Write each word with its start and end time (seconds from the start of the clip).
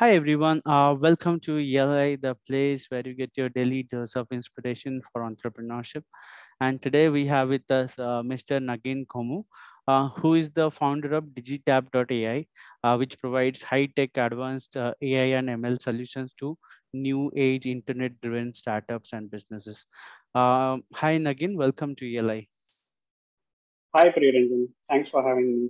Hi 0.00 0.12
everyone, 0.12 0.62
uh, 0.64 0.96
welcome 0.98 1.38
to 1.40 1.58
ELI, 1.58 2.16
the 2.16 2.34
place 2.48 2.86
where 2.88 3.02
you 3.04 3.12
get 3.12 3.32
your 3.36 3.50
daily 3.50 3.82
dose 3.82 4.16
of 4.16 4.28
inspiration 4.30 5.02
for 5.12 5.30
entrepreneurship. 5.30 6.04
And 6.58 6.80
today 6.80 7.10
we 7.10 7.26
have 7.26 7.50
with 7.50 7.70
us 7.70 7.98
uh, 7.98 8.22
Mr. 8.22 8.60
Nagin 8.68 9.06
Komu, 9.06 9.44
uh, 9.86 10.08
who 10.08 10.36
is 10.36 10.48
the 10.52 10.70
founder 10.70 11.12
of 11.12 11.24
Digitap.ai, 11.24 12.46
uh, 12.82 12.96
which 12.96 13.20
provides 13.20 13.62
high-tech 13.62 14.16
advanced 14.16 14.74
uh, 14.74 14.94
AI 15.02 15.36
and 15.38 15.50
ML 15.50 15.78
solutions 15.82 16.32
to 16.38 16.56
new 16.94 17.30
age 17.36 17.66
internet-driven 17.66 18.54
startups 18.54 19.12
and 19.12 19.30
businesses. 19.30 19.84
Um, 20.34 20.84
hi 20.94 21.18
Nagin, 21.18 21.56
welcome 21.56 21.94
to 21.96 22.16
ELI. 22.16 22.48
Hi 23.94 24.08
Priyaranjan, 24.08 24.68
thanks 24.88 25.10
for 25.10 25.22
having 25.22 25.60
me. 25.64 25.68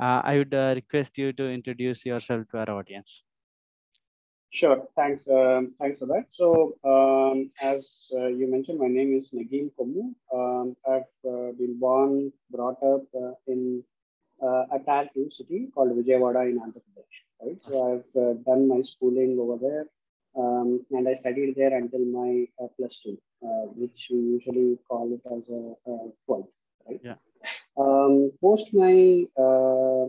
Uh, 0.00 0.22
I 0.24 0.38
would 0.38 0.54
uh, 0.54 0.72
request 0.74 1.18
you 1.18 1.34
to 1.34 1.50
introduce 1.50 2.06
yourself 2.06 2.46
to 2.52 2.58
our 2.60 2.70
audience. 2.70 3.24
Sure. 4.52 4.86
Thanks. 4.94 5.26
Um, 5.28 5.72
thanks 5.80 5.98
for 5.98 6.04
that. 6.06 6.26
So, 6.30 6.76
um, 6.84 7.50
as 7.62 8.10
uh, 8.14 8.26
you 8.26 8.46
mentioned, 8.50 8.78
my 8.78 8.86
name 8.86 9.18
is 9.18 9.30
Nagin 9.30 9.70
Komu. 9.74 10.12
Um, 10.30 10.76
I've 10.86 11.14
uh, 11.26 11.52
been 11.52 11.78
born, 11.80 12.30
brought 12.50 12.76
up 12.82 13.04
uh, 13.18 13.32
in 13.46 13.82
uh, 14.42 14.64
a 14.70 14.78
Tier 14.78 15.08
2 15.14 15.30
city 15.30 15.68
called 15.74 15.92
Vijayawada 15.92 16.50
in 16.50 16.60
Andhra 16.60 16.82
Pradesh. 16.84 17.16
Right. 17.40 17.58
So, 17.66 17.94
I've 17.94 18.22
uh, 18.22 18.34
done 18.44 18.68
my 18.68 18.82
schooling 18.82 19.38
over 19.40 19.56
there, 19.56 19.86
um, 20.36 20.84
and 20.90 21.08
I 21.08 21.14
studied 21.14 21.54
there 21.56 21.74
until 21.74 22.04
my 22.04 22.46
uh, 22.62 22.68
plus 22.76 23.00
two, 23.02 23.16
which 23.74 24.08
we 24.12 24.18
usually 24.18 24.78
call 24.86 25.10
it 25.14 25.22
as 25.34 25.48
a, 25.48 25.90
a 25.90 26.12
12th. 26.28 26.52
Right. 26.86 27.00
Yeah. 27.02 27.14
Um, 27.78 28.30
post 28.42 28.74
my 28.74 29.24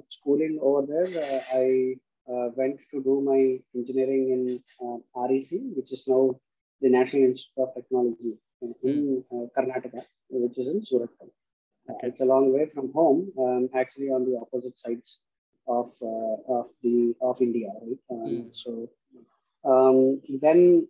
schooling 0.10 0.60
over 0.62 0.86
there, 0.86 1.42
I 1.54 1.96
uh, 2.32 2.50
went 2.56 2.80
to 2.92 3.04
do 3.04 3.22
my 3.22 3.60
engineering 3.76 4.24
in 4.36 4.64
uh, 4.86 4.98
REC, 5.28 5.52
which 5.76 5.92
is 5.92 6.04
now 6.08 6.36
the 6.82 6.90
National 6.90 7.24
Institute 7.24 7.64
of 7.64 7.74
Technology 7.76 8.38
in 8.84 9.24
uh, 9.32 9.46
Karnataka, 9.56 10.04
which 10.30 10.58
is 10.58 10.68
in 10.68 10.82
Surathkal. 10.82 11.30
Okay. 11.90 12.08
it's 12.08 12.22
a 12.22 12.26
long 12.26 12.54
way 12.54 12.66
from 12.66 12.94
home, 12.94 13.30
um, 13.38 13.70
actually 13.74 14.08
on 14.08 14.24
the 14.24 14.40
opposite 14.40 14.80
sides 14.80 15.20
of 15.68 15.92
of 16.48 16.70
the 16.82 17.14
of 17.22 17.42
India, 17.42 17.70
right? 17.82 18.00
Um, 18.10 18.28
mm. 18.30 18.56
So 18.56 18.90
um, 19.66 20.22
then 20.42 20.88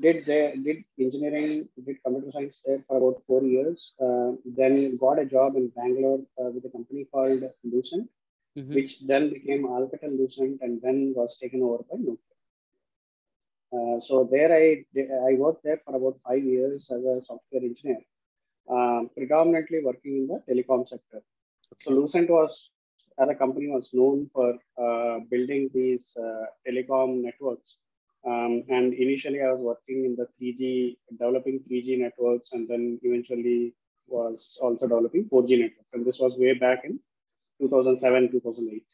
did 0.00 0.26
the, 0.26 0.52
did 0.64 0.84
engineering, 0.98 1.68
did 1.84 1.96
computer 2.04 2.30
science 2.32 2.60
there 2.64 2.82
for 2.86 2.96
about 2.98 3.22
four 3.24 3.42
years. 3.42 3.92
Uh, 4.00 4.32
then 4.44 4.96
got 4.96 5.18
a 5.18 5.24
job 5.24 5.56
in 5.56 5.68
Bangalore 5.68 6.20
uh, 6.40 6.50
with 6.50 6.64
a 6.64 6.70
company 6.70 7.06
called 7.12 7.42
Lucent, 7.64 8.08
mm-hmm. 8.56 8.74
which 8.74 9.00
then 9.00 9.30
became 9.30 9.66
Alcatel 9.66 10.18
Lucent 10.18 10.60
and 10.62 10.80
then 10.82 11.12
was 11.14 11.38
taken 11.38 11.62
over 11.62 11.84
by 11.90 11.96
Nokia. 11.96 12.18
Uh, 13.72 14.00
so 14.00 14.28
there 14.30 14.52
I, 14.52 14.84
I 15.30 15.34
worked 15.34 15.64
there 15.64 15.80
for 15.84 15.96
about 15.96 16.18
five 16.26 16.44
years 16.44 16.88
as 16.90 17.02
a 17.04 17.20
software 17.24 17.62
engineer, 17.62 18.00
um, 18.70 19.10
predominantly 19.16 19.80
working 19.82 20.16
in 20.18 20.26
the 20.28 20.40
telecom 20.48 20.88
sector. 20.88 21.18
Okay. 21.72 21.82
So 21.82 21.90
Lucent 21.90 22.30
was, 22.30 22.70
as 23.18 23.28
a 23.28 23.34
company, 23.34 23.68
was 23.68 23.90
known 23.92 24.30
for 24.32 24.54
uh, 24.80 25.18
building 25.30 25.68
these 25.74 26.16
uh, 26.16 26.46
telecom 26.66 27.22
networks. 27.22 27.76
Um, 28.24 28.64
and 28.68 28.94
initially 28.94 29.40
I 29.42 29.52
was 29.52 29.60
working 29.60 30.04
in 30.04 30.16
the 30.16 30.26
3G, 30.40 30.96
developing 31.10 31.60
3G 31.70 31.98
networks, 31.98 32.52
and 32.52 32.68
then 32.68 32.98
eventually 33.02 33.74
was 34.08 34.58
also 34.60 34.86
developing 34.86 35.28
4G 35.28 35.60
networks. 35.60 35.92
And 35.92 36.04
this 36.04 36.18
was 36.18 36.36
way 36.36 36.54
back 36.54 36.84
in 36.84 36.98
2007, 37.60 38.32
2008. 38.32 38.84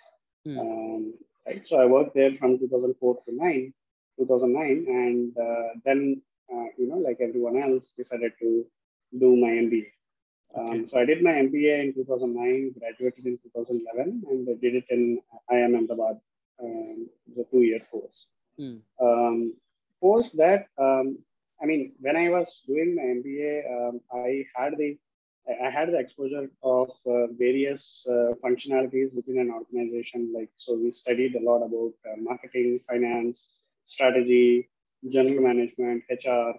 Hmm. 0.45 0.59
Um, 0.59 1.15
right. 1.47 1.67
So 1.67 1.79
I 1.79 1.87
worked 1.87 2.15
there 2.15 2.35
from 2.35 2.59
2004 2.59 3.23
to 3.29 3.35
9, 3.35 3.75
2009, 4.19 4.85
and 4.89 5.37
uh, 5.39 5.79
then 5.85 6.23
uh, 6.53 6.67
you 6.77 6.89
know, 6.89 6.99
like 6.99 7.19
everyone 7.21 7.57
else, 7.57 7.93
decided 7.97 8.33
to 8.41 8.65
do 9.19 9.37
my 9.37 9.49
MBA. 9.49 9.87
Um, 10.57 10.69
okay. 10.69 10.87
So 10.87 10.99
I 10.99 11.05
did 11.05 11.23
my 11.23 11.33
MBA 11.33 11.85
in 11.85 11.95
2009, 11.95 12.75
graduated 12.79 13.27
in 13.27 13.39
2011, 13.43 14.23
and 14.29 14.49
I 14.49 14.55
did 14.61 14.75
it 14.75 14.85
in 14.91 15.19
IIM 15.51 15.77
Ahmedabad, 15.77 16.21
um, 16.63 17.09
the 17.37 17.45
two-year 17.51 17.81
course. 17.91 18.27
Hmm. 18.59 18.77
Um, 19.01 19.55
post 20.01 20.37
that, 20.37 20.67
um, 20.79 21.19
I 21.63 21.67
mean, 21.67 21.93
when 22.01 22.17
I 22.17 22.29
was 22.29 22.63
doing 22.67 22.97
my 22.97 23.03
MBA, 23.03 23.53
um, 23.73 24.01
I 24.13 24.45
had 24.55 24.75
the 24.77 24.99
I 25.49 25.71
had 25.71 25.93
the 25.93 25.99
exposure 25.99 26.49
of 26.63 26.91
uh, 27.05 27.27
various 27.39 28.07
uh, 28.09 28.35
functionalities 28.45 29.13
within 29.13 29.39
an 29.39 29.51
organization. 29.51 30.33
Like, 30.33 30.51
so 30.57 30.75
we 30.75 30.93
studied 30.93 31.35
a 31.35 31.43
lot 31.43 31.63
about 31.63 31.93
uh, 32.07 32.17
marketing, 32.21 32.81
finance, 32.89 33.49
strategy, 33.85 34.69
general 35.09 35.43
management, 35.43 36.05
HR. 36.09 36.53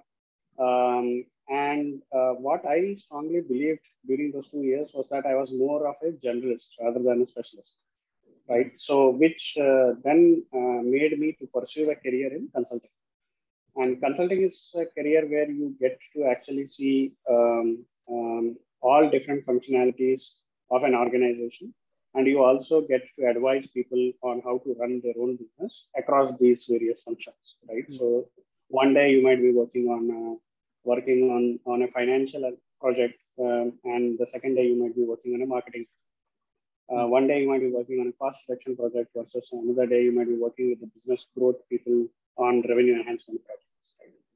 Um, 0.61 1.25
and 1.49 2.01
uh, 2.13 2.31
what 2.31 2.65
I 2.65 2.93
strongly 2.95 3.41
believed 3.41 3.87
during 4.05 4.31
those 4.31 4.49
two 4.49 4.63
years 4.63 4.91
was 4.93 5.07
that 5.11 5.25
I 5.25 5.35
was 5.35 5.51
more 5.51 5.87
of 5.87 5.95
a 6.03 6.11
generalist 6.25 6.67
rather 6.81 6.99
than 6.99 7.21
a 7.21 7.25
specialist. 7.25 7.75
Right. 8.49 8.71
So, 8.75 9.11
which 9.11 9.57
uh, 9.57 9.93
then 10.03 10.43
uh, 10.53 10.83
made 10.83 11.17
me 11.17 11.37
to 11.39 11.47
pursue 11.47 11.89
a 11.89 11.95
career 11.95 12.33
in 12.33 12.49
consulting. 12.53 12.89
And 13.77 14.01
consulting 14.01 14.43
is 14.43 14.75
a 14.75 14.85
career 14.85 15.25
where 15.25 15.49
you 15.49 15.73
get 15.79 15.97
to 16.15 16.25
actually 16.25 16.65
see 16.65 17.11
um, 17.29 17.85
um, 18.11 18.57
all 18.83 19.09
different 19.09 19.45
functionalities 19.45 20.21
of 20.69 20.83
an 20.83 20.95
organization. 20.95 21.73
And 22.15 22.27
you 22.27 22.43
also 22.43 22.81
get 22.81 23.01
to 23.17 23.25
advise 23.25 23.65
people 23.67 24.11
on 24.21 24.41
how 24.43 24.59
to 24.59 24.75
run 24.79 25.01
their 25.03 25.17
own 25.19 25.37
business 25.37 25.87
across 25.97 26.37
these 26.37 26.65
various 26.69 27.01
functions, 27.01 27.55
right? 27.67 27.89
Mm-hmm. 27.89 27.97
So 27.97 28.27
one 28.67 28.93
day 28.93 29.11
you 29.13 29.23
might 29.23 29.41
be 29.41 29.51
working 29.51 29.87
on 29.95 30.03
uh, 30.19 30.35
working 30.83 31.31
on 31.35 31.59
on 31.71 31.83
a 31.83 31.89
financial 31.97 32.43
project, 32.79 33.17
um, 33.39 33.73
and 33.83 34.19
the 34.19 34.27
second 34.27 34.55
day 34.55 34.65
you 34.67 34.77
might 34.81 34.95
be 34.95 35.05
working 35.13 35.33
on 35.35 35.41
a 35.41 35.49
marketing. 35.55 35.85
Uh, 36.89 37.03
hmm. 37.03 37.11
one 37.17 37.27
day 37.27 37.41
you 37.41 37.49
might 37.49 37.61
be 37.61 37.71
working 37.71 37.99
on 38.01 38.07
a 38.07 38.15
cost 38.21 38.39
reduction 38.47 38.75
project 38.75 39.09
versus 39.15 39.49
another 39.53 39.85
day 39.93 40.01
you 40.03 40.11
might 40.11 40.27
be 40.27 40.39
working 40.45 40.69
with 40.71 40.81
the 40.81 40.89
business 40.95 41.27
growth 41.35 41.59
people 41.69 42.07
on 42.37 42.61
revenue 42.71 42.95
enhancement 42.99 43.39
projects. 43.45 43.72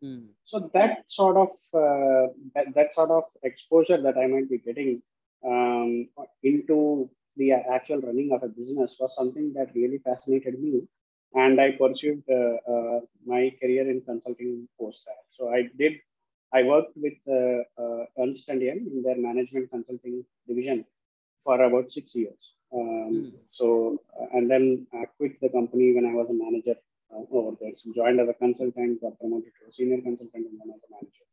Mm. 0.04 0.28
So 0.44 0.70
that 0.74 1.04
sort 1.08 1.38
of 1.38 1.50
uh, 1.74 2.28
that, 2.54 2.74
that 2.76 2.94
sort 2.94 3.10
of 3.10 3.24
exposure 3.44 4.00
that 4.00 4.18
I 4.18 4.28
might 4.28 4.50
be 4.50 4.60
getting 4.60 5.02
um, 5.46 6.10
into 6.44 7.10
the 7.36 7.54
actual 7.54 8.02
running 8.02 8.32
of 8.32 8.44
a 8.44 8.48
business 8.48 8.98
was 9.00 9.16
something 9.16 9.54
that 9.54 9.74
really 9.74 10.00
fascinated 10.00 10.60
me, 10.60 10.84
and 11.34 11.60
I 11.60 11.72
pursued 11.72 12.24
uh, 12.30 12.58
uh, 12.72 13.00
my 13.26 13.52
career 13.60 13.90
in 13.90 14.02
consulting 14.02 14.68
post 14.80 15.04
that. 15.06 15.24
So 15.30 15.50
I 15.50 15.70
did. 15.78 15.94
I 16.54 16.64
worked 16.64 16.96
with 16.96 17.18
uh, 17.28 17.64
uh, 17.82 18.06
Ernst 18.20 18.50
and 18.50 18.62
Young 18.62 18.86
in 18.92 19.04
their 19.04 19.18
management 19.18 19.70
consulting 19.70 20.24
division 20.48 20.86
for 21.44 21.62
about 21.62 21.92
six 21.92 22.16
years. 22.16 22.54
Um, 22.74 23.12
mm. 23.14 23.32
So 23.46 24.02
and 24.34 24.50
then 24.50 24.88
I 24.94 25.06
quit 25.18 25.40
the 25.42 25.50
company 25.50 25.94
when 25.94 26.06
I 26.06 26.14
was 26.14 26.28
a 26.30 26.34
manager 26.34 26.76
uh, 27.14 27.24
over 27.32 27.56
there. 27.60 27.72
So 27.76 27.92
joined 27.96 28.20
as 28.20 28.30
a 28.30 28.34
consultant, 28.34 29.02
got 29.02 29.20
promoted 29.20 29.52
to 29.62 29.70
a 29.70 29.74
senior 29.74 30.02
consultant, 30.02 30.46
and 30.48 30.60
then 30.60 30.70
as 30.76 30.82
a 30.88 30.92
manager. 30.96 31.26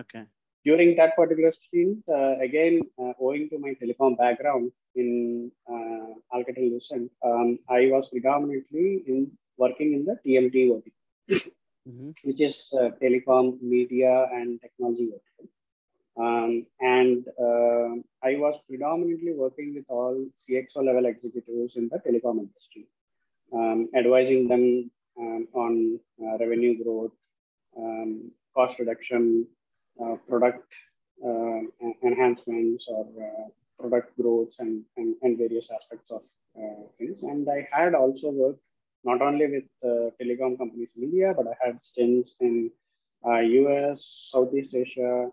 Okay. 0.00 0.24
During 0.64 0.96
that 0.96 1.16
particular 1.16 1.50
stint, 1.50 2.04
uh, 2.08 2.38
again, 2.38 2.82
uh, 2.98 3.12
owing 3.20 3.48
to 3.50 3.58
my 3.58 3.74
telecom 3.82 4.16
background 4.16 4.70
in 4.94 5.50
uh, 5.68 6.36
Alcatel 6.36 6.70
Lucent, 6.70 7.10
um, 7.24 7.58
I 7.68 7.88
was 7.90 8.08
predominantly 8.08 9.02
in 9.06 9.32
working 9.58 9.92
in 9.92 10.04
the 10.04 10.16
TMT 10.24 10.72
vertical, 10.72 11.52
mm-hmm. 11.88 12.10
which 12.22 12.40
is 12.40 12.72
uh, 12.80 12.90
telecom, 13.02 13.60
media, 13.60 14.28
and 14.32 14.60
technology 14.60 15.06
vertical. 15.06 15.51
Um, 16.16 16.66
and 16.80 17.26
uh, 17.40 17.96
I 18.22 18.36
was 18.36 18.58
predominantly 18.68 19.32
working 19.32 19.74
with 19.74 19.84
all 19.88 20.26
CXO 20.36 20.84
level 20.84 21.06
executives 21.06 21.76
in 21.76 21.88
the 21.88 21.98
telecom 21.98 22.38
industry, 22.40 22.86
um, 23.52 23.88
advising 23.96 24.46
them 24.46 24.90
um, 25.18 25.48
on 25.54 26.00
uh, 26.22 26.38
revenue 26.38 26.82
growth, 26.82 27.12
um, 27.78 28.30
cost 28.54 28.78
reduction, 28.78 29.46
uh, 30.02 30.16
product 30.28 30.72
uh, 31.24 31.60
enhancements 32.02 32.88
or 32.88 33.06
product 33.78 34.16
growth 34.20 34.54
and, 34.58 34.82
and, 34.96 35.16
and, 35.22 35.38
various 35.38 35.70
aspects 35.70 36.10
of 36.10 36.22
things. 36.98 37.22
And 37.22 37.48
I 37.48 37.66
had 37.70 37.94
also 37.94 38.30
worked 38.30 38.60
not 39.04 39.22
only 39.22 39.46
with 39.46 39.64
telecom 40.20 40.58
companies 40.58 40.92
in 40.96 41.04
India, 41.04 41.34
but 41.36 41.46
I 41.46 41.66
had 41.66 41.80
stints 41.80 42.34
in 42.40 42.70
US, 43.24 44.30
Southeast 44.30 44.74
Asia, 44.74 45.30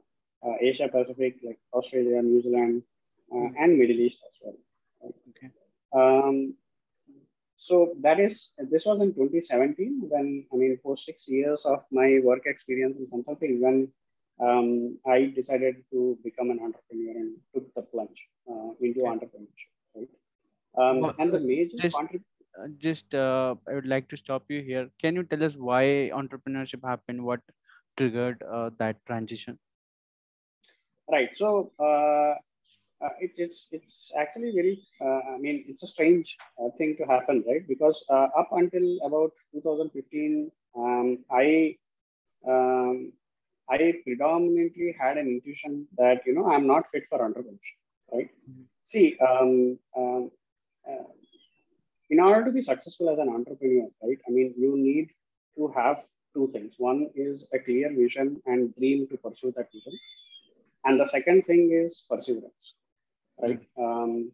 Asia 0.61 0.87
Pacific, 0.87 1.37
like 1.43 1.59
Australia, 1.73 2.21
New 2.21 2.41
Zealand, 2.41 2.83
mm-hmm. 3.31 3.55
and 3.57 3.77
Middle 3.77 3.99
East 3.99 4.19
as 4.27 4.35
well. 4.41 5.13
Okay. 5.29 5.49
Um, 5.93 6.55
so 7.57 7.93
that 8.01 8.19
is 8.19 8.53
this 8.71 8.85
was 8.85 9.01
in 9.01 9.13
2017 9.13 10.03
when 10.07 10.45
I 10.53 10.55
mean 10.55 10.79
for 10.81 10.95
six 10.95 11.27
years 11.27 11.65
of 11.65 11.83
my 11.91 12.19
work 12.23 12.43
experience 12.45 12.97
in 12.97 13.07
consulting 13.07 13.61
when 13.61 13.89
um, 14.39 14.97
I 15.05 15.33
decided 15.35 15.83
to 15.91 16.17
become 16.23 16.49
an 16.51 16.59
entrepreneur 16.63 17.17
and 17.19 17.35
took 17.53 17.73
the 17.75 17.81
plunge 17.81 18.27
uh, 18.49 18.71
into 18.79 19.01
okay. 19.01 19.09
entrepreneurship. 19.09 19.71
Right? 19.95 20.09
Um, 20.77 21.01
well, 21.01 21.15
and 21.19 21.33
the 21.33 21.39
major 21.39 21.75
just, 21.77 21.97
uh, 21.97 22.67
just 22.77 23.13
uh, 23.13 23.55
I 23.67 23.73
would 23.73 23.87
like 23.87 24.07
to 24.09 24.17
stop 24.17 24.43
you 24.47 24.61
here. 24.61 24.89
Can 25.01 25.15
you 25.15 25.23
tell 25.23 25.43
us 25.43 25.55
why 25.57 26.11
entrepreneurship 26.13 26.87
happened? 26.87 27.23
What 27.23 27.41
triggered 27.97 28.41
uh, 28.49 28.69
that 28.79 29.05
transition? 29.05 29.59
Right. 31.11 31.29
So 31.35 31.71
uh, 31.79 32.35
uh, 33.03 33.13
it, 33.19 33.31
it's 33.37 33.67
it's 33.71 34.11
actually 34.17 34.51
very. 34.51 34.81
Uh, 35.01 35.21
I 35.35 35.37
mean, 35.39 35.65
it's 35.67 35.83
a 35.83 35.87
strange 35.87 36.37
uh, 36.61 36.69
thing 36.77 36.95
to 36.97 37.05
happen, 37.05 37.43
right? 37.47 37.67
Because 37.67 38.03
uh, 38.09 38.27
up 38.37 38.49
until 38.51 38.97
about 39.03 39.31
2015, 39.53 40.51
um, 40.77 41.19
I 41.31 41.77
um, 42.47 43.13
I 43.69 43.93
predominantly 44.03 44.95
had 44.99 45.17
an 45.17 45.27
intuition 45.27 45.87
that 45.97 46.21
you 46.25 46.33
know 46.33 46.51
I'm 46.51 46.67
not 46.67 46.89
fit 46.89 47.07
for 47.07 47.19
entrepreneurship, 47.19 47.79
right? 48.11 48.29
Mm-hmm. 48.49 48.63
See, 48.83 49.17
um, 49.19 49.79
um 49.95 50.31
uh, 50.87 51.09
in 52.09 52.19
order 52.19 52.43
to 52.45 52.51
be 52.51 52.61
successful 52.61 53.09
as 53.09 53.19
an 53.19 53.29
entrepreneur, 53.29 53.87
right? 54.03 54.17
I 54.27 54.31
mean, 54.31 54.53
you 54.57 54.77
need 54.77 55.09
to 55.55 55.67
have 55.75 55.99
two 56.33 56.49
things. 56.53 56.73
One 56.77 57.09
is 57.15 57.47
a 57.53 57.59
clear 57.59 57.89
vision 57.93 58.41
and 58.45 58.75
dream 58.75 59.07
to 59.09 59.17
pursue 59.17 59.53
that 59.55 59.71
vision, 59.71 59.93
and 60.85 60.99
the 60.99 61.05
second 61.05 61.43
thing 61.45 61.71
is 61.71 62.05
perseverance, 62.09 62.75
right? 63.41 63.59
Um, 63.77 64.31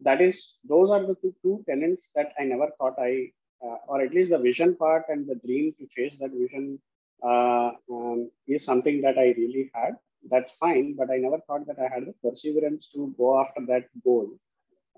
that 0.00 0.20
is, 0.20 0.56
those 0.64 0.90
are 0.90 1.00
the 1.00 1.16
two, 1.16 1.34
two 1.42 1.64
tenets 1.68 2.10
that 2.14 2.32
I 2.38 2.44
never 2.44 2.68
thought 2.78 2.94
I, 2.98 3.30
uh, 3.64 3.76
or 3.86 4.00
at 4.00 4.14
least 4.14 4.30
the 4.30 4.38
vision 4.38 4.76
part 4.76 5.04
and 5.08 5.26
the 5.26 5.34
dream 5.46 5.74
to 5.78 5.86
chase 5.94 6.18
that 6.18 6.30
vision 6.32 6.78
uh, 7.22 7.72
um, 7.90 8.30
is 8.46 8.64
something 8.64 9.00
that 9.02 9.18
I 9.18 9.34
really 9.36 9.70
had. 9.74 9.94
That's 10.30 10.52
fine, 10.52 10.94
but 10.96 11.10
I 11.10 11.16
never 11.16 11.38
thought 11.46 11.66
that 11.66 11.78
I 11.78 11.92
had 11.94 12.06
the 12.06 12.14
perseverance 12.22 12.88
to 12.94 13.14
go 13.16 13.40
after 13.40 13.64
that 13.66 13.84
goal 14.04 14.30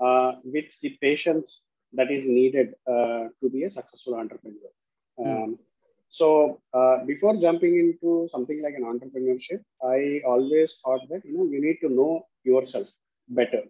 uh, 0.01 0.33
with 0.45 0.79
the 0.81 0.97
patience 1.01 1.61
that 1.93 2.11
is 2.11 2.27
needed 2.27 2.75
uh, 2.87 3.29
to 3.41 3.51
be 3.53 3.65
a 3.65 3.71
successful 3.71 4.15
entrepreneur. 4.15 4.71
Mm. 5.19 5.59
So 6.19 6.61
uh, 6.75 6.97
before 7.07 7.35
jumping 7.37 7.75
into 7.83 8.29
something 8.31 8.63
like 8.63 8.75
an 8.75 8.85
entrepreneurship, 8.85 9.61
I 9.83 10.21
always 10.27 10.75
thought 10.85 11.09
that 11.09 11.25
you 11.25 11.39
know 11.39 11.47
you 11.53 11.61
need 11.67 11.79
to 11.85 11.89
know 11.89 12.27
yourself 12.45 12.93
better, 13.29 13.63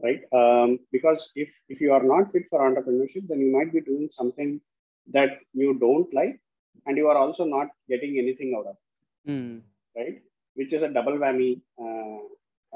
right? 0.00 0.20
Um, 0.40 0.78
because 0.92 1.28
if 1.34 1.52
if 1.68 1.80
you 1.80 1.92
are 1.92 2.04
not 2.04 2.30
fit 2.30 2.44
for 2.50 2.60
entrepreneurship, 2.60 3.26
then 3.26 3.40
you 3.40 3.50
might 3.56 3.72
be 3.72 3.80
doing 3.80 4.08
something 4.12 4.60
that 5.08 5.40
you 5.54 5.76
don't 5.80 6.14
like 6.14 6.38
and 6.86 6.96
you 6.96 7.08
are 7.08 7.18
also 7.24 7.44
not 7.44 7.74
getting 7.88 8.16
anything 8.16 8.54
out 8.56 8.70
of 8.72 8.76
it, 8.76 9.32
mm. 9.32 9.60
right? 9.96 10.22
Which 10.54 10.72
is 10.72 10.84
a 10.84 10.88
double 10.88 11.18
whammy 11.24 11.60
uh, 11.80 12.20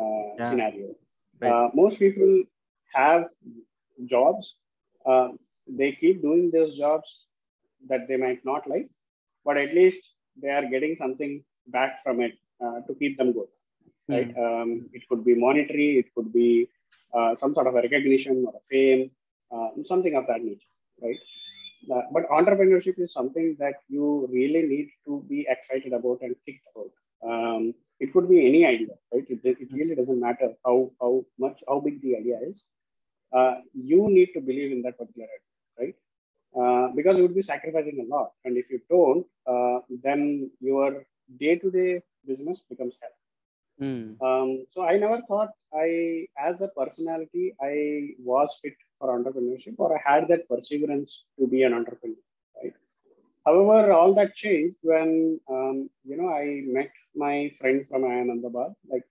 uh, 0.02 0.30
yeah. 0.36 0.50
scenario. 0.50 0.96
Right. 1.40 1.52
Uh, 1.52 1.70
most 1.74 2.00
people 2.00 2.42
have 2.92 3.26
jobs. 4.06 4.56
Uh, 5.06 5.28
they 5.68 5.92
keep 5.92 6.22
doing 6.22 6.50
those 6.50 6.76
jobs 6.76 7.26
that 7.88 8.08
they 8.08 8.16
might 8.16 8.44
not 8.44 8.68
like, 8.68 8.88
but 9.44 9.56
at 9.56 9.74
least 9.74 10.14
they 10.40 10.50
are 10.50 10.66
getting 10.66 10.96
something 10.96 11.42
back 11.68 12.02
from 12.02 12.20
it 12.20 12.34
uh, 12.64 12.80
to 12.86 12.94
keep 12.94 13.16
them 13.18 13.32
good. 13.32 13.48
Mm. 14.08 14.14
Right? 14.14 14.30
Um, 14.36 14.88
it 14.92 15.08
could 15.08 15.24
be 15.24 15.34
monetary. 15.34 15.98
It 15.98 16.14
could 16.14 16.32
be 16.32 16.68
uh, 17.14 17.34
some 17.34 17.54
sort 17.54 17.66
of 17.66 17.74
a 17.74 17.82
recognition 17.82 18.44
or 18.46 18.54
a 18.56 18.60
fame, 18.70 19.10
something 19.84 20.14
of 20.14 20.26
that 20.26 20.42
nature. 20.42 20.74
Right? 21.02 21.16
Uh, 21.90 22.02
but 22.12 22.28
entrepreneurship 22.28 22.98
is 22.98 23.12
something 23.12 23.56
that 23.58 23.74
you 23.88 24.28
really 24.30 24.62
need 24.62 24.90
to 25.06 25.24
be 25.28 25.46
excited 25.48 25.92
about 25.92 26.18
and 26.20 26.34
think 26.44 26.60
about. 26.70 26.90
Um, 27.22 27.74
it 27.98 28.12
could 28.12 28.28
be 28.28 28.46
any 28.46 28.66
idea, 28.66 28.94
right? 29.12 29.24
It, 29.28 29.40
it 29.44 29.68
really 29.72 29.94
doesn't 29.94 30.20
matter 30.20 30.52
how, 30.64 30.90
how 31.00 31.24
much, 31.38 31.62
how 31.68 31.80
big 31.80 32.00
the 32.02 32.16
idea 32.16 32.38
is. 32.42 32.64
Uh, 33.32 33.56
you 33.74 34.08
need 34.10 34.30
to 34.34 34.40
believe 34.40 34.72
in 34.72 34.82
that 34.82 34.98
particular 34.98 35.28
idea, 35.28 35.86
right? 35.86 35.94
Uh, 36.58 36.88
because 36.96 37.16
you 37.16 37.22
would 37.22 37.34
be 37.34 37.42
sacrificing 37.42 38.04
a 38.04 38.14
lot. 38.14 38.32
And 38.44 38.56
if 38.56 38.68
you 38.70 38.80
don't, 38.90 39.24
uh, 39.46 39.80
then 40.02 40.50
your 40.60 41.06
day 41.38 41.56
to 41.56 41.70
day 41.70 42.02
business 42.26 42.62
becomes 42.68 42.96
hell. 43.00 43.10
Mm. 43.80 44.20
Um, 44.20 44.66
so 44.68 44.84
I 44.84 44.96
never 44.98 45.22
thought 45.28 45.50
I, 45.72 46.26
as 46.38 46.60
a 46.60 46.68
personality, 46.68 47.54
I 47.62 48.14
was 48.18 48.58
fit 48.60 48.74
for 48.98 49.16
entrepreneurship 49.16 49.74
or 49.78 49.96
I 49.96 50.02
had 50.04 50.28
that 50.28 50.48
perseverance 50.48 51.24
to 51.38 51.46
be 51.46 51.62
an 51.62 51.72
entrepreneur, 51.72 52.16
right? 52.62 52.74
However, 53.46 53.92
all 53.92 54.12
that 54.14 54.34
changed 54.34 54.76
when, 54.82 55.40
um, 55.48 55.88
you 56.04 56.16
know, 56.16 56.28
I 56.28 56.62
met 56.66 56.90
my 57.14 57.52
friend 57.58 57.86
from 57.86 58.04
Ahmedabad, 58.04 58.74
like 58.90 59.04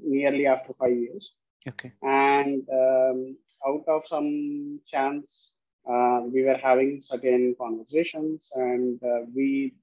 nearly 0.00 0.46
after 0.46 0.74
five 0.74 0.96
years. 0.96 1.32
Okay. 1.66 1.92
And 2.02 2.62
um, 2.70 3.36
out 3.66 3.84
of 3.88 4.06
some 4.06 4.80
chance, 4.86 5.50
uh, 5.88 6.20
we 6.32 6.42
were 6.42 6.56
having 6.56 7.00
certain 7.00 7.54
conversations 7.58 8.50
and 8.54 9.02
uh, 9.02 9.20
we, 9.34 9.74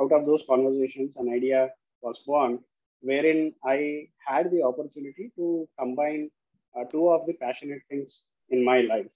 out 0.00 0.12
of 0.12 0.26
those 0.26 0.44
conversations, 0.48 1.16
an 1.16 1.28
idea 1.32 1.70
was 2.02 2.18
born 2.26 2.58
wherein 3.00 3.54
I 3.64 4.08
had 4.26 4.50
the 4.50 4.62
opportunity 4.62 5.30
to 5.36 5.68
combine 5.78 6.30
uh, 6.76 6.84
two 6.84 7.08
of 7.10 7.26
the 7.26 7.34
passionate 7.34 7.82
things 7.88 8.22
in 8.50 8.64
my 8.64 8.80
life. 8.80 9.06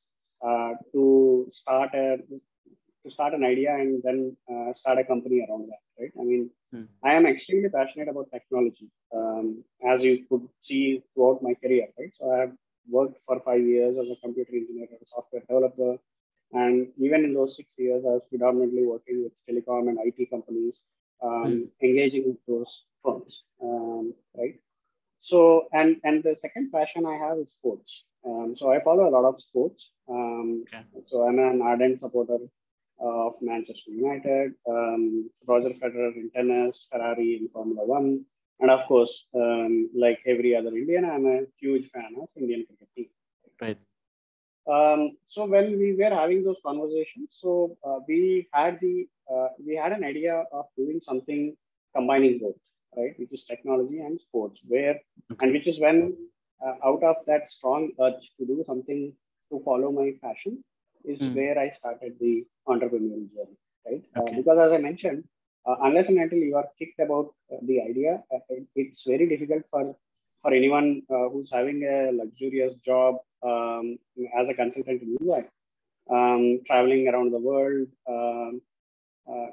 Uh, 0.45 0.75
to 0.93 1.47
start 1.53 1.91
a 1.95 2.19
to 3.05 3.11
start 3.11 3.33
an 3.33 3.45
idea 3.45 3.75
and 3.75 4.03
then 4.03 4.37
uh, 4.53 4.73
start 4.73 4.99
a 4.99 5.05
company 5.05 5.47
around 5.47 5.69
that 5.69 5.83
right? 6.01 6.11
I 6.21 6.25
mean 6.25 6.51
hmm. 6.73 6.87
i 7.05 7.15
am 7.15 7.27
extremely 7.27 7.69
passionate 7.69 8.09
about 8.09 8.29
technology 8.33 8.89
um, 9.15 9.63
as 9.85 10.03
you 10.03 10.25
could 10.29 10.49
see 10.61 11.01
throughout 11.15 11.45
my 11.45 11.55
career 11.55 11.87
right? 11.97 12.13
So 12.19 12.33
i 12.33 12.39
have 12.41 12.53
worked 12.89 13.23
for 13.23 13.39
five 13.45 13.61
years 13.61 13.99
as 13.99 14.09
a 14.11 14.17
computer 14.25 14.53
engineer 14.53 14.89
a 15.01 15.07
software 15.07 15.43
developer 15.49 15.97
and 16.53 16.89
even 16.99 17.25
in 17.25 17.35
those 17.35 17.57
six 17.57 17.69
years 17.79 18.03
i 18.05 18.15
was 18.17 18.23
predominantly 18.29 18.85
working 18.87 19.23
with 19.23 19.33
telecom 19.49 19.89
and 19.89 19.99
it 20.05 20.31
companies 20.31 20.83
um, 21.23 21.45
hmm. 21.45 21.87
engaging 21.87 22.25
with 22.27 22.41
those 22.47 22.85
firms 23.03 23.43
um, 23.63 24.15
right 24.37 24.57
so 25.21 25.69
and 25.73 25.97
and 26.05 26.23
the 26.23 26.35
second 26.35 26.71
passion 26.73 27.07
i 27.07 27.17
have 27.25 27.39
is 27.39 27.53
sports 27.53 28.05
um, 28.25 28.55
so 28.57 28.73
I 28.73 28.81
follow 28.81 29.09
a 29.09 29.11
lot 29.11 29.25
of 29.25 29.41
sports. 29.41 29.91
Um, 30.09 30.65
okay. 30.69 30.85
So 31.05 31.27
I'm 31.27 31.39
an 31.39 31.61
ardent 31.63 32.01
supporter 32.01 32.39
of 33.01 33.35
Manchester 33.43 33.91
United, 33.91 34.53
um, 34.69 35.31
Roger 35.47 35.71
Federer 35.71 36.15
in 36.15 36.31
tennis, 36.35 36.87
Ferrari 36.91 37.39
in 37.41 37.49
Formula 37.49 37.85
One, 37.85 38.25
and 38.61 38.71
of 38.71 38.85
course, 38.87 39.27
um, 39.35 39.91
like 39.95 40.21
every 40.25 40.55
other 40.55 40.69
Indian, 40.69 41.05
I'm 41.05 41.27
a 41.27 41.41
huge 41.59 41.91
fan 41.91 42.15
of 42.21 42.29
Indian 42.37 42.65
cricket 42.67 42.89
team. 42.95 43.09
Right. 43.61 43.79
Um, 44.67 45.17
so 45.25 45.45
when 45.45 45.79
we 45.79 45.95
were 45.95 46.15
having 46.15 46.45
those 46.45 46.61
conversations, 46.65 47.37
so 47.41 47.77
uh, 47.85 47.99
we 48.07 48.49
had 48.53 48.79
the 48.81 49.09
uh, 49.33 49.49
we 49.65 49.75
had 49.75 49.93
an 49.93 50.05
idea 50.05 50.45
of 50.53 50.67
doing 50.77 51.01
something 51.03 51.57
combining 51.95 52.39
both, 52.39 52.57
right? 52.97 53.19
Which 53.19 53.33
is 53.33 53.45
technology 53.45 54.01
and 54.01 54.21
sports, 54.21 54.61
where 54.67 55.01
and 55.41 55.53
which 55.53 55.67
is 55.67 55.81
when 55.81 56.17
uh, 56.65 56.75
out 56.85 57.03
of 57.03 57.17
that 57.27 57.49
strong 57.49 57.91
urge 58.01 58.33
to 58.39 58.47
do 58.47 58.63
something 58.67 59.13
to 59.51 59.61
follow 59.61 59.91
my 59.91 60.15
passion 60.23 60.63
is 61.05 61.21
mm. 61.23 61.35
where 61.35 61.59
I 61.59 61.69
started 61.71 62.15
the 62.21 62.47
entrepreneurial 62.69 63.29
journey, 63.35 63.59
right? 63.87 64.05
Uh, 64.17 64.23
okay. 64.23 64.37
Because 64.37 64.59
as 64.59 64.73
I 64.73 64.79
mentioned, 64.79 65.25
uh, 65.67 65.77
unless 65.83 66.09
and 66.09 66.19
until 66.19 66.39
you 66.39 66.57
are 66.57 66.69
kicked 66.79 67.01
about 67.01 67.35
uh, 67.53 67.57
the 67.63 67.81
idea, 67.83 68.23
uh, 68.33 68.39
it, 68.49 68.67
it's 68.77 69.05
very 69.05 69.29
difficult 69.29 69.63
for 69.71 69.97
for 70.43 70.53
anyone 70.53 71.03
who's 71.09 71.51
having 71.51 71.85
a 71.85 72.11
luxurious 72.13 72.75
job 72.75 73.17
um, 73.43 73.99
as 74.39 74.49
a 74.49 74.55
consultant 74.55 75.03
in 75.03 75.17
EY, 75.23 75.45
um, 76.11 76.61
traveling 76.67 77.09
around 77.09 77.33
the 77.33 77.39
world, 77.39 77.87
um, 78.09 78.61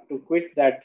to 0.10 0.20
quit 0.26 0.56
that 0.56 0.82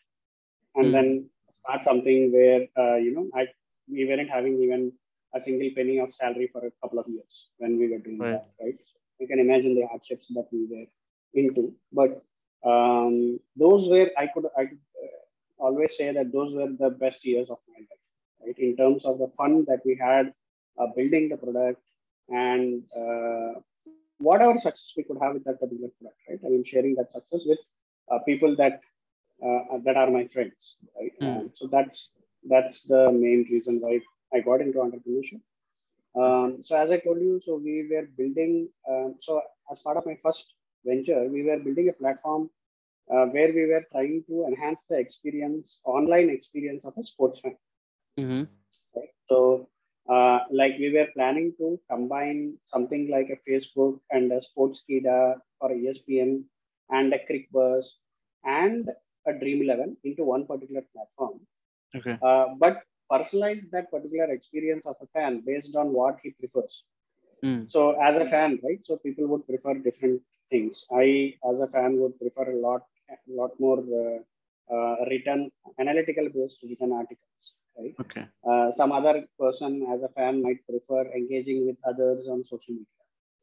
and 0.75 0.87
mm. 0.87 0.93
then 0.93 1.31
start 1.51 1.83
something 1.85 2.33
where 2.33 2.61
you 2.99 3.15
know 3.15 3.29
I 3.35 3.47
we 3.91 4.05
weren't 4.07 4.31
having 4.31 4.63
even 4.63 4.93
a 5.35 5.41
single 5.41 5.71
penny 5.75 5.99
of 5.99 6.15
salary 6.15 6.49
for 6.53 6.65
a 6.67 6.71
couple 6.81 6.99
of 6.99 7.09
years 7.09 7.49
when 7.59 7.79
we 7.79 7.89
were 7.89 7.99
doing 7.99 8.19
right. 8.19 8.33
that, 8.33 8.49
right? 8.63 8.79
So 8.81 8.95
you 9.19 9.27
can 9.27 9.41
imagine 9.41 9.75
the 9.75 9.87
hardships 9.87 10.29
that 10.35 10.47
we 10.53 10.67
were 10.71 10.87
into. 11.35 11.75
But 11.93 12.23
um, 12.65 13.39
those 13.57 13.91
were 13.91 14.11
I 14.17 14.27
could 14.29 14.47
I 14.57 14.67
could 14.67 14.85
uh, 15.03 15.65
always 15.65 15.97
say 15.97 16.13
that 16.13 16.33
those 16.33 16.55
were 16.55 16.69
the 16.69 16.91
best 16.91 17.25
years 17.25 17.51
of 17.51 17.59
my 17.69 17.81
life, 17.81 18.04
right? 18.41 18.59
In 18.59 18.77
terms 18.77 19.05
of 19.05 19.19
the 19.19 19.29
fun 19.37 19.65
that 19.69 19.81
we 19.85 19.97
had 19.97 20.33
uh, 20.79 20.87
building 20.97 21.29
the 21.29 21.37
product 21.37 21.81
and 22.29 22.83
uh, 22.97 23.61
whatever 24.19 24.59
success 24.59 24.95
we 24.97 25.05
could 25.05 25.19
have 25.21 25.35
with 25.35 25.45
that 25.45 25.61
particular 25.61 25.91
product, 25.99 26.21
right? 26.29 26.41
I 26.45 26.49
mean, 26.49 26.65
sharing 26.65 26.95
that 26.97 27.13
success 27.13 27.43
with 27.47 27.59
uh, 28.11 28.19
people 28.27 28.57
that 28.57 28.81
uh, 29.45 29.79
that 29.85 29.97
are 29.97 30.11
my 30.11 30.27
friends, 30.29 30.77
right? 30.99 31.13
Mm. 31.21 31.51
so 31.55 31.67
that's 31.67 32.11
that's 32.49 32.83
the 32.83 33.11
main 33.11 33.47
reason 33.51 33.81
why 33.81 34.01
I 34.33 34.41
got 34.41 34.61
into 34.61 34.79
entrepreneurship. 34.79 35.41
Um, 36.15 36.63
so 36.63 36.77
as 36.77 36.91
I 36.91 36.99
told 36.99 37.21
you, 37.21 37.41
so 37.45 37.57
we 37.57 37.89
were 37.91 38.09
building, 38.17 38.69
um, 38.89 39.17
so 39.21 39.43
as 39.71 39.81
part 39.81 39.97
of 39.97 40.07
my 40.07 40.17
first 40.23 40.55
venture, 40.85 41.25
we 41.29 41.43
were 41.43 41.59
building 41.59 41.89
a 41.89 41.93
platform 41.93 42.51
uh, 43.13 43.27
where 43.27 43.53
we 43.53 43.67
were 43.67 43.85
trying 43.91 44.23
to 44.29 44.47
enhance 44.47 44.85
the 44.89 44.99
experience, 44.99 45.81
online 45.85 46.31
experience 46.31 46.85
of 46.85 46.95
a 46.97 47.05
sportsman. 47.05 47.57
Mm-hmm. 48.19 48.45
So 49.29 49.69
Uh, 50.07 50.41
like 50.51 50.75
we 50.79 50.93
were 50.93 51.09
planning 51.17 51.55
to 51.59 51.81
combine 51.91 52.59
something 52.65 53.09
like 53.09 53.29
a 53.31 53.41
Facebook 53.49 54.01
and 54.11 54.31
a 54.33 54.41
Sportskeeda 54.47 55.37
or 55.61 55.71
ESPN 55.71 56.45
and 56.91 57.15
a 57.15 57.21
CricBuzz 57.27 57.85
and 58.45 58.91
a 59.27 59.33
Dream 59.33 59.63
11 59.63 59.97
into 60.05 60.25
one 60.25 60.45
particular 60.47 60.83
platform. 60.93 61.41
Okay. 61.97 62.19
Uh, 62.21 62.47
but 62.59 62.83
personalize 63.11 63.65
that 63.71 63.91
particular 63.91 64.31
experience 64.31 64.85
of 64.85 64.97
a 65.01 65.07
fan 65.07 65.43
based 65.47 65.75
on 65.75 65.93
what 65.93 66.19
he 66.23 66.33
prefers. 66.33 66.85
Mm. 67.43 67.71
So 67.71 67.99
as 68.01 68.19
a 68.19 68.27
fan, 68.27 68.59
right? 68.63 68.81
So 68.85 68.97
people 68.99 69.27
would 69.29 69.47
prefer 69.47 69.75
different 69.75 70.21
things. 70.51 70.85
I, 70.93 71.35
as 71.51 71.61
a 71.61 71.69
fan, 71.69 71.99
would 72.01 72.19
prefer 72.19 72.51
a 72.51 72.57
lot, 72.57 72.83
a 73.11 73.33
lot 73.41 73.53
more 73.59 73.81
uh, 73.81 74.75
uh, 74.75 74.97
written, 75.09 75.51
analytical 75.79 76.29
based 76.29 76.63
written 76.63 76.93
articles, 76.93 77.55
right? 77.79 77.95
Okay. 78.01 78.27
Uh, 78.49 78.73
some 78.73 78.93
other 78.93 79.25
person, 79.39 79.87
as 79.93 80.03
a 80.03 80.09
fan, 80.09 80.43
might 80.43 80.67
prefer 80.67 81.03
engaging 81.13 81.67
with 81.67 81.77
others 81.87 82.29
on 82.29 82.45
social 82.45 82.75
media. 82.75 82.87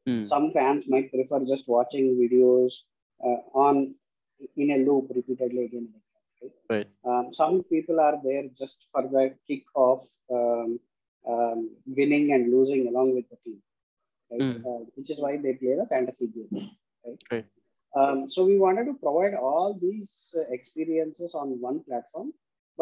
Mm. 0.08 0.28
Some 0.28 0.52
fans 0.52 0.88
might 0.88 1.12
prefer 1.12 1.40
just 1.44 1.68
watching 1.68 2.16
videos 2.16 2.72
uh, 3.24 3.40
on 3.54 3.94
in 4.56 4.70
a 4.72 4.78
loop 4.78 5.10
repeatedly 5.14 5.64
again 5.64 5.88
and 5.88 5.94
again. 6.02 6.52
Right. 6.68 6.88
Um, 7.04 7.32
some 7.32 7.62
people 7.64 8.00
are 8.00 8.20
there 8.24 8.44
just 8.58 8.88
for 8.90 9.02
the 9.02 9.34
kick 9.46 9.62
of 9.76 10.00
um, 10.32 10.80
um, 11.28 11.70
winning 11.86 12.32
and 12.32 12.50
losing 12.52 12.88
along 12.88 13.14
with 13.14 13.26
the 13.30 13.36
team, 13.44 13.62
right? 14.30 14.40
Mm. 14.40 14.66
Uh, 14.66 14.84
which 14.96 15.10
is 15.10 15.20
why 15.20 15.36
they 15.36 15.54
play 15.54 15.76
the 15.76 15.86
fantasy 15.86 16.26
game, 16.26 16.70
right? 17.06 17.22
Right. 17.30 17.46
Um, 17.94 18.28
so 18.30 18.44
we 18.44 18.58
wanted 18.58 18.86
to 18.86 18.94
provide 18.94 19.34
all 19.34 19.78
these 19.80 20.34
uh, 20.36 20.42
experiences 20.50 21.34
on 21.34 21.60
one 21.60 21.80
platform, 21.84 22.32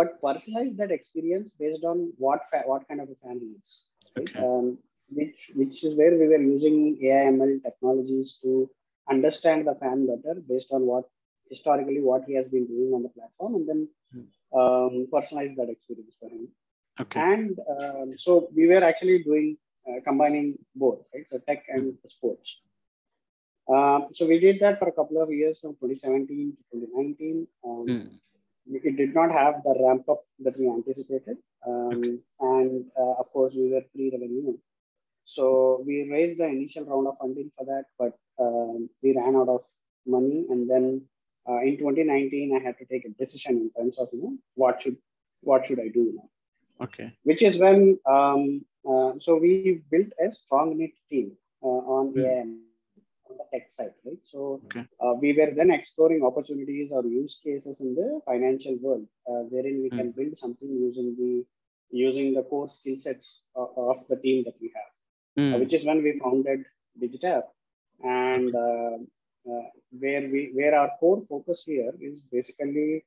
but 0.00 0.21
personalize 0.23 0.76
that 0.80 0.92
experience 0.99 1.52
based 1.64 1.85
on 1.85 2.12
what 2.19 2.49
fa- 2.50 2.66
what 2.71 2.87
kind 2.88 3.00
of 3.00 3.11
a 3.11 3.19
fan 3.26 3.40
he 3.45 3.50
is, 3.61 3.71
right? 4.16 4.33
Okay. 4.37 4.47
Um, 4.47 4.78
which 5.21 5.50
which 5.61 5.85
is 5.85 5.95
where 6.00 6.16
we 6.23 6.28
were 6.33 6.42
using 6.54 6.76
AIML 7.02 7.54
technologies 7.62 8.38
to 8.42 8.71
understand 9.11 9.66
the 9.69 9.75
fan 9.83 10.07
better 10.12 10.40
based 10.52 10.73
on 10.73 10.87
what 10.92 11.04
historically 11.49 12.00
what 12.00 12.25
he 12.26 12.35
has 12.35 12.49
been 12.49 12.66
doing 12.66 12.92
on 12.95 13.02
the 13.02 13.14
platform, 13.19 13.54
and 13.61 13.69
then 13.69 13.88
Hmm. 14.12 14.26
um, 14.61 15.07
personalize 15.14 15.54
that 15.57 15.71
experience 15.71 16.16
for 16.21 16.30
him. 16.30 16.49
Okay. 17.00 17.26
And 17.30 17.59
um, 17.76 18.16
so 18.16 18.49
we 18.54 18.66
were 18.69 18.85
actually 18.85 19.23
doing 19.23 19.57
uh, 19.88 20.00
combining 20.04 20.59
both, 20.75 21.00
right? 21.14 21.26
So 21.28 21.38
tech 21.38 21.64
and 21.69 21.97
sports. 22.07 22.61
Um, 23.69 24.09
so 24.12 24.26
we 24.26 24.38
did 24.40 24.61
that 24.61 24.78
for 24.78 24.88
a 24.88 24.92
couple 24.92 25.21
of 25.23 25.30
years 25.33 25.61
from 25.61 25.76
2017 25.76 26.57
to 26.57 26.62
2019. 26.78 27.47
Um, 27.64 27.87
Mm. 27.88 28.21
It 28.70 28.96
did 28.96 29.14
not 29.14 29.30
have 29.32 29.62
the 29.64 29.74
ramp 29.84 30.08
up 30.08 30.22
that 30.40 30.58
we 30.58 30.68
anticipated. 30.68 31.36
Um, 31.66 31.98
Okay. 31.98 32.18
And 32.40 32.84
uh, 32.98 33.14
of 33.20 33.30
course, 33.32 33.54
we 33.54 33.70
were 33.70 33.82
pre 33.94 34.10
revenue. 34.10 34.56
So 35.24 35.82
we 35.86 36.08
raised 36.10 36.38
the 36.38 36.46
initial 36.46 36.84
round 36.84 37.06
of 37.08 37.18
funding 37.18 37.50
for 37.56 37.64
that, 37.66 37.84
but 37.98 38.12
um, 38.40 38.88
we 39.02 39.14
ran 39.16 39.36
out 39.36 39.48
of 39.48 39.62
money. 40.06 40.46
And 40.50 40.68
then 40.70 41.02
uh, 41.48 41.60
in 41.62 41.78
2019, 41.78 42.56
I 42.56 42.62
had 42.64 42.78
to 42.78 42.86
take 42.86 43.04
a 43.04 43.10
decision 43.22 43.56
in 43.58 43.70
terms 43.76 43.98
of, 43.98 44.08
you 44.12 44.22
know, 44.22 44.36
what 44.54 44.80
should 44.82 44.96
what 45.42 45.66
should 45.66 45.80
I 45.80 45.88
do 45.88 46.12
now? 46.16 46.28
Okay. 46.84 47.12
which 47.24 47.42
is 47.42 47.58
when 47.58 47.98
um, 48.06 48.64
uh, 48.88 49.12
so 49.18 49.36
we 49.36 49.72
built 49.90 49.98
a 50.10 50.20
strong 50.20 50.66
knit 50.68 50.84
team 50.98 51.32
uh, 51.62 51.82
on 51.96 52.12
Hmm. 52.14 52.20
AIML 52.20 52.69
on 53.30 53.37
the 53.38 53.46
tech 53.52 53.70
side, 53.72 53.94
right? 54.06 54.22
So 54.25 54.62
Okay. 54.66 54.84
uh, 55.02 55.14
we 55.22 55.32
were 55.38 55.50
then 55.60 55.70
exploring 55.70 56.25
opportunities 56.25 56.90
or 56.92 57.04
use 57.04 57.38
cases 57.44 57.80
in 57.80 57.94
the 57.94 58.20
financial 58.26 58.76
world, 58.82 59.06
uh, 59.30 59.42
wherein 59.54 59.82
we 59.82 59.90
Hmm. 59.90 59.96
can 60.00 60.10
build 60.12 60.37
something 60.38 60.70
using 60.88 61.16
the 61.22 61.46
using 61.92 62.34
the 62.34 62.42
core 62.44 62.68
skill 62.68 62.96
sets 62.99 63.42
of, 63.56 63.68
of 63.76 63.99
the 64.08 64.16
team 64.16 64.44
that 64.44 64.56
we 64.60 64.72
have, 64.78 64.90
uh, 65.54 65.58
Mm. 65.58 65.60
which 65.62 65.75
is 65.75 65.84
when 65.84 66.02
we 66.02 66.18
founded 66.18 66.64
Digitap, 67.02 67.44
and 68.04 68.54
uh, 68.54 68.96
uh, 69.50 69.66
where 69.99 70.22
we 70.32 70.50
where 70.54 70.75
our 70.80 70.90
core 71.00 71.22
focus 71.28 71.62
here 71.66 71.92
is 72.00 72.20
basically 72.32 73.04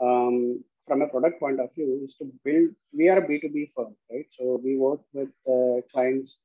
um, 0.00 0.62
from 0.86 1.02
a 1.02 1.08
product 1.08 1.40
point 1.40 1.60
of 1.60 1.72
view 1.74 2.00
is 2.04 2.14
to 2.14 2.24
build 2.44 2.70
we 2.92 3.08
are 3.08 3.18
a 3.18 3.26
b2b 3.28 3.72
firm 3.74 3.94
right 4.10 4.26
so 4.36 4.60
we 4.64 4.76
work 4.76 5.00
with 5.12 5.30
uh, 5.54 5.80
clients 5.92 6.36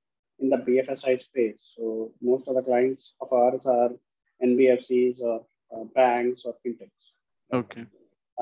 in 0.41 0.49
the 0.53 0.57
bfsi 0.67 1.13
space 1.27 1.73
so 1.75 2.11
most 2.29 2.47
of 2.47 2.55
the 2.55 2.65
clients 2.69 3.13
of 3.21 3.31
ours 3.41 3.65
are 3.77 3.91
nbfcs 4.49 5.19
or 5.21 5.37
uh, 5.75 5.85
banks 5.99 6.43
or 6.45 6.53
fintechs 6.63 7.05
Okay. 7.53 7.85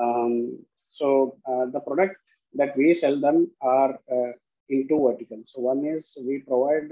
um, 0.02 0.58
so 0.88 1.36
uh, 1.50 1.66
the 1.74 1.80
product 1.80 2.16
that 2.54 2.76
we 2.76 2.94
sell 2.94 3.18
them 3.20 3.50
are 3.60 3.92
uh, 4.16 4.32
in 4.68 4.86
two 4.88 5.00
verticals 5.06 5.50
so 5.54 5.60
one 5.60 5.84
is 5.94 6.16
we 6.28 6.38
provide 6.50 6.88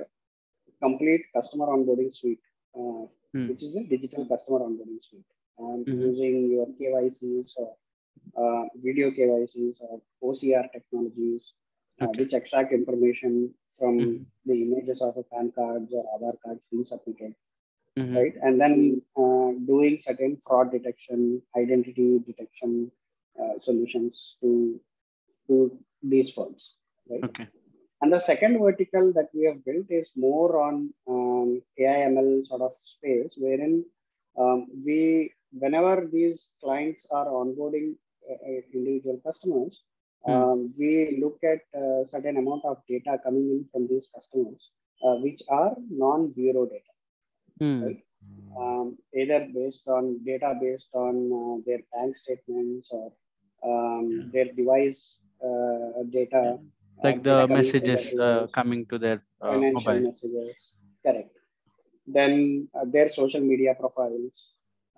complete 0.83 1.23
customer 1.37 1.67
onboarding 1.77 2.15
suite 2.15 2.41
uh, 2.79 3.05
Mm. 3.35 3.49
which 3.49 3.63
is 3.67 3.77
a 3.77 3.85
digital 3.95 4.25
customer 4.33 4.61
onboarding 4.67 5.01
suite 5.09 5.31
um, 5.63 5.87
Mhm. 5.87 6.01
using 6.09 6.37
your 6.55 6.67
KYCs 6.79 7.51
or 7.63 7.71
uh, 8.43 8.65
video 8.87 9.11
KYCs 9.11 9.81
or 9.81 10.01
OCR 10.23 10.65
technologies, 10.73 11.53
Okay. 12.01 12.23
which 12.23 12.35
extract 12.35 12.73
information 12.73 13.53
from 13.77 13.99
Mhm. 13.99 14.27
the 14.47 14.63
images 14.63 15.03
of 15.03 15.17
a 15.17 15.25
PAN 15.25 15.53
cards 15.53 15.93
or 15.93 16.05
other 16.15 16.33
cards 16.45 16.63
being 16.71 16.85
submitted, 16.85 17.35
Mhm. 17.97 18.15
right? 18.17 18.35
And 18.43 18.61
then 18.61 19.03
uh, 19.17 19.51
doing 19.73 19.99
certain 19.99 20.37
fraud 20.47 20.71
detection, 20.71 21.43
identity 21.57 22.11
detection 22.21 22.93
uh, 23.41 23.59
solutions 23.59 24.37
to 24.41 24.81
to 25.49 25.57
these 26.03 26.31
firms, 26.37 26.75
right? 27.09 27.25
Okay. 27.25 27.47
And 28.01 28.13
the 28.13 28.21
second 28.21 28.59
vertical 28.61 29.13
that 29.15 29.31
we 29.35 29.45
have 29.45 29.65
built 29.65 29.87
is 29.91 30.11
more 30.15 30.61
on 30.61 30.75
um, 31.09 31.63
AIML 31.79 32.47
sort 32.47 32.63
of 32.63 32.77
space, 32.77 33.37
wherein 33.37 33.85
um, 34.37 34.69
we, 34.85 35.33
whenever 35.53 36.07
these 36.07 36.51
clients 36.63 37.07
are 37.11 37.27
onboarding 37.27 37.97
uh, 38.31 38.35
uh, 38.35 38.61
individual 38.73 39.19
customers. 39.25 39.83
Um, 40.27 40.75
we 40.79 41.19
look 41.23 41.39
at 41.43 41.61
a 41.75 42.05
certain 42.07 42.37
amount 42.37 42.65
of 42.65 42.79
data 42.89 43.19
coming 43.23 43.47
in 43.51 43.67
from 43.73 43.87
these 43.89 44.09
customers, 44.15 44.71
uh, 45.05 45.17
which 45.17 45.43
are 45.49 45.75
non-bureau 45.91 46.67
data, 46.67 46.93
Mm. 47.61 47.83
right? 47.85 48.03
Um, 48.59 48.99
either 49.15 49.47
based 49.55 49.87
on 49.89 50.25
data 50.25 50.57
based 50.61 50.91
on 50.95 51.15
uh, 51.41 51.63
their 51.67 51.81
bank 51.93 52.17
statements 52.17 52.89
or 52.91 53.13
um, 53.63 54.05
Yeah. 54.11 54.25
their 54.33 54.49
device 54.55 55.01
uh, 55.43 56.03
data. 56.11 56.43
uh, 56.59 57.05
Like 57.05 57.23
data 57.23 57.29
the 57.29 57.37
coming 57.47 57.57
messages 57.59 58.15
uh, 58.19 58.47
coming 58.59 58.87
to 58.87 58.99
their 58.99 59.19
uh, 59.41 59.51
financial 59.53 59.93
mobile. 59.95 60.07
messages 60.11 60.73
correct 61.07 61.35
then 62.17 62.67
uh, 62.75 62.85
their 62.95 63.09
social 63.09 63.41
media 63.51 63.75
profiles 63.81 64.37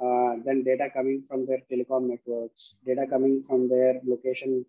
uh, 0.04 0.32
then 0.46 0.62
data 0.64 0.88
coming 0.96 1.18
from 1.28 1.44
their 1.48 1.60
telecom 1.70 2.08
networks 2.12 2.62
data 2.86 3.04
coming 3.14 3.42
from 3.48 3.68
their 3.68 4.00
location 4.12 4.64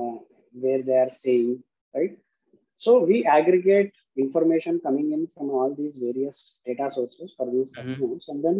uh, 0.00 0.18
where 0.62 0.82
they 0.82 0.98
are 1.04 1.10
staying 1.20 1.62
right 1.94 2.18
so 2.84 2.92
we 3.10 3.24
aggregate 3.24 3.92
information 4.16 4.80
coming 4.86 5.12
in 5.12 5.26
from 5.34 5.50
all 5.50 5.74
these 5.74 5.96
various 5.96 6.58
data 6.66 6.90
sources 6.96 7.32
for 7.36 7.46
these 7.54 7.70
Mhm. 7.70 7.76
customers 7.78 8.24
and 8.28 8.44
then 8.46 8.58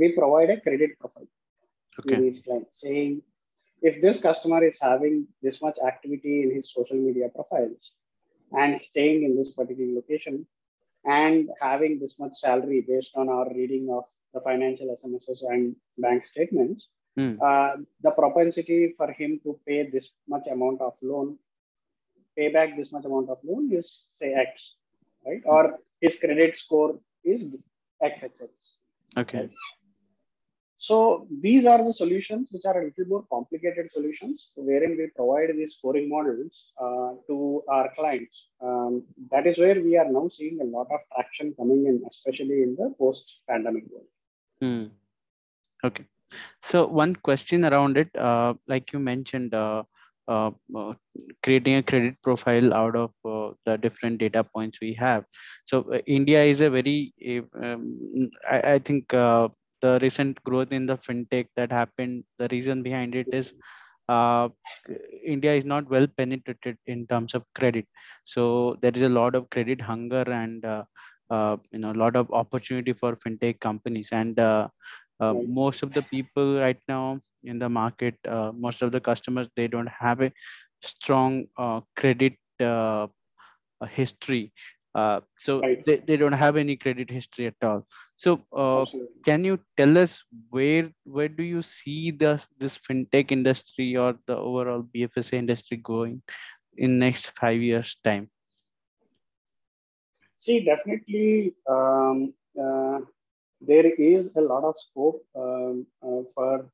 we 0.00 0.12
provide 0.20 0.50
a 0.50 0.60
credit 0.66 0.98
profile 1.00 1.30
to 2.06 2.16
these 2.20 2.40
clients 2.44 2.80
saying 2.84 3.22
if 3.82 4.00
this 4.04 4.18
customer 4.28 4.60
is 4.64 4.78
having 4.80 5.14
this 5.42 5.60
much 5.66 5.78
activity 5.90 6.42
in 6.44 6.50
his 6.56 6.72
social 6.72 6.96
media 7.06 7.28
profiles 7.36 7.92
and 8.62 8.80
staying 8.80 9.22
in 9.24 9.36
this 9.36 9.52
particular 9.52 9.92
location 10.00 10.46
and 11.04 11.50
having 11.60 11.98
this 11.98 12.18
much 12.18 12.34
salary 12.34 12.80
based 12.80 13.12
on 13.16 13.28
our 13.28 13.48
reading 13.54 13.88
of 13.90 14.04
the 14.32 14.40
financial 14.40 14.88
SMSs 14.90 15.42
and 15.52 15.76
bank 15.98 16.24
statements, 16.24 16.88
Mm. 17.16 17.38
uh, 17.40 17.76
the 18.02 18.10
propensity 18.10 18.92
for 18.96 19.12
him 19.12 19.40
to 19.44 19.58
pay 19.66 19.88
this 19.88 20.10
much 20.28 20.46
amount 20.50 20.80
of 20.80 20.94
loan, 21.00 21.38
pay 22.36 22.48
back 22.48 22.76
this 22.76 22.90
much 22.90 23.04
amount 23.04 23.30
of 23.30 23.38
loan 23.44 23.72
is 23.72 24.06
say 24.20 24.34
X, 24.34 24.74
right? 25.24 25.40
Or 25.44 25.78
his 26.00 26.18
credit 26.18 26.56
score 26.56 26.98
is 27.22 27.56
X, 28.02 28.24
X, 28.24 28.42
X. 28.42 28.52
Okay. 29.16 29.48
So 30.76 31.26
these 31.40 31.64
are 31.66 31.82
the 31.82 31.94
solutions 31.94 32.48
which 32.52 32.64
are 32.66 32.78
a 32.78 32.84
little 32.84 33.06
more 33.06 33.24
complicated 33.32 33.90
solutions 33.90 34.48
wherein 34.54 34.96
we 34.98 35.06
provide 35.16 35.56
these 35.56 35.76
scoring 35.76 36.10
models 36.10 36.72
uh, 36.78 37.12
to 37.28 37.62
our 37.68 37.90
clients. 37.94 38.48
Um, 38.60 39.04
that 39.30 39.46
is 39.46 39.56
where 39.56 39.80
we 39.80 39.96
are 39.96 40.10
now 40.10 40.28
seeing 40.28 40.60
a 40.60 40.64
lot 40.64 40.88
of 40.92 41.00
traction 41.14 41.54
coming 41.56 41.86
in, 41.86 42.02
especially 42.10 42.62
in 42.64 42.76
the 42.76 42.92
post-pandemic 42.98 43.84
world. 43.90 44.08
Mm. 44.62 44.90
Okay. 45.84 46.04
So 46.62 46.86
one 46.86 47.16
question 47.16 47.64
around 47.64 47.96
it, 47.96 48.14
uh, 48.16 48.54
like 48.66 48.92
you 48.92 48.98
mentioned, 48.98 49.54
uh, 49.54 49.84
uh, 50.26 50.50
uh, 50.74 50.94
creating 51.42 51.76
a 51.76 51.82
credit 51.82 52.14
profile 52.22 52.72
out 52.72 52.96
of 52.96 53.10
uh, 53.24 53.52
the 53.66 53.76
different 53.76 54.18
data 54.18 54.42
points 54.42 54.80
we 54.80 54.94
have. 54.94 55.24
So 55.66 55.82
uh, 55.92 55.98
India 56.06 56.42
is 56.44 56.60
a 56.62 56.70
very, 56.70 57.12
uh, 57.28 57.64
um, 57.64 58.30
I, 58.50 58.74
I 58.74 58.78
think 58.78 59.08
the 59.08 59.98
recent 60.00 60.42
growth 60.44 60.72
in 60.72 60.86
the 60.86 60.96
fintech 60.96 61.48
that 61.56 61.70
happened, 61.70 62.24
the 62.38 62.48
reason 62.50 62.82
behind 62.82 63.14
it 63.14 63.28
is 63.32 63.52
India 65.24 65.54
is 65.54 65.64
not 65.64 65.88
well 65.88 66.06
penetrated 66.06 66.76
in 66.86 67.06
terms 67.06 67.34
of 67.34 67.44
credit. 67.54 67.86
So 68.24 68.76
there 68.82 68.92
is 68.94 69.02
a 69.02 69.08
lot 69.08 69.34
of 69.34 69.50
credit 69.50 69.80
hunger 69.80 70.24
and 70.30 70.64
uh, 70.64 71.56
you 71.72 71.78
know 71.78 71.92
a 71.92 72.00
lot 72.04 72.16
of 72.16 72.30
opportunity 72.32 72.92
for 72.92 73.16
fintech 73.16 73.60
companies 73.60 74.08
and 74.12 74.38
uh, 74.38 74.68
uh, 75.20 75.34
most 75.34 75.82
of 75.82 75.92
the 75.92 76.02
people 76.02 76.58
right 76.58 76.80
now 76.88 77.20
in 77.42 77.58
the 77.58 77.68
market, 77.68 78.16
uh, 78.26 78.52
most 78.54 78.82
of 78.82 78.92
the 78.92 79.00
customers 79.00 79.48
they 79.56 79.68
don't 79.68 79.88
have 79.88 80.20
a 80.20 80.32
strong 80.82 81.46
uh, 81.56 81.80
credit 81.96 82.34
uh, 82.60 83.06
history. 83.90 84.52
Uh, 84.94 85.20
so 85.38 85.62
Right. 85.62 85.84
they, 85.86 85.96
they 85.98 86.16
don't 86.16 86.32
have 86.32 86.56
any 86.56 86.76
credit 86.76 87.10
history 87.10 87.46
at 87.46 87.54
all. 87.62 87.86
So 88.16 88.42
uh, 88.56 88.86
can 89.24 89.44
you 89.44 89.58
tell 89.76 89.98
us 89.98 90.22
where 90.50 90.90
where 91.04 91.28
do 91.28 91.42
you 91.42 91.62
see 91.62 92.10
this 92.12 92.46
this 92.58 92.78
fintech 92.78 93.32
industry 93.32 93.96
or 93.96 94.16
the 94.26 94.36
overall 94.36 94.82
BFSI 94.82 95.38
industry 95.38 95.78
going 95.78 96.22
in 96.76 96.98
next 96.98 97.32
five 97.38 97.60
years 97.60 97.96
time? 98.04 98.30
See, 100.36 100.64
definitely, 100.64 101.54
um, 101.68 102.34
uh, 102.60 103.00
there 103.60 103.86
is 103.86 104.30
a 104.36 104.40
lot 104.40 104.64
of 104.64 104.74
scope 104.78 105.24
um, 105.36 105.86
uh, 106.02 106.22
for. 106.34 106.70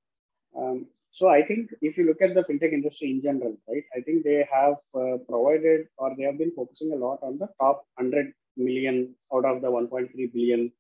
Um, 0.56 0.86
so 1.12 1.28
I 1.28 1.42
think 1.42 1.70
if 1.82 1.96
you 1.96 2.06
look 2.06 2.22
at 2.22 2.34
the 2.34 2.42
fintech 2.42 2.72
industry 2.72 3.10
in 3.10 3.20
general, 3.20 3.56
right, 3.68 3.84
I 3.96 4.00
think 4.00 4.24
they 4.24 4.46
have 4.52 4.76
uh, 4.94 5.16
provided 5.28 5.88
or 5.96 6.14
they 6.16 6.24
have 6.24 6.38
been 6.38 6.52
focusing 6.54 6.92
a 6.92 6.96
lot 6.96 7.18
on 7.22 7.38
the 7.38 7.48
top 7.60 7.84
100 7.96 8.32
million 8.56 9.14
out 9.34 9.44
of 9.44 9.60
the 9.60 9.68
1.3 9.68 10.32
billion 10.32 10.72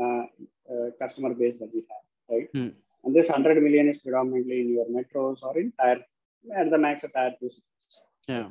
uh, 0.00 0.24
uh, 0.72 0.90
customer 1.00 1.34
base 1.34 1.58
that 1.58 1.70
we 1.74 1.84
have, 1.90 2.04
right? 2.30 2.48
Hmm. 2.52 2.68
And 3.04 3.14
this 3.14 3.28
100 3.28 3.60
million 3.62 3.88
is 3.88 3.98
predominantly 3.98 4.60
in 4.60 4.72
your 4.72 4.86
metros 4.86 5.42
or 5.42 5.58
in 5.58 5.72
tier, 5.80 6.04
at 6.54 6.70
the 6.70 6.78
max 6.78 7.04
a 7.04 7.08
tier 7.08 7.34
two 7.40 7.50
cities. 7.50 7.62
Yeah. 8.28 8.48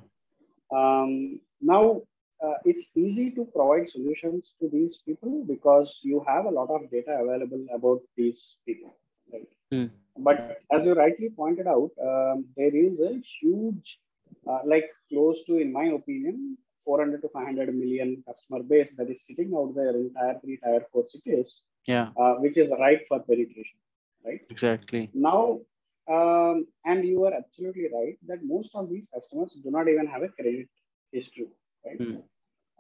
Um, 0.72 1.40
now, 1.62 2.02
uh, 2.42 2.56
it's 2.66 2.90
easy 2.96 3.32
to 3.32 3.46
provide 3.46 3.90
solutions 3.90 4.56
to 4.60 4.70
these 4.70 4.98
people 5.06 5.44
because 5.46 6.00
you 6.04 6.24
have 6.28 6.46
a 6.46 6.50
lot 6.50 6.70
of 6.70 6.90
data 6.90 7.20
available 7.22 7.66
about 7.74 8.02
these 8.18 8.56
people, 8.66 8.96
right? 9.32 9.48
Hmm. 9.72 9.86
But 10.18 10.60
as 10.72 10.86
you 10.86 10.94
rightly 10.94 11.30
pointed 11.30 11.68
out, 11.68 11.92
um, 12.04 12.46
there 12.58 12.76
is 12.76 13.00
a 13.00 13.22
huge, 13.40 14.00
uh, 14.48 14.60
like 14.66 14.90
close 15.10 15.44
to, 15.46 15.58
in 15.58 15.72
my 15.72 15.86
opinion, 15.86 16.58
400 16.84 17.22
to 17.22 17.30
500 17.30 17.76
million 17.76 18.24
customer 18.28 18.64
base 18.64 18.96
that 18.98 19.10
is 19.10 19.26
sitting 19.26 19.54
out 19.56 19.74
there 19.76 19.96
in 19.96 20.12
tier 20.14 20.40
three, 20.42 20.58
tier 20.58 20.86
four 20.92 21.06
cities, 21.06 21.62
Yeah. 21.88 22.10
uh, 22.18 22.36
which 22.36 22.58
is 22.58 22.72
ripe 22.80 23.08
for 23.08 23.20
penetration, 23.20 23.80
right? 24.26 24.42
Exactly. 24.50 25.10
Now, 25.14 25.60
um, 26.08 26.68
and 26.86 27.06
you 27.06 27.24
are 27.26 27.34
absolutely 27.34 27.88
right 27.94 28.18
that 28.28 28.44
most 28.44 28.72
of 28.74 28.90
these 28.90 29.08
customers 29.14 29.58
do 29.64 29.72
not 29.72 29.88
even 29.88 30.08
have 30.08 30.24
a 30.24 30.30
credit 30.30 30.68
history, 31.12 31.48
right? 31.86 32.02
Hmm. 32.02 32.18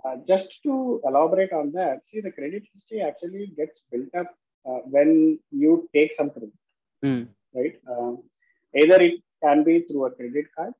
Uh, 0.03 0.15
just 0.27 0.61
to 0.63 1.01
elaborate 1.05 1.51
on 1.53 1.71
that, 1.71 1.99
see, 2.07 2.21
the 2.21 2.31
credit 2.31 2.63
history 2.73 3.01
actually 3.01 3.47
gets 3.57 3.83
built 3.91 4.13
up 4.17 4.27
uh, 4.65 4.79
when 4.95 5.39
you 5.51 5.87
take 5.93 6.13
some 6.13 6.29
credit, 6.29 6.53
Hmm. 7.03 7.23
right? 7.55 7.75
Um, 7.89 8.23
either 8.75 9.01
it 9.01 9.21
can 9.43 9.63
be 9.63 9.81
through 9.81 10.05
a 10.05 10.11
credit 10.11 10.45
card 10.55 10.73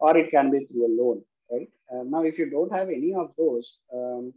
or 0.00 0.16
it 0.16 0.30
can 0.30 0.50
be 0.50 0.64
through 0.66 0.86
a 0.86 0.92
loan, 1.00 1.22
right? 1.50 1.68
Uh, 1.92 2.02
now, 2.04 2.22
if 2.22 2.38
you 2.38 2.50
don't 2.50 2.72
have 2.72 2.88
any 2.88 3.14
of 3.14 3.32
those, 3.36 3.78
um, 3.92 4.32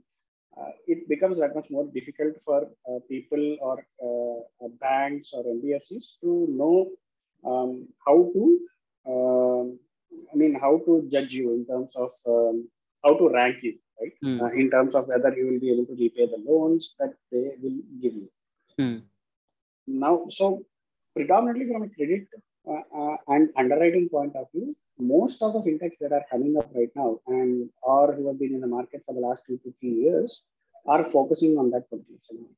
uh, 0.58 0.72
it 0.88 1.08
becomes 1.08 1.40
that 1.40 1.56
much 1.56 1.70
more 1.70 1.86
difficult 1.94 2.42
for 2.44 2.68
uh, 2.90 3.00
people 3.10 3.58
or 3.62 3.86
banks 4.80 5.32
or 5.34 5.44
NBFCs 5.44 6.20
to 6.22 6.48
know 6.50 6.90
um, 7.46 7.88
how 8.06 8.32
to, 8.34 8.60
um, 9.08 9.80
I 10.32 10.36
mean, 10.36 10.54
how 10.60 10.80
to 10.86 11.08
judge 11.12 11.34
you 11.34 11.54
in 11.54 11.66
terms 11.66 11.92
of 11.96 12.12
um, 12.28 12.68
how 13.04 13.16
to 13.18 13.30
rank 13.30 13.58
you, 13.64 13.78
right? 14.02 14.14
Hmm. 14.22 14.42
Uh, 14.42 14.50
in 14.50 14.70
terms 14.70 14.96
of 14.96 15.08
whether 15.08 15.36
you 15.36 15.48
will 15.48 15.60
be 15.60 15.72
able 15.72 15.86
to 15.86 15.94
repay 15.94 16.28
the 16.28 16.44
loans 16.50 16.96
that 17.00 17.14
they 17.32 17.56
will 17.62 17.80
give 18.02 18.14
you. 18.14 18.30
Hmm. 18.78 18.98
Now, 19.88 20.26
so 20.30 20.64
predominantly 21.16 21.68
from 21.68 21.84
a 21.84 21.90
credit 21.90 22.28
uh, 22.68 22.84
uh, 22.96 23.18
and 23.28 23.50
underwriting 23.58 24.10
point 24.10 24.36
of 24.36 24.48
view, 24.54 24.76
most 25.00 25.42
of 25.42 25.54
the 25.54 25.60
fintechs 25.60 25.98
that 26.00 26.12
are 26.12 26.26
coming 26.32 26.58
up 26.58 26.70
right 26.76 26.92
now 26.96 27.20
and 27.28 27.70
or 27.82 28.14
who 28.14 28.28
have 28.28 28.40
been 28.40 28.54
in 28.54 28.62
the 28.62 28.68
market 28.68 29.02
for 29.06 29.16
the 29.16 29.22
last 29.22 29.42
two 29.48 29.58
to 29.64 29.74
three 29.80 29.90
years 29.90 30.42
are 30.88 31.04
focusing 31.04 31.58
on 31.58 31.70
that 31.72 31.90
particular 31.90 32.20
segment, 32.22 32.56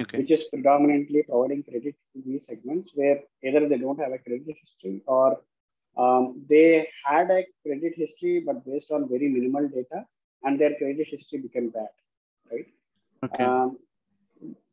Okay. 0.00 0.18
which 0.18 0.30
is 0.30 0.44
predominantly 0.44 1.22
providing 1.22 1.62
credit 1.62 1.94
to 2.12 2.22
these 2.26 2.46
segments 2.46 2.92
where 2.94 3.20
either 3.42 3.68
they 3.68 3.78
don't 3.78 3.98
have 3.98 4.12
a 4.12 4.18
credit 4.18 4.56
history 4.60 5.02
or 5.06 5.40
um, 5.96 6.44
they 6.48 6.88
had 7.04 7.30
a 7.30 7.44
credit 7.64 7.94
history 7.96 8.42
but 8.46 8.64
based 8.66 8.90
on 8.90 9.08
very 9.08 9.28
minimal 9.28 9.68
data 9.68 10.04
and 10.44 10.60
their 10.60 10.74
credit 10.74 11.06
history 11.08 11.38
became 11.38 11.70
bad, 11.70 11.88
right? 12.50 12.66
Okay. 13.24 13.44
Um, 13.44 13.78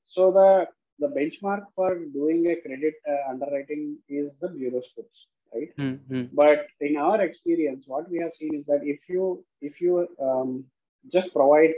so 0.06 0.32
the 0.32 0.68
the 1.00 1.08
benchmark 1.08 1.64
for 1.76 2.00
doing 2.20 2.46
a 2.48 2.56
credit 2.58 2.96
uh, 3.10 3.32
underwriting 3.32 3.98
is 4.08 4.36
the 4.42 4.50
bureau 4.50 4.82
scores, 4.82 5.28
right? 5.54 5.70
Hmm. 5.78 5.94
Hmm. 6.10 6.24
But 6.34 6.68
in 6.82 6.98
our 6.98 7.22
experience, 7.22 7.86
what 7.88 8.10
we 8.10 8.20
have 8.20 8.34
seen 8.34 8.54
is 8.54 8.66
that 8.66 8.82
if 8.84 9.10
you 9.10 9.44
if 9.62 9.82
you 9.82 10.08
um, 10.22 10.66
just 11.12 11.34
provide 11.34 11.74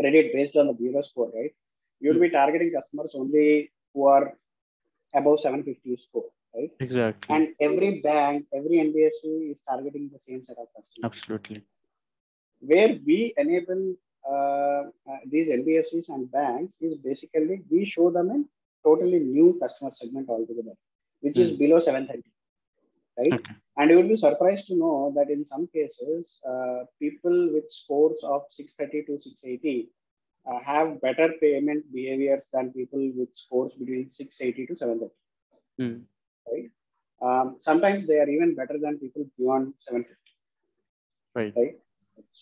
credit 0.00 0.32
based 0.32 0.56
on 0.56 0.68
the 0.68 0.72
bureau 0.72 1.02
score, 1.02 1.30
right, 1.34 1.52
you'll 2.00 2.20
be 2.20 2.30
targeting 2.30 2.72
customers 2.72 3.12
only 3.14 3.70
who 3.92 4.06
are 4.06 4.34
above 5.14 5.40
750 5.40 5.96
score, 5.96 6.24
right? 6.54 6.70
Exactly. 6.80 7.34
And 7.34 7.48
every 7.60 8.00
bank, 8.00 8.46
every 8.54 8.76
NBFC 8.78 9.52
is 9.52 9.60
targeting 9.68 10.10
the 10.12 10.18
same 10.18 10.44
set 10.46 10.56
of 10.58 10.66
customers 10.76 11.04
Absolutely. 11.04 11.62
Where 12.60 12.98
we 13.06 13.34
enable 13.36 13.94
uh, 14.28 14.82
uh, 15.10 15.18
these 15.30 15.48
NBFCs 15.48 16.08
and 16.08 16.30
banks 16.30 16.78
is 16.80 16.96
basically 16.98 17.62
we 17.70 17.84
show 17.84 18.10
them 18.10 18.30
a 18.30 18.44
totally 18.88 19.20
new 19.20 19.58
customer 19.60 19.90
segment 19.92 20.28
altogether, 20.28 20.74
which 21.20 21.38
is 21.38 21.50
Hmm. 21.50 21.56
below 21.56 21.78
730, 21.78 22.22
right? 23.18 23.32
Okay. 23.32 23.54
And 23.76 23.90
you 23.90 23.96
will 23.96 24.08
be 24.08 24.16
surprised 24.16 24.66
to 24.68 24.76
know 24.76 25.12
that 25.16 25.30
in 25.30 25.44
some 25.44 25.66
cases, 25.68 26.38
uh, 26.48 26.84
people 27.00 27.52
with 27.52 27.70
scores 27.70 28.22
of 28.24 28.42
630 28.50 29.06
to 29.06 29.22
680 29.22 29.90
uh, 30.46 30.58
have 30.60 31.00
better 31.00 31.32
payment 31.40 31.90
behaviors 31.92 32.48
than 32.52 32.72
people 32.72 33.12
with 33.16 33.34
scores 33.34 33.74
between 33.74 34.10
680 34.10 34.66
to 34.66 34.76
730. 34.76 35.14
Hmm. 35.78 36.02
Um, 37.20 37.56
sometimes 37.60 38.06
they 38.06 38.18
are 38.18 38.28
even 38.28 38.54
better 38.54 38.78
than 38.78 38.98
people 38.98 39.24
beyond 39.38 39.74
750. 39.78 40.14
Right. 41.34 41.52
right? 41.56 41.78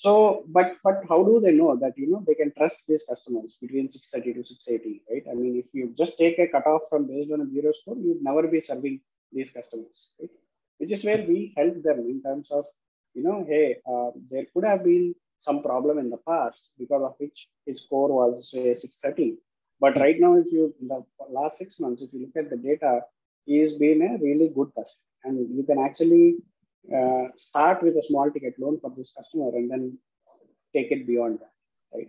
So, 0.03 0.45
but 0.57 0.77
but 0.85 0.99
how 1.09 1.19
do 1.25 1.41
they 1.41 1.53
know 1.53 1.75
that 1.83 1.95
you 1.97 2.09
know 2.11 2.23
they 2.27 2.35
can 2.41 2.53
trust 2.57 2.77
these 2.89 3.05
customers 3.11 3.57
between 3.61 3.91
630 3.91 4.35
to 4.39 4.45
680, 4.51 5.03
right? 5.11 5.25
I 5.31 5.35
mean, 5.35 5.55
if 5.63 5.73
you 5.75 5.95
just 5.99 6.19
take 6.19 6.39
a 6.39 6.49
cutoff 6.49 6.83
from 6.91 7.07
based 7.09 7.33
on 7.33 7.41
a 7.41 7.47
bureau 7.47 7.73
score, 7.81 7.97
you'd 7.97 8.23
never 8.23 8.47
be 8.49 8.61
serving 8.61 9.01
these 9.33 9.51
customers, 9.51 10.11
right? 10.21 10.31
Which 10.79 10.93
is 10.93 11.05
where 11.05 11.23
we 11.33 11.53
help 11.57 11.83
them 11.83 12.01
in 12.13 12.23
terms 12.23 12.51
of, 12.51 12.67
you 13.15 13.23
know, 13.25 13.45
hey, 13.49 13.77
uh, 13.91 14.11
there 14.31 14.47
could 14.55 14.65
have 14.65 14.85
been 14.85 15.15
some 15.41 15.63
problem 15.63 15.99
in 15.99 16.11
the 16.11 16.19
past 16.31 16.69
because 16.79 17.03
of 17.03 17.15
which 17.19 17.49
his 17.67 17.83
score 17.83 18.11
was 18.21 18.51
say 18.51 18.75
630. 18.75 19.39
But 19.81 19.97
Hmm. 19.97 20.01
right 20.05 20.19
now, 20.21 20.35
if 20.37 20.53
you 20.53 20.75
in 20.81 20.89
the 20.89 21.03
last 21.29 21.59
six 21.59 21.81
months, 21.81 22.03
if 22.03 22.13
you 22.13 22.21
look 22.27 22.37
at 22.45 22.51
the 22.51 22.57
data, 22.71 23.01
he 23.47 23.59
has 23.59 23.73
been 23.75 24.03
a 24.03 24.19
really 24.27 24.49
good 24.59 24.71
customer, 24.79 25.11
and 25.25 25.57
you 25.57 25.65
can 25.65 25.79
actually 25.79 26.37
uh, 26.94 27.29
start 27.37 27.83
with 27.83 27.96
a 27.96 28.03
small 28.03 28.31
ticket 28.31 28.55
loan 28.59 28.79
for 28.81 28.92
this 28.96 29.12
customer 29.16 29.49
and 29.55 29.70
then 29.70 29.99
take 30.75 30.90
it 30.92 31.07
beyond 31.07 31.38
that, 31.40 31.53
right? 31.94 32.09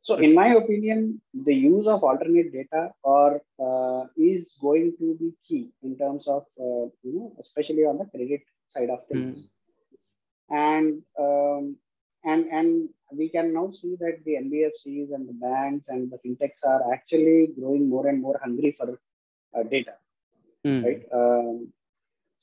So, 0.00 0.16
in 0.16 0.34
my 0.34 0.48
opinion, 0.54 1.20
the 1.32 1.54
use 1.54 1.86
of 1.86 2.02
alternate 2.02 2.52
data 2.52 2.92
or 3.02 3.40
uh, 3.58 4.06
is 4.16 4.56
going 4.60 4.94
to 4.98 5.16
be 5.20 5.32
key 5.46 5.72
in 5.82 5.96
terms 5.96 6.26
of 6.26 6.42
uh, 6.58 6.86
you 7.02 7.12
know, 7.14 7.32
especially 7.40 7.84
on 7.84 7.98
the 7.98 8.06
credit 8.06 8.42
side 8.68 8.90
of 8.90 9.06
things. 9.08 9.44
And 10.50 11.02
um, 11.18 11.76
and 12.24 12.46
and 12.50 12.88
we 13.12 13.28
can 13.28 13.52
now 13.54 13.70
see 13.72 13.96
that 14.00 14.22
the 14.24 14.34
NBFCs 14.36 15.14
and 15.14 15.28
the 15.28 15.34
banks 15.34 15.88
and 15.88 16.10
the 16.10 16.18
fintechs 16.18 16.64
are 16.66 16.92
actually 16.92 17.48
growing 17.58 17.88
more 17.88 18.06
and 18.08 18.20
more 18.20 18.38
hungry 18.42 18.72
for 18.78 19.00
uh, 19.56 19.62
data 19.64 19.94
Hmm. 20.64 20.84
right? 20.84 21.02
Um, 21.12 21.72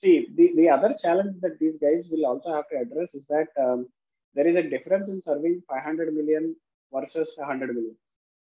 see, 0.02 0.28
the, 0.36 0.54
the 0.56 0.70
other 0.70 0.92
challenge 1.02 1.36
that 1.42 1.60
these 1.60 1.78
guys 1.86 2.08
will 2.12 2.26
also 2.26 2.54
have 2.54 2.68
to 2.70 2.78
address 2.84 3.14
is 3.16 3.26
that 3.28 3.48
um, 3.66 3.88
there 4.34 4.48
is 4.48 4.56
a 4.56 4.64
difference 4.64 5.10
in 5.10 5.22
serving 5.22 5.62
500 5.68 6.14
million 6.14 6.56
versus 6.94 7.34
100 7.36 7.76
million, 7.76 7.96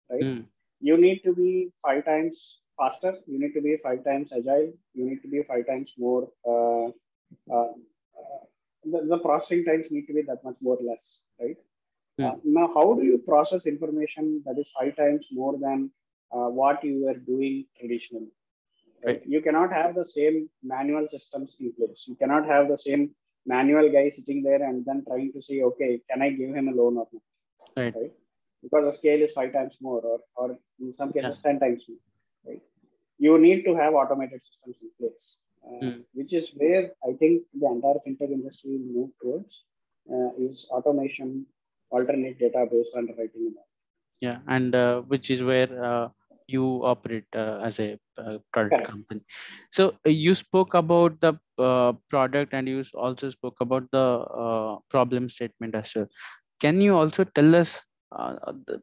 right? 0.10 0.24
Hmm. 0.24 0.42
You 0.80 0.98
need 0.98 1.20
to 1.24 1.34
be 1.34 1.72
five 1.86 2.06
times 2.06 2.60
faster, 2.78 3.14
you 3.28 3.40
need 3.40 3.54
to 3.54 3.62
be 3.62 3.78
five 3.84 4.04
times 4.04 4.34
agile, 4.34 4.74
you 4.94 5.06
need 5.10 5.22
to 5.22 5.28
be 5.28 5.44
five 5.44 5.68
times 5.68 5.94
more. 5.98 6.28
Uh, 6.48 6.88
uh, 7.54 7.72
uh, 8.20 8.44
the, 8.86 9.06
the 9.12 9.20
processing 9.20 9.64
times 9.64 9.88
need 9.92 10.08
to 10.08 10.14
be 10.14 10.24
that 10.24 10.44
much 10.44 10.58
more 10.62 10.78
less, 10.82 11.22
right? 11.40 11.58
Hmm. 12.18 12.26
Uh, 12.26 12.36
now, 12.44 12.72
how 12.74 12.94
do 12.94 13.04
you 13.04 13.20
process 13.20 13.66
information 13.66 14.42
that 14.46 14.58
is 14.58 14.72
five 14.78 14.96
times 14.96 15.28
more 15.32 15.58
than 15.60 15.92
uh, 16.32 16.50
what 16.60 16.84
you 16.84 17.06
were 17.06 17.20
doing 17.34 17.66
traditionally? 17.80 18.32
Right? 19.06 19.22
You 19.26 19.42
cannot 19.42 19.72
have 19.74 19.96
the 19.96 20.06
same 20.06 20.50
manual 20.64 21.08
systems 21.08 21.58
in 21.60 21.74
place. 21.74 22.06
You 22.08 22.16
cannot 22.16 22.46
have 22.48 22.70
the 22.70 22.78
same 22.78 23.12
manual 23.46 23.90
guy 23.92 24.10
sitting 24.10 24.44
there 24.44 24.64
and 24.64 24.86
then 24.86 25.04
trying 25.08 25.34
to 25.34 25.42
say, 25.42 25.62
okay, 25.62 26.02
can 26.10 26.22
I 26.22 26.30
give 26.30 26.56
him 26.56 26.68
a 26.70 26.72
loan 26.72 26.98
or 26.98 27.08
not? 27.12 27.22
Right. 27.76 27.94
right? 27.96 28.12
Because 28.62 28.86
the 28.86 28.92
scale 28.94 29.22
is 29.22 29.32
five 29.34 29.52
times 29.52 29.78
more, 29.82 30.00
or, 30.02 30.20
or 30.36 30.58
in 30.80 30.94
some 30.94 31.12
cases, 31.12 31.40
10 31.40 31.60
times 31.60 31.84
more. 31.90 31.98
Right? 32.46 32.62
You 33.18 33.38
need 33.38 33.64
to 33.66 33.76
have 33.76 33.94
automated 33.94 34.42
systems 34.44 34.78
in 34.82 34.90
place, 35.00 35.36
uh, 35.68 35.80
Hmm. 35.82 36.02
which 36.14 36.34
is 36.34 36.52
where 36.56 36.92
I 37.08 37.14
think 37.14 37.44
the 37.54 37.68
entire 37.68 38.00
fintech 38.06 38.32
industry 38.32 38.72
will 38.78 38.94
move 39.02 39.10
towards 39.22 39.64
uh, 40.14 40.30
is 40.38 40.68
automation, 40.72 41.46
alternate 41.90 42.40
data 42.40 42.66
based 42.72 42.96
underwriting. 42.96 43.48
And 43.48 43.58
all. 43.58 43.68
yeah 44.22 44.40
and 44.48 44.76
uh, 44.76 45.02
which 45.02 45.30
is 45.30 45.44
where 45.44 45.72
uh, 45.84 46.08
you 46.48 46.82
operate 46.84 47.26
uh, 47.36 47.60
as 47.64 47.80
a 47.80 47.98
uh, 48.18 48.38
product 48.52 48.76
Correct. 48.76 48.92
company. 48.92 49.22
So 49.72 49.96
uh, 50.06 50.10
you 50.10 50.36
spoke 50.36 50.74
about 50.74 51.20
the 51.22 51.40
uh, 51.58 51.94
product 52.10 52.54
and 52.54 52.68
you 52.68 52.84
also 52.94 53.30
spoke 53.30 53.58
about 53.62 53.90
the 53.92 54.00
uh, 54.00 54.78
problem 54.90 55.30
statement 55.30 55.76
as 55.76 55.92
well. 55.96 56.08
Can 56.60 56.82
you 56.82 56.98
also 56.98 57.24
tell 57.24 57.56
us 57.56 57.84
uh, 58.12 58.36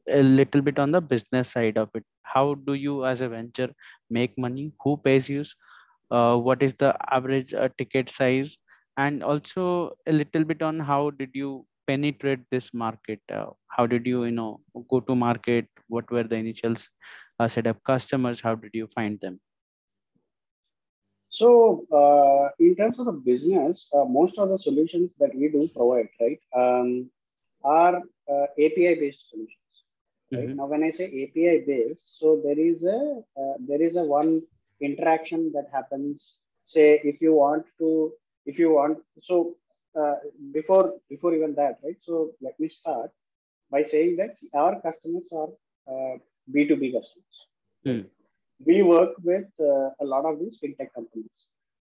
a 0.09 0.23
little 0.23 0.61
bit 0.61 0.79
on 0.79 0.91
the 0.91 1.01
business 1.01 1.53
side 1.53 1.79
of 1.79 1.89
it? 1.95 2.05
How 2.23 2.55
do 2.55 2.75
you 2.75 3.05
as 3.07 3.21
a 3.21 3.29
venture 3.29 3.71
make 4.11 4.37
money? 4.39 4.73
Who 4.83 4.97
pays 4.97 5.29
you? 5.29 5.45
Uh, 6.11 6.37
what 6.37 6.63
is 6.63 6.75
the 6.75 6.97
average 7.13 7.55
uh, 7.55 7.69
ticket 7.79 8.11
size? 8.11 8.59
And 8.97 9.23
also 9.23 9.97
a 10.07 10.13
little 10.13 10.45
bit 10.45 10.63
on 10.63 10.81
how 10.81 11.11
did 11.11 11.31
you 11.33 11.67
penetrate 11.91 12.43
this 12.51 12.73
market 12.85 13.21
uh, 13.39 13.47
how 13.77 13.87
did 13.95 14.07
you 14.13 14.25
you 14.25 14.37
know 14.41 14.53
go 14.95 15.01
to 15.01 15.17
market 15.27 15.69
what 15.89 16.11
were 16.11 16.27
the 16.33 16.41
initial 16.47 16.75
uh, 17.41 17.49
set 17.49 17.67
of 17.67 17.83
customers 17.93 18.41
how 18.49 18.55
did 18.55 18.83
you 18.83 18.89
find 18.99 19.21
them 19.21 19.41
So, 21.31 21.87
uh, 21.93 22.51
in 22.59 22.75
terms 22.77 22.99
of 22.99 23.07
the 23.07 23.13
business, 23.13 23.89
uh, 23.95 24.05
most 24.05 24.39
of 24.39 24.49
the 24.49 24.59
solutions 24.59 25.15
that 25.21 25.35
we 25.35 25.49
do 25.49 25.69
provide, 25.69 26.09
right, 26.21 26.41
um, 26.57 27.09
are 27.63 27.97
uh, 28.29 28.47
API 28.59 28.97
based 28.97 29.31
solutions. 29.31 29.57
Right 30.35 30.49
Mhm. 30.49 30.57
now, 30.57 30.67
when 30.67 30.83
I 30.83 30.91
say 30.91 31.07
API 31.23 31.65
based, 31.67 32.19
so 32.19 32.41
there 32.45 32.59
is 32.59 32.85
a 32.85 33.23
uh, 33.41 33.55
there 33.69 33.81
is 33.81 33.97
a 33.97 34.03
one 34.03 34.43
interaction 34.81 35.53
that 35.53 35.69
happens. 35.73 36.39
Say, 36.65 37.01
if 37.05 37.23
you 37.23 37.35
want 37.35 37.65
to, 37.79 38.13
if 38.47 38.59
you 38.59 38.71
want, 38.73 38.99
so 39.21 39.57
uh, 39.99 40.17
before 40.53 40.95
before 41.09 41.35
even 41.35 41.55
that, 41.55 41.79
right? 41.85 41.97
So 42.01 42.33
let 42.41 42.59
me 42.61 42.69
start 42.69 43.11
by 43.71 43.83
saying 43.83 44.17
that 44.17 44.37
our 44.55 44.81
customers 44.81 45.29
are 45.33 45.51
uh, 45.93 46.19
B2B 46.53 46.93
customers. 46.93 47.37
Hmm. 47.85 48.01
We 48.65 48.83
work 48.83 49.15
with 49.23 49.47
uh, 49.61 49.91
a 50.01 50.05
lot 50.05 50.25
of 50.25 50.39
these 50.39 50.59
fintech 50.61 50.93
companies 50.95 51.47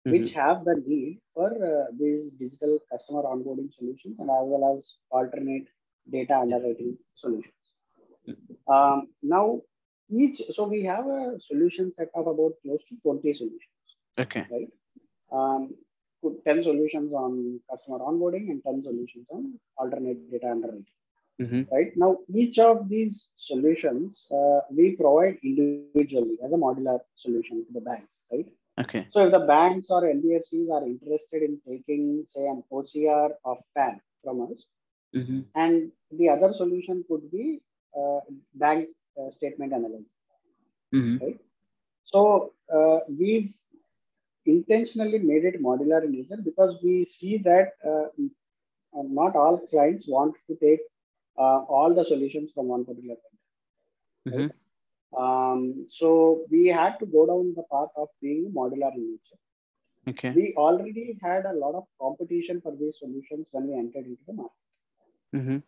which 0.08 0.30
Mhm. 0.30 0.34
have 0.34 0.66
the 0.66 0.76
need 0.86 1.22
for 1.34 1.50
uh, 1.72 1.88
these 2.00 2.32
digital 2.32 2.80
customer 2.92 3.24
onboarding 3.24 3.74
solutions 3.74 4.18
and 4.20 4.30
as 4.30 4.46
well 4.54 4.74
as 4.74 4.98
alternate 5.12 5.68
data 6.10 6.38
underwriting 6.40 6.98
solutions. 7.16 7.54
Um, 8.68 9.10
now, 9.22 9.62
each 10.10 10.42
so 10.52 10.68
we 10.68 10.84
have 10.84 11.08
a 11.08 11.40
solution 11.40 11.92
set 11.94 12.10
of 12.16 12.28
about 12.28 12.54
close 12.64 12.84
to 12.86 12.96
20 13.04 13.34
solutions, 13.34 13.78
okay 14.20 14.48
right? 14.50 14.70
Um, 15.32 15.76
put 16.28 16.46
10 16.46 16.64
solutions 16.72 17.14
on 17.24 17.60
customer 17.72 18.00
onboarding 18.12 18.52
and 18.54 18.64
10 18.70 18.84
solutions 18.92 19.28
on 19.38 19.44
alternate 19.84 20.32
data 20.36 20.50
underwriting 20.58 20.94
Mhm. 21.46 21.62
right 21.76 21.92
now 22.04 22.12
each 22.42 22.58
of 22.70 22.78
these 22.94 23.16
solutions 23.50 24.26
uh, 24.38 24.60
we 24.78 24.86
provide 25.02 25.36
individually 25.50 26.38
as 26.46 26.54
a 26.58 26.62
modular 26.66 27.00
solution 27.26 27.66
to 27.66 27.74
the 27.78 27.84
banks 27.90 28.26
right 28.34 28.50
okay 28.84 29.04
so 29.14 29.26
if 29.26 29.32
the 29.38 29.44
banks 29.54 29.90
or 29.96 30.02
nbfcs 30.18 30.70
are 30.78 30.84
interested 30.94 31.42
in 31.48 31.54
taking 31.70 32.04
say 32.34 32.46
an 32.54 32.60
ocr 32.78 33.28
of 33.52 33.60
pan 33.78 33.96
from 34.24 34.42
us 34.48 34.62
Mhm. 35.20 35.40
and 35.64 35.92
the 36.20 36.28
other 36.36 36.52
solution 36.62 36.98
could 37.10 37.26
be 37.38 37.46
uh, 38.00 38.22
bank 38.64 38.90
uh, 39.20 39.30
statement 39.38 39.72
analysis 39.80 40.16
Mhm. 41.00 41.16
right 41.24 41.40
so 42.14 42.22
uh, 42.78 43.00
we've 43.20 43.54
intentionally 44.48 45.20
made 45.20 45.46
it 45.46 45.62
modular 45.62 46.04
in 46.04 46.12
nature 46.14 46.38
because 46.44 46.78
we 46.84 47.06
see 47.06 47.38
that 47.40 47.74
uh, 47.86 48.08
uh, 48.98 49.04
not 49.20 49.36
all 49.36 49.58
clients 49.68 50.08
want 50.08 50.36
to 50.50 50.56
take 50.56 50.82
uh, 51.38 51.60
all 51.78 51.94
the 51.94 52.06
solutions 52.06 52.52
from 52.54 52.68
one 52.68 52.86
particular 52.86 53.16
vendor. 54.26 54.50
Mhm. 54.50 54.52
Um, 55.18 55.86
so 55.88 56.46
we 56.52 56.68
had 56.68 57.00
to 57.00 57.06
go 57.06 57.26
down 57.28 57.54
the 57.56 57.64
path 57.72 57.92
of 57.96 58.10
being 58.22 58.52
modular 58.54 58.94
in 58.96 59.12
nature. 59.12 59.40
okay 60.10 60.36
We 60.36 60.54
already 60.56 61.18
had 61.22 61.46
a 61.46 61.54
lot 61.54 61.76
of 61.76 61.86
competition 62.00 62.62
for 62.62 62.76
these 62.76 63.00
solutions 63.00 63.48
when 63.52 63.68
we 63.68 63.76
entered 63.78 64.06
into 64.06 64.24
the 64.28 64.34
market. 64.34 64.56
Mhm. 65.34 65.64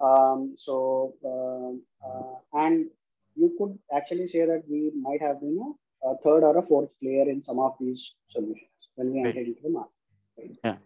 Um, 0.00 0.54
so, 0.56 1.14
um, 1.24 1.82
uh, 2.04 2.34
and 2.64 2.90
you 3.36 3.54
could 3.58 3.78
actually 3.92 4.28
say 4.28 4.44
that 4.46 4.64
we 4.68 4.92
might 4.94 5.20
have 5.22 5.40
been 5.40 5.58
a, 5.58 5.70
a 6.04 6.16
third 6.24 6.42
or 6.44 6.56
a 6.58 6.62
fourth 6.62 6.90
player 7.02 7.26
in 7.34 7.42
some 7.42 7.58
of 7.58 7.74
these 7.80 8.14
solutions 8.28 8.70
when 8.96 9.12
we 9.12 9.20
Right. 9.24 9.36
entered 9.36 9.46
into 9.48 9.62
the 9.62 9.70
market. 9.70 9.92
right? 10.38 10.56
Yeah. 10.64 10.76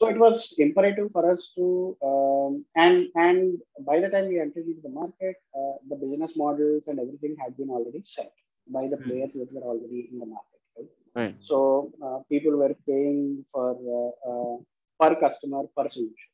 So 0.00 0.08
it 0.08 0.18
was 0.18 0.54
imperative 0.58 1.10
for 1.12 1.22
us 1.30 1.42
to, 1.56 1.66
um, 2.08 2.64
and 2.76 3.08
and 3.26 3.58
by 3.90 3.96
the 4.00 4.10
time 4.14 4.28
we 4.28 4.40
entered 4.40 4.66
into 4.66 4.82
the 4.82 4.94
market, 5.00 5.36
uh, 5.58 5.74
the 5.90 5.96
business 5.96 6.36
models 6.36 6.86
and 6.88 6.98
everything 7.04 7.36
had 7.42 7.56
been 7.56 7.70
already 7.70 8.02
set 8.02 8.32
by 8.76 8.84
the 8.92 8.98
Hmm. 8.98 9.08
players 9.08 9.34
that 9.34 9.52
were 9.52 9.66
already 9.72 10.08
in 10.12 10.18
the 10.20 10.26
market. 10.26 10.60
Right? 10.76 10.90
right 11.20 11.34
So 11.50 11.92
uh, 12.04 12.18
people 12.32 12.56
were 12.62 12.74
paying 12.86 13.44
for 13.52 13.70
uh, 13.98 14.12
uh, 14.30 14.56
per 15.00 15.14
customer 15.24 15.62
per 15.76 15.88
solution. 15.88 16.30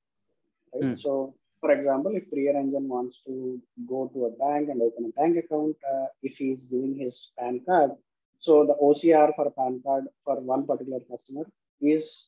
Right? 0.74 0.90
Hmm. 0.90 0.94
So, 1.04 1.34
for 1.60 1.70
example, 1.72 2.14
if 2.16 2.28
Priya 2.30 2.54
Ranjan 2.54 2.86
wants 2.96 3.20
to 3.26 3.60
go 3.88 4.10
to 4.14 4.26
a 4.26 4.30
bank 4.44 4.68
and 4.70 4.82
open 4.82 5.06
a 5.06 5.12
bank 5.20 5.36
account, 5.38 5.76
uh, 5.92 6.06
if 6.22 6.36
he's 6.36 6.64
giving 6.64 6.94
his 7.04 7.30
PAN 7.38 7.60
card, 7.66 7.92
so 8.38 8.64
the 8.66 8.74
OCR 8.74 9.34
for 9.36 9.50
PAN 9.50 9.80
card 9.84 10.04
for 10.24 10.40
one 10.40 10.66
particular 10.66 11.00
customer 11.10 11.44
is 11.80 12.26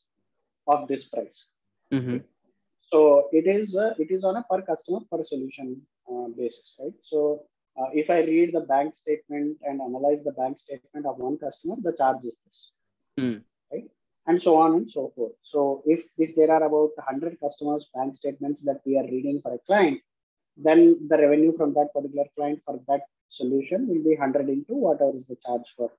of 0.67 0.89
this 0.89 1.05
price. 1.05 1.47
Mhm. 1.93 2.23
So 2.93 3.29
it 3.33 3.47
is 3.47 3.77
uh, 3.77 3.95
it 3.99 4.11
is 4.11 4.25
on 4.25 4.37
a 4.37 4.43
per 4.51 4.63
customer 4.63 5.01
per 5.11 5.23
solution 5.23 5.83
uh, 6.11 6.29
basis, 6.39 6.77
right? 6.81 6.95
So 7.03 7.47
uh, 7.79 7.89
if 7.93 8.11
I 8.11 8.21
read 8.21 8.53
the 8.55 8.61
bank 8.61 8.95
statement 8.95 9.59
and 9.63 9.81
analyze 9.81 10.23
the 10.23 10.33
bank 10.33 10.59
statement 10.59 11.05
of 11.07 11.19
one 11.19 11.37
customer, 11.39 11.77
the 11.83 11.93
charge 11.93 12.25
is 12.25 12.37
this, 12.45 12.71
Hmm. 13.19 13.37
right? 13.73 13.89
And 14.29 14.41
so 14.41 14.57
on 14.57 14.73
and 14.79 14.91
so 14.91 15.13
forth. 15.15 15.35
So 15.43 15.83
if 15.87 16.09
if 16.17 16.35
there 16.37 16.51
are 16.51 16.65
about 16.65 16.93
100 16.97 17.39
customers 17.41 17.91
bank 17.95 18.15
statements 18.15 18.63
that 18.63 18.81
we 18.87 18.99
are 18.99 19.09
reading 19.15 19.41
for 19.43 19.53
a 19.55 19.59
client, 19.69 20.01
then 20.57 20.81
the 21.09 21.19
revenue 21.19 21.53
from 21.53 21.75
that 21.75 21.93
particular 21.93 22.27
client 22.37 22.63
for 22.65 22.81
that 22.89 23.03
solution 23.29 23.89
will 23.89 24.03
be 24.03 24.17
100 24.17 24.49
into 24.49 24.75
whatever 24.75 25.17
is 25.17 25.27
the 25.27 25.37
charge 25.45 25.67
for 25.77 25.91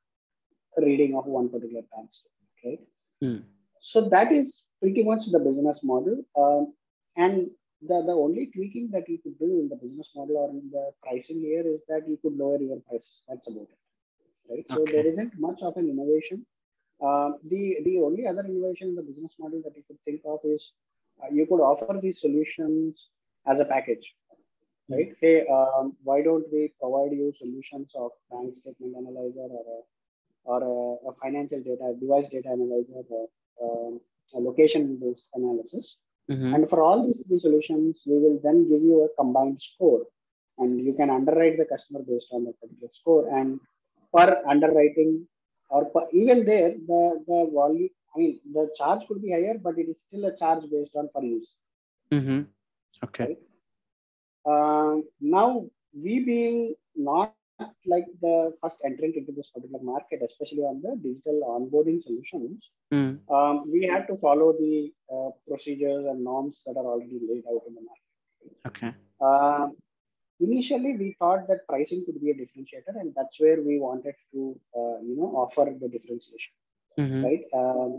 reading 0.77 1.15
of 1.15 1.25
one 1.25 1.49
particular 1.49 1.83
bank 1.93 2.09
statement, 2.11 2.57
right? 2.65 2.79
Hmm. 3.21 3.43
So 3.79 4.09
that 4.09 4.31
is 4.31 4.63
pretty 4.81 5.03
much 5.03 5.31
the 5.31 5.39
business 5.39 5.81
model. 5.83 6.23
Um, 6.35 6.73
and 7.15 7.49
the, 7.81 8.03
the 8.03 8.13
only 8.13 8.47
tweaking 8.47 8.89
that 8.91 9.07
you 9.07 9.19
could 9.19 9.37
do 9.39 9.59
in 9.59 9.69
the 9.69 9.75
business 9.75 10.09
model 10.15 10.37
or 10.37 10.49
in 10.49 10.69
the 10.71 10.91
pricing 11.03 11.41
here 11.41 11.63
is 11.65 11.81
that 11.87 12.07
you 12.07 12.17
could 12.21 12.37
lower 12.37 12.59
your 12.59 12.79
prices. 12.89 13.23
That's 13.27 13.47
about 13.47 13.67
it. 13.69 13.77
Right. 14.49 14.65
So 14.69 14.81
Okay. 14.81 14.93
there 14.93 15.05
isn't 15.07 15.33
much 15.39 15.59
of 15.61 15.77
an 15.77 15.89
innovation. 15.89 16.45
Uh, 17.05 17.31
the 17.43 17.77
the 17.83 17.99
only 17.99 18.25
other 18.25 18.43
innovation 18.43 18.89
in 18.89 18.95
the 18.95 19.03
business 19.03 19.35
model 19.37 19.61
that 19.63 19.75
you 19.75 19.83
could 19.87 19.99
think 20.05 20.21
of 20.25 20.39
is 20.43 20.71
uh, 21.21 21.27
you 21.31 21.45
could 21.45 21.59
offer 21.59 21.99
these 22.01 22.19
solutions 22.21 23.09
as 23.45 23.59
a 23.59 23.65
package. 23.65 24.15
Right. 24.89 25.15
Hey, 25.19 25.45
um, 25.47 25.97
why 26.03 26.21
don't 26.21 26.45
we 26.51 26.71
provide 26.79 27.11
you 27.11 27.33
solutions 27.35 27.91
of 27.95 28.11
bank 28.31 28.55
statement 28.55 28.95
analyzer 28.95 29.47
or 29.57 29.65
a 29.75 29.79
or 30.49 30.59
a, 30.63 31.09
a 31.09 31.13
financial 31.21 31.61
data, 31.61 31.93
device 31.99 32.29
data 32.29 32.47
analyzer, 32.47 33.03
or 33.09 33.27
um, 33.61 33.99
a 34.33 34.39
location-based 34.39 35.27
analysis. 35.33 35.97
Mhm. 36.29 36.55
And 36.55 36.69
for 36.69 36.81
all 36.83 37.05
these 37.05 37.25
three 37.27 37.39
solutions, 37.39 38.01
we 38.05 38.17
will 38.17 38.39
then 38.43 38.67
give 38.69 38.81
you 38.81 39.03
a 39.03 39.09
combined 39.21 39.61
score, 39.61 40.05
and 40.57 40.79
you 40.85 40.93
can 40.93 41.09
underwrite 41.09 41.57
the 41.57 41.65
customer 41.65 42.01
based 42.01 42.29
on 42.31 42.45
that 42.45 42.59
particular 42.61 42.91
score. 42.93 43.27
And 43.37 43.59
per 44.15 44.41
underwriting, 44.47 45.27
or 45.69 45.85
per, 45.85 46.07
even 46.13 46.45
there, 46.45 46.71
the 46.91 47.01
the 47.27 47.39
volume, 47.53 47.89
I 48.15 48.19
mean, 48.19 48.39
the 48.53 48.69
charge 48.77 49.05
could 49.07 49.21
be 49.21 49.31
higher, 49.31 49.57
but 49.57 49.77
it 49.77 49.89
is 49.89 49.99
still 49.99 50.25
a 50.25 50.35
charge 50.35 50.63
based 50.71 50.95
on 50.95 51.09
per 51.13 51.23
use. 51.23 51.49
Mhm. 52.11 52.47
okay 53.03 53.25
Right. 53.25 53.41
Um, 54.47 55.03
now, 55.21 55.65
we 55.93 56.23
being 56.25 56.75
not 56.95 57.33
like 57.51 58.05
the 58.21 58.53
first 58.61 58.77
entrant 58.85 59.15
into 59.15 59.31
this 59.31 59.49
particular 59.51 59.83
market, 59.83 60.21
especially 60.23 60.63
on 60.71 60.81
the 60.85 60.95
digital 61.07 61.39
onboarding 61.55 62.01
solutions, 62.03 62.59
Hmm. 62.91 63.13
um, 63.35 63.55
we 63.71 63.81
had 63.85 64.07
to 64.07 64.15
follow 64.17 64.53
the 64.53 64.93
uh, 65.13 65.29
procedures 65.47 66.05
and 66.05 66.23
norms 66.23 66.61
that 66.65 66.77
are 66.77 66.85
already 66.93 67.19
laid 67.29 67.43
out 67.51 67.63
in 67.67 67.75
the 67.77 67.81
market. 67.89 68.07
okay 68.69 68.91
Um 69.27 69.75
initially 70.45 70.91
we 71.01 71.07
thought 71.19 71.41
that 71.49 71.61
pricing 71.71 72.01
could 72.05 72.19
be 72.23 72.29
a 72.31 72.35
differentiator, 72.41 72.93
and 73.01 73.13
that's 73.17 73.39
where 73.43 73.59
we 73.67 73.75
wanted 73.85 74.15
to, 74.33 74.41
uh, 74.79 74.97
you 75.07 75.15
know, 75.19 75.29
offer 75.43 75.65
the 75.83 75.89
differentiation, 75.95 76.53
Mhm. 77.03 77.21
right? 77.27 77.43
Um, 77.61 77.91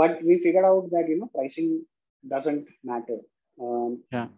but 0.00 0.22
we 0.28 0.34
figured 0.46 0.66
out 0.70 0.86
that 0.94 1.08
you 1.12 1.18
know 1.20 1.30
pricing 1.38 1.70
doesn't 2.34 2.66
matter. 2.92 3.18
Um, 3.66 3.90
Yeah. 4.16 4.28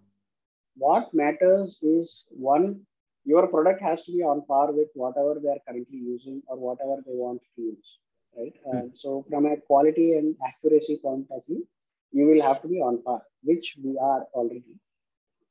What 0.76 1.12
matters 1.12 1.78
is 1.82 2.24
one, 2.30 2.80
your 3.24 3.46
product 3.46 3.80
has 3.82 4.02
to 4.02 4.12
be 4.12 4.22
on 4.22 4.44
par 4.46 4.72
with 4.72 4.88
whatever 4.94 5.38
they 5.42 5.48
are 5.50 5.62
currently 5.66 5.98
using 5.98 6.42
or 6.46 6.56
whatever 6.56 6.96
they 7.06 7.14
want 7.14 7.42
to 7.56 7.62
use, 7.62 7.98
right? 8.36 8.54
Um, 8.70 8.92
so 8.94 9.24
from 9.28 9.46
a 9.46 9.56
quality 9.56 10.14
and 10.14 10.34
accuracy 10.46 10.98
point 10.98 11.26
of 11.30 11.44
view, 11.46 11.66
you 12.12 12.26
will 12.26 12.42
have 12.42 12.60
to 12.62 12.68
be 12.68 12.80
on 12.80 13.02
par, 13.02 13.22
which 13.42 13.76
we 13.82 13.96
are 13.98 14.26
already. 14.34 14.74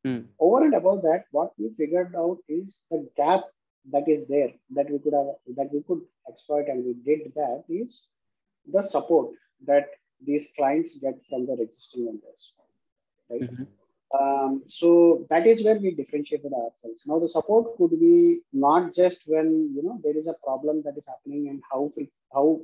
Mm. 0.05 0.25
Over 0.39 0.65
and 0.65 0.73
above 0.73 1.03
that, 1.03 1.25
what 1.31 1.51
we 1.57 1.71
figured 1.77 2.15
out 2.15 2.37
is 2.49 2.79
the 2.89 3.07
gap 3.15 3.41
that 3.91 4.07
is 4.07 4.27
there 4.27 4.51
that 4.71 4.89
we 4.89 4.99
could 4.99 5.13
have 5.13 5.27
that 5.55 5.71
we 5.73 5.81
could 5.87 6.01
exploit, 6.29 6.67
and 6.67 6.83
we 6.85 6.93
did 6.93 7.33
that 7.35 7.63
is 7.69 8.05
the 8.71 8.81
support 8.81 9.31
that 9.65 9.89
these 10.23 10.49
clients 10.55 10.97
get 10.97 11.15
from 11.29 11.45
their 11.45 11.59
existing 11.59 12.05
vendors, 12.05 12.53
right? 13.29 13.41
Mhm. 13.41 13.67
Um, 14.19 14.63
so 14.67 15.25
that 15.29 15.47
is 15.47 15.63
where 15.63 15.79
we 15.79 15.91
differentiated 15.91 16.51
ourselves. 16.51 17.03
Now 17.05 17.19
the 17.19 17.29
support 17.29 17.77
could 17.77 17.99
be 17.99 18.41
not 18.51 18.93
just 18.93 19.21
when 19.25 19.73
you 19.73 19.83
know 19.83 19.99
there 20.03 20.17
is 20.17 20.27
a 20.27 20.35
problem 20.43 20.81
that 20.83 20.97
is 20.97 21.05
happening 21.07 21.47
and 21.49 21.61
how 21.71 21.91
how 22.33 22.59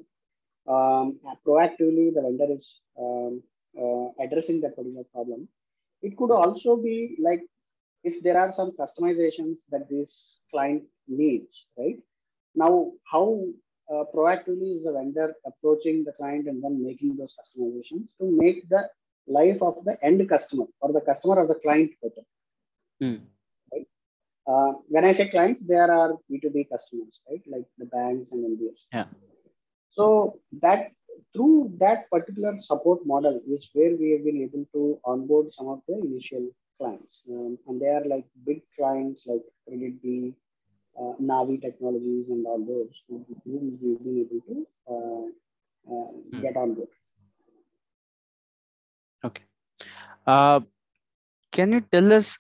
um, 0.68 1.20
proactively 1.46 2.14
the 2.14 2.22
vendor 2.22 2.48
is 2.50 2.82
um, 3.00 3.42
uh, 3.82 4.08
addressing 4.22 4.60
that 4.62 4.76
particular 4.76 5.06
problem. 5.14 5.48
It 6.02 6.18
could 6.18 6.32
also 6.32 6.76
be 6.76 7.16
like 7.20 7.42
if 8.04 8.22
there 8.22 8.38
are 8.38 8.52
some 8.52 8.72
customizations 8.72 9.58
that 9.72 9.90
this 9.90 10.40
client 10.52 10.84
needs, 11.08 11.66
right? 11.78 11.98
Now, 12.56 12.92
how 13.12 13.44
uh, 13.92 14.04
proactively 14.14 14.76
is 14.78 14.84
the 14.84 14.94
vendor 14.94 15.34
approaching 15.46 16.04
the 16.04 16.12
client 16.14 16.48
and 16.48 16.64
then 16.64 16.84
making 16.84 17.16
those 17.16 17.34
customizations 17.40 18.10
to 18.20 18.26
make 18.44 18.68
the 18.70 18.90
life 19.28 19.62
of 19.62 19.84
the 19.86 19.98
end 20.04 20.28
customer 20.30 20.66
or 20.82 20.94
the 20.94 21.02
customer 21.02 21.40
of 21.42 21.48
the 21.48 21.56
client 21.56 21.92
better? 22.02 22.26
Mm. 23.02 23.22
Uh, 24.48 24.72
when 24.88 25.04
I 25.04 25.12
say 25.12 25.28
clients, 25.28 25.64
there 25.66 25.92
are 25.92 26.14
B2B 26.32 26.70
customers, 26.70 27.20
right? 27.30 27.42
Like 27.48 27.66
the 27.78 27.86
banks 27.86 28.32
and 28.32 28.58
NBFs. 28.58 28.84
Yeah. 28.94 29.06
So 29.90 30.40
that 30.62 30.92
through 31.34 31.74
that 31.80 32.10
particular 32.10 32.56
support 32.58 33.06
model 33.06 33.42
is 33.48 33.70
where 33.74 33.96
we 33.96 34.12
have 34.12 34.24
been 34.24 34.42
able 34.42 34.66
to 34.74 35.00
onboard 35.04 35.52
some 35.52 35.68
of 35.68 35.82
the 35.88 35.98
initial 36.00 36.50
clients. 36.80 37.22
Um, 37.30 37.58
and 37.68 37.82
they 37.82 37.90
are 37.90 38.06
like 38.06 38.26
big 38.46 38.62
clients 38.78 39.26
like 39.28 39.42
KreditBee, 39.70 40.34
uh, 40.98 41.14
Navi 41.22 41.62
Technologies, 41.62 42.30
and 42.30 42.46
all 42.46 42.60
those 42.60 43.04
who 43.10 43.26
whom 43.44 43.78
we've 43.82 44.04
been 44.04 44.20
able 44.26 44.42
to 44.48 44.68
uh, 44.94 45.26
uh, 45.94 46.12
Hmm. 46.32 46.42
get 46.42 46.56
on 46.56 46.74
board. 46.76 46.90
Okay. 49.24 49.44
Uh, 50.28 50.62
can 51.54 51.74
you 51.74 51.82
tell 51.82 52.14
us 52.14 52.40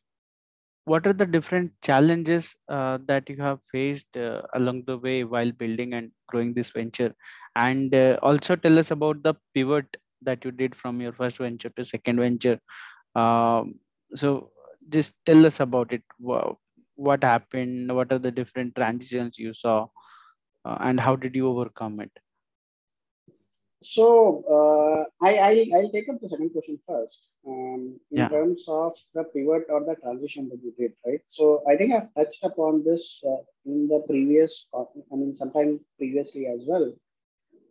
what 0.85 1.07
are 1.07 1.13
the 1.13 1.25
different 1.25 1.71
challenges 1.83 2.55
uh, 2.69 2.97
that 3.07 3.29
you 3.29 3.37
have 3.37 3.59
faced 3.71 4.17
uh, 4.17 4.41
along 4.55 4.83
the 4.87 4.97
way 4.97 5.23
while 5.23 5.51
building 5.51 5.93
and 5.93 6.11
growing 6.27 6.53
this 6.53 6.71
venture? 6.71 7.15
And 7.55 7.93
uh, 7.95 8.19
also 8.23 8.55
tell 8.55 8.79
us 8.79 8.91
about 8.91 9.23
the 9.23 9.35
pivot 9.53 9.97
that 10.23 10.45
you 10.45 10.51
did 10.51 10.75
from 10.75 11.01
your 11.01 11.13
first 11.13 11.37
venture 11.39 11.69
to 11.69 11.83
second 11.83 12.19
venture. 12.19 12.59
Um, 13.15 13.79
so 14.15 14.51
just 14.89 15.15
tell 15.25 15.45
us 15.45 15.59
about 15.59 15.93
it. 15.93 16.03
Wha- 16.19 16.55
What 16.95 17.23
happened? 17.23 17.93
What 17.95 18.11
are 18.13 18.19
the 18.19 18.31
different 18.31 18.75
transitions 18.75 19.37
you 19.39 19.53
saw? 19.53 19.87
Uh, 20.65 20.77
and 20.81 20.99
how 20.99 21.15
did 21.15 21.35
you 21.35 21.47
overcome 21.47 21.99
it? 22.01 22.11
So 23.83 24.43
uh, 25.23 25.27
I, 25.27 25.69
I'll, 25.75 25.91
take 25.91 26.09
up 26.09 26.19
the 26.21 26.29
second 26.29 26.51
question 26.51 26.79
first. 26.87 27.19
Um, 27.47 27.99
in 28.11 28.27
Yeah. 28.27 28.29
terms 28.29 28.65
of 28.67 28.93
the 29.13 29.23
pivot 29.25 29.63
or 29.69 29.83
the 29.85 29.95
transition 30.01 30.49
that 30.49 30.59
you 30.63 30.73
did, 30.77 30.93
right? 31.05 31.21
So 31.27 31.63
I 31.69 31.75
think 31.77 31.93
I've 31.93 32.13
touched 32.13 32.43
upon 32.43 32.83
this 32.83 33.21
uh, 33.27 33.41
in 33.65 33.87
the 33.87 34.03
previous, 34.07 34.67
uh, 34.73 34.83
I 35.11 35.15
mean, 35.15 35.35
sometime 35.35 35.79
previously 35.97 36.47
as 36.47 36.61
well, 36.67 36.93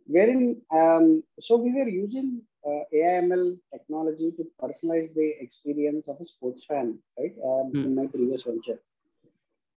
wherein 0.07 0.61
um, 0.72 1.22
so 1.40 1.57
we 1.57 1.72
were 1.72 1.88
using 1.88 2.42
uh, 2.66 2.83
AIML 2.94 3.59
technology 3.72 4.33
to 4.37 4.44
personalize 4.62 5.14
the 5.14 5.35
experience 5.40 6.07
of 6.09 6.16
a 6.20 6.27
sports 6.27 6.64
fan, 6.66 6.99
right? 7.18 7.35
Um, 7.44 7.75
Hmm. 7.75 7.85
In 7.85 7.94
my 7.94 8.07
previous 8.07 8.44
venture. 8.44 8.81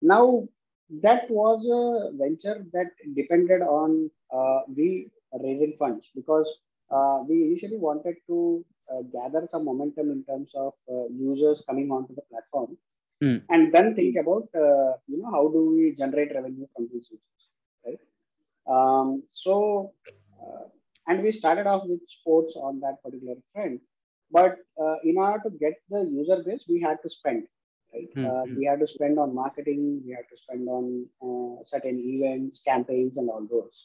Now 0.02 0.48
that 1.02 1.30
was 1.30 1.66
a 1.66 2.16
venture 2.16 2.64
that 2.72 2.92
depended 3.14 3.62
on 3.62 4.10
uh, 4.32 4.60
we 4.74 5.10
raising 5.42 5.76
funds 5.78 6.10
because 6.14 6.58
uh, 6.90 7.18
we 7.28 7.44
initially 7.44 7.78
wanted 7.78 8.16
to 8.26 8.64
uh, 8.92 9.02
gather 9.12 9.46
some 9.46 9.64
momentum 9.64 10.10
in 10.10 10.24
terms 10.24 10.52
of 10.54 10.72
uh, 10.90 11.06
users 11.10 11.62
coming 11.68 11.90
onto 11.90 12.14
the 12.14 12.22
platform. 12.30 12.76
Hmm. 13.20 13.38
and 13.50 13.72
then 13.74 13.96
think 13.96 14.14
about 14.20 14.44
uh, 14.54 14.92
you 15.10 15.16
know 15.20 15.30
how 15.32 15.48
do 15.54 15.60
we 15.76 15.92
generate 16.00 16.32
revenue 16.32 16.66
from 16.72 16.88
these 16.92 17.08
users 17.14 17.42
right? 17.84 18.02
Um, 18.72 19.24
so 19.32 19.92
uh, 20.40 20.66
and 21.08 21.24
we 21.24 21.32
started 21.32 21.66
off 21.66 21.82
with 21.86 22.06
sports 22.06 22.54
on 22.56 22.78
that 22.80 23.02
particular 23.02 23.34
front. 23.52 23.80
But 24.30 24.58
uh, 24.80 24.96
in 25.02 25.16
order 25.18 25.40
to 25.44 25.50
get 25.50 25.74
the 25.90 26.02
user 26.04 26.42
base 26.46 26.64
we 26.68 26.80
had 26.80 26.98
to 27.02 27.10
spend 27.10 27.48
right? 27.92 28.08
Hmm, 28.14 28.26
uh, 28.26 28.44
hmm. 28.44 28.56
we 28.56 28.66
had 28.66 28.80
to 28.80 28.86
spend 28.86 29.18
on 29.18 29.34
marketing. 29.34 30.02
We 30.04 30.12
had 30.12 30.28
to 30.30 30.36
spend 30.36 30.68
on 30.68 31.06
uh, 31.26 31.64
certain 31.64 31.98
events 31.98 32.62
campaigns 32.62 33.16
and 33.16 33.28
all 33.30 33.46
those 33.50 33.84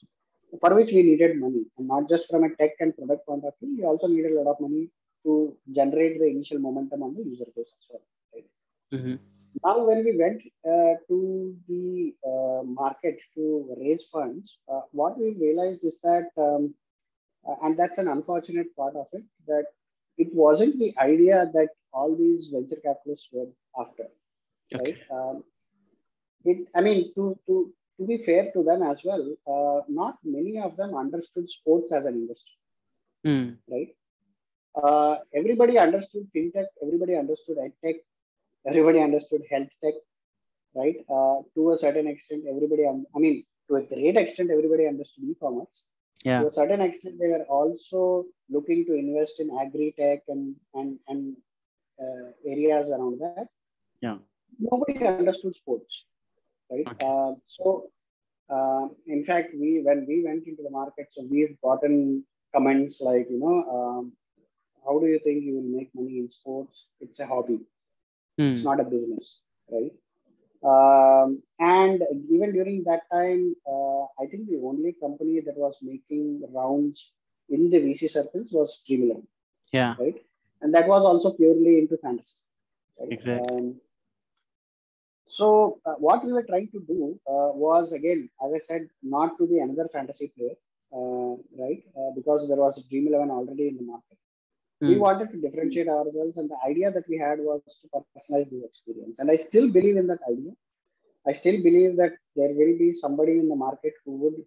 for 0.62 0.72
which 0.78 0.92
we 0.96 1.02
needed 1.10 1.40
money 1.46 1.64
and 1.78 1.88
not 1.88 2.08
just 2.10 2.30
from 2.30 2.44
a 2.44 2.56
tech 2.60 2.74
and 2.80 2.96
product 2.98 3.26
point 3.28 3.44
of 3.50 3.54
view 3.60 3.72
we 3.78 3.84
also 3.92 4.08
needed 4.08 4.32
a 4.34 4.42
lot 4.42 4.52
of 4.54 4.62
money 4.68 4.86
to 5.26 5.34
generate 5.80 6.20
the 6.20 6.30
initial 6.36 6.60
momentum 6.68 7.04
on 7.04 7.14
the 7.16 7.24
user 7.32 7.50
base 7.56 7.72
as 7.80 7.86
well 7.90 8.04
right 8.34 8.48
Mhm. 8.92 9.20
now 9.64 9.86
when 9.88 10.04
we 10.04 10.14
went 10.18 10.42
uh, 10.74 10.94
to 11.10 11.56
the 11.68 12.14
uh, 12.32 12.64
market 12.64 13.18
to 13.36 13.44
raise 13.80 14.04
funds 14.14 14.58
uh, 14.72 14.82
what 14.92 15.18
we 15.20 15.30
realized 15.46 15.84
is 15.84 16.00
that 16.02 16.30
um, 16.38 16.74
uh, 17.48 17.56
and 17.64 17.78
that's 17.78 17.98
an 17.98 18.08
unfortunate 18.08 18.76
part 18.76 18.96
of 18.96 19.08
it 19.14 19.24
that 19.48 19.66
it 20.18 20.30
wasn't 20.34 20.78
the 20.80 20.94
idea 21.00 21.50
that 21.54 21.70
all 21.94 22.16
these 22.16 22.48
venture 22.48 22.82
capitalists 22.88 23.30
were 23.34 23.48
after 23.84 24.08
Okay. 24.74 24.82
right 24.82 25.00
um, 25.12 25.44
it 26.52 26.60
i 26.76 26.82
mean 26.88 27.00
to 27.16 27.24
to 27.48 27.56
to 27.98 28.06
be 28.12 28.18
fair 28.18 28.44
to 28.54 28.64
them 28.64 28.82
as 28.92 29.04
well 29.10 29.26
uh, 29.54 29.80
not 29.88 30.16
many 30.24 30.60
of 30.68 30.76
them 30.78 30.96
understood 31.04 31.50
sports 31.50 31.92
as 31.94 32.06
an 32.06 32.16
industry 32.24 32.58
Hmm. 33.24 33.58
right 33.74 33.90
uh, 34.84 35.14
everybody 35.40 35.76
understood 35.86 36.24
fintech 36.36 36.70
everybody 36.86 37.16
understood 37.22 37.58
edtech 37.66 37.98
everybody 38.70 39.00
understood 39.08 39.42
health 39.54 39.74
tech 39.84 39.96
right 40.82 40.98
uh, 41.18 41.38
to 41.56 41.62
a 41.74 41.78
certain 41.84 42.08
extent 42.14 42.44
everybody 42.54 42.86
un- 42.92 43.06
i 43.16 43.20
mean 43.26 43.38
to 43.68 43.76
a 43.82 43.84
great 43.94 44.18
extent 44.24 44.50
everybody 44.58 44.86
understood 44.94 45.26
e-commerce 45.34 45.78
Yeah. 46.24 46.38
to 46.38 46.48
a 46.50 46.54
certain 46.60 46.82
extent 46.88 47.16
they 47.22 47.32
were 47.36 47.46
also 47.60 48.02
looking 48.56 48.82
to 48.90 48.94
invest 49.04 49.36
in 49.46 49.50
agri-tech 49.64 50.22
and 50.36 50.44
and 50.80 50.90
and 51.12 51.22
uh, 52.04 52.28
areas 52.54 52.88
around 52.98 53.18
that 53.26 53.40
Yeah. 54.02 54.18
nobody 54.60 55.06
understood 55.06 55.56
sports 55.56 56.06
right 56.74 56.90
Okay. 56.90 57.10
uh, 57.10 57.32
so 57.56 57.66
uh, 58.56 58.86
in 59.16 59.24
fact 59.30 59.50
we 59.62 59.70
when 59.88 60.06
we 60.10 60.18
went 60.28 60.46
into 60.52 60.64
the 60.68 60.74
market 60.80 61.08
so 61.16 61.24
we've 61.34 61.56
gotten 61.68 61.96
comments 62.56 63.02
like 63.10 63.28
you 63.30 63.40
know 63.46 63.58
um, 63.78 64.04
how 64.86 65.00
do 65.00 65.08
you 65.14 65.20
think 65.26 65.44
you 65.44 65.56
will 65.58 65.72
make 65.78 65.90
money 66.00 66.18
in 66.24 66.30
sports 66.30 66.88
it's 67.00 67.20
a 67.20 67.28
hobby 67.34 67.60
Hmm. 68.38 68.52
it's 68.52 68.64
not 68.70 68.80
a 68.80 68.84
business 68.96 69.42
right 69.72 69.94
um, 70.72 71.42
and 71.60 72.02
even 72.30 72.52
during 72.58 72.84
that 72.90 73.04
time 73.12 73.44
uh, 73.74 74.04
i 74.22 74.26
think 74.32 74.48
the 74.48 74.62
only 74.72 74.94
company 75.06 75.40
that 75.46 75.58
was 75.66 75.78
making 75.92 76.26
rounds 76.60 77.12
in 77.50 77.70
the 77.70 77.80
vc 77.86 78.10
circles 78.18 78.52
was 78.58 78.82
Dream 78.88 79.04
11 79.08 79.28
Yeah. 79.72 79.96
right 80.00 80.18
and 80.62 80.74
that 80.76 80.88
was 80.88 81.04
also 81.10 81.32
purely 81.40 81.80
into 81.80 81.98
fantasy 81.98 82.38
right? 83.00 83.20
Exactly. 83.20 83.54
um, 83.54 83.80
so 85.38 85.48
uh, 85.88 85.96
what 86.08 86.26
we 86.26 86.34
were 86.38 86.48
trying 86.52 86.70
to 86.76 86.82
do 86.94 87.00
uh, 87.34 87.50
was 87.66 87.92
again 88.00 88.22
as 88.46 88.52
i 88.60 88.62
said 88.70 88.84
not 89.16 89.38
to 89.40 89.48
be 89.54 89.60
another 89.66 89.88
fantasy 89.98 90.28
player 90.38 90.58
uh, 90.98 91.34
right? 91.64 91.82
Uh, 91.98 92.12
because 92.16 92.48
there 92.48 92.58
was 92.58 92.84
dream 92.90 93.08
11 93.08 93.32
already 93.32 93.70
in 93.70 93.78
the 93.78 93.84
market. 93.84 94.18
We 94.86 94.96
Hmm. 94.96 95.00
wanted 95.00 95.32
to 95.32 95.38
differentiate 95.42 95.88
ourselves 95.90 96.38
and 96.38 96.50
the 96.50 96.58
idea 96.70 96.92
that 96.92 97.06
we 97.10 97.18
had 97.18 97.40
was 97.40 97.62
to 97.82 97.88
personalize 98.00 98.50
this 98.52 98.64
experience. 98.64 99.20
And 99.20 99.32
i 99.32 99.36
still 99.38 99.70
believe 99.70 99.98
in 99.98 100.08
that 100.08 100.20
idea. 100.32 100.52
I 101.28 101.34
still 101.34 101.58
believe 101.68 101.98
that 101.98 102.14
there 102.36 102.54
will 102.60 102.78
be 102.78 102.94
somebody 102.94 103.34
in 103.40 103.50
the 103.50 103.56
market 103.56 103.94
who 104.06 104.14
would 104.24 104.40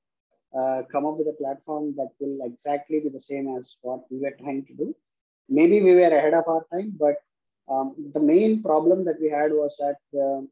uh, 0.58 0.82
come 0.92 1.06
up 1.06 1.16
with 1.18 1.28
a 1.28 1.36
platform 1.42 1.94
that 1.96 2.10
will 2.20 2.38
exactly 2.44 3.00
be 3.00 3.08
the 3.08 3.20
same 3.20 3.56
as 3.56 3.76
what 3.82 4.00
we 4.10 4.18
were 4.18 4.36
trying 4.40 4.64
to 4.66 4.74
do. 4.74 4.94
Maybe 5.48 5.82
we 5.82 5.94
were 5.94 6.14
ahead 6.20 6.34
of 6.34 6.44
our 6.48 6.66
time 6.72 6.94
but 6.98 7.16
um, 7.68 7.94
the 8.14 8.20
main 8.20 8.62
problem 8.62 9.04
that 9.06 9.20
we 9.20 9.30
had 9.30 9.52
was 9.52 9.76
that 9.78 9.96
the, 10.12 10.46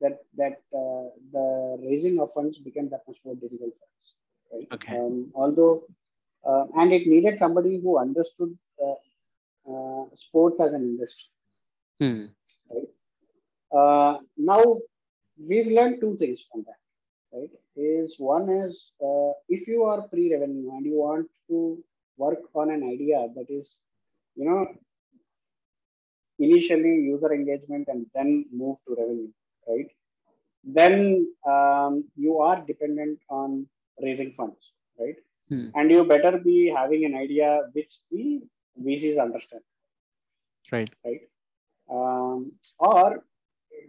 that 0.00 0.18
that 0.36 0.56
uh, 0.74 1.06
the 1.32 1.78
raising 1.82 2.18
of 2.20 2.32
funds 2.32 2.58
became 2.58 2.88
that 2.90 3.02
much 3.06 3.18
more 3.24 3.34
difficult 3.34 3.74
for 3.78 3.88
us. 4.00 4.08
Right. 4.52 4.68
Okay. 4.72 4.96
Um, 4.96 5.30
although, 5.34 5.84
uh, 6.44 6.64
and 6.76 6.92
it 6.92 7.06
needed 7.06 7.36
somebody 7.36 7.80
who 7.80 7.98
understood 7.98 8.56
uh, 8.84 8.98
uh, 9.72 10.04
sports 10.14 10.60
as 10.60 10.72
an 10.72 10.82
industry. 10.82 11.28
Hmm. 12.00 12.24
Right. 12.70 12.88
Uh, 13.70 14.18
now 14.36 14.78
we've 15.48 15.66
learned 15.66 16.00
two 16.00 16.16
things 16.16 16.46
from 16.50 16.64
that. 16.66 16.80
Right. 17.32 17.50
Is 17.76 18.16
one 18.18 18.48
is 18.48 18.92
uh, 19.04 19.32
if 19.48 19.68
you 19.68 19.84
are 19.84 20.02
pre-revenue 20.02 20.70
and 20.76 20.86
you 20.86 20.96
want 20.98 21.28
to 21.48 21.78
work 22.16 22.40
on 22.54 22.70
an 22.70 22.82
idea 22.82 23.28
that 23.36 23.46
is, 23.48 23.78
you 24.34 24.44
know, 24.44 24.66
initially 26.38 26.94
user 27.12 27.32
engagement 27.32 27.86
and 27.88 28.06
then 28.14 28.46
move 28.52 28.76
to 28.86 28.96
revenue, 28.98 29.28
right? 29.68 29.90
Then 30.64 31.28
um, 31.46 32.04
you 32.16 32.38
are 32.38 32.60
dependent 32.66 33.18
on 33.30 33.66
raising 34.02 34.32
funds, 34.32 34.72
right? 34.98 35.16
Hmm. 35.48 35.68
And 35.74 35.90
you 35.90 36.04
better 36.04 36.38
be 36.38 36.68
having 36.68 37.04
an 37.04 37.14
idea 37.14 37.62
which 37.72 38.00
the 38.10 38.42
VCs 38.84 39.18
understand, 39.20 39.62
Right. 40.72 40.90
right? 41.04 41.20
Um, 41.90 42.52
or 42.78 43.24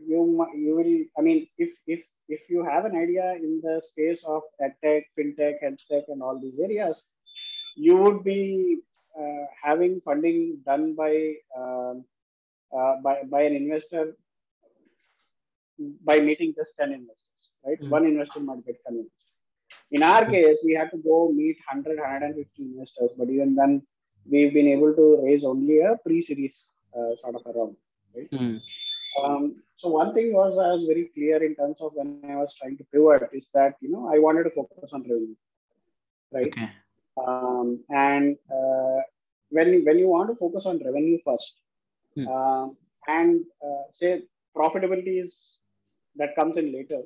you 0.08 0.48
you 0.56 0.76
will. 0.76 0.96
I 1.18 1.22
mean, 1.22 1.48
if 1.58 1.72
if 1.88 2.04
if 2.30 2.50
you 2.50 2.64
have 2.64 2.86
an 2.86 2.96
idea 2.96 3.34
in 3.36 3.62
the 3.64 3.82
space 3.90 4.24
of 4.26 4.44
edtech, 4.62 5.04
fintech, 5.18 5.62
health 5.62 5.82
tech, 5.90 6.04
and 6.08 6.22
all 6.22 6.40
these 6.40 6.60
areas, 6.60 7.04
you 7.76 7.98
would 7.98 8.24
be 8.24 8.80
uh, 9.20 9.46
having 9.64 10.02
funding 10.02 10.60
done 10.66 10.96
by 10.96 11.14
um, 11.58 12.06
uh, 12.76 12.96
by 13.04 13.24
by 13.24 13.42
an 13.44 13.56
investor 13.56 14.16
by 16.10 16.20
meeting 16.20 16.54
just 16.60 16.74
10 16.80 16.92
investors 17.00 17.46
right 17.68 17.82
Mm. 17.82 17.90
one 17.96 18.06
investor 18.12 18.42
might 18.50 18.64
get 18.70 18.78
convinced 18.88 19.26
in 19.98 20.02
our 20.12 20.24
case 20.36 20.60
we 20.68 20.74
had 20.80 20.90
to 20.96 21.00
go 21.10 21.18
meet 21.40 21.58
100 21.72 22.00
150 22.00 22.64
investors 22.70 23.12
but 23.20 23.30
even 23.36 23.56
then 23.60 23.74
we've 24.34 24.54
been 24.60 24.70
able 24.76 24.94
to 25.02 25.06
raise 25.26 25.44
only 25.54 25.78
a 25.90 25.94
pre-series 26.06 26.58
uh, 26.98 27.12
sort 27.22 27.36
of 27.40 27.44
a 27.50 27.54
round 27.60 27.76
Hmm. 28.32 28.58
um, 29.24 29.44
so 29.76 29.90
one 29.90 30.14
thing 30.16 30.34
was 30.34 30.58
I 30.58 30.72
was 30.74 30.86
very 30.86 31.06
clear 31.16 31.44
in 31.44 31.56
terms 31.56 31.78
of 31.82 31.92
when 31.96 32.12
I 32.14 32.22
was 32.22 32.38
trying 32.42 32.62
to 32.62 32.68
pivot 32.92 33.30
is 33.34 33.48
that 33.54 33.76
you 33.82 33.92
know 33.92 34.08
I 34.14 34.20
wanted 34.20 34.44
to 34.46 34.52
focus 34.52 34.84
on 34.84 34.92
revenue, 35.04 35.36
right? 36.32 36.48
Okay. 36.48 36.70
Um, 37.18 37.80
and 37.90 38.36
uh, 38.52 39.00
when 39.50 39.68
you, 39.74 39.86
when 39.86 39.98
you 40.00 40.08
want 40.08 40.30
to 40.30 40.36
focus 40.36 40.66
on 40.66 40.80
revenue 40.84 41.18
first, 41.26 41.58
Hmm. 42.16 42.26
um, 42.28 42.78
and 43.08 43.42
uh, 43.66 43.84
say 43.92 44.24
profitability 44.56 45.20
is 45.22 45.59
that 46.20 46.36
comes 46.36 46.58
in 46.58 46.72
later, 46.74 47.02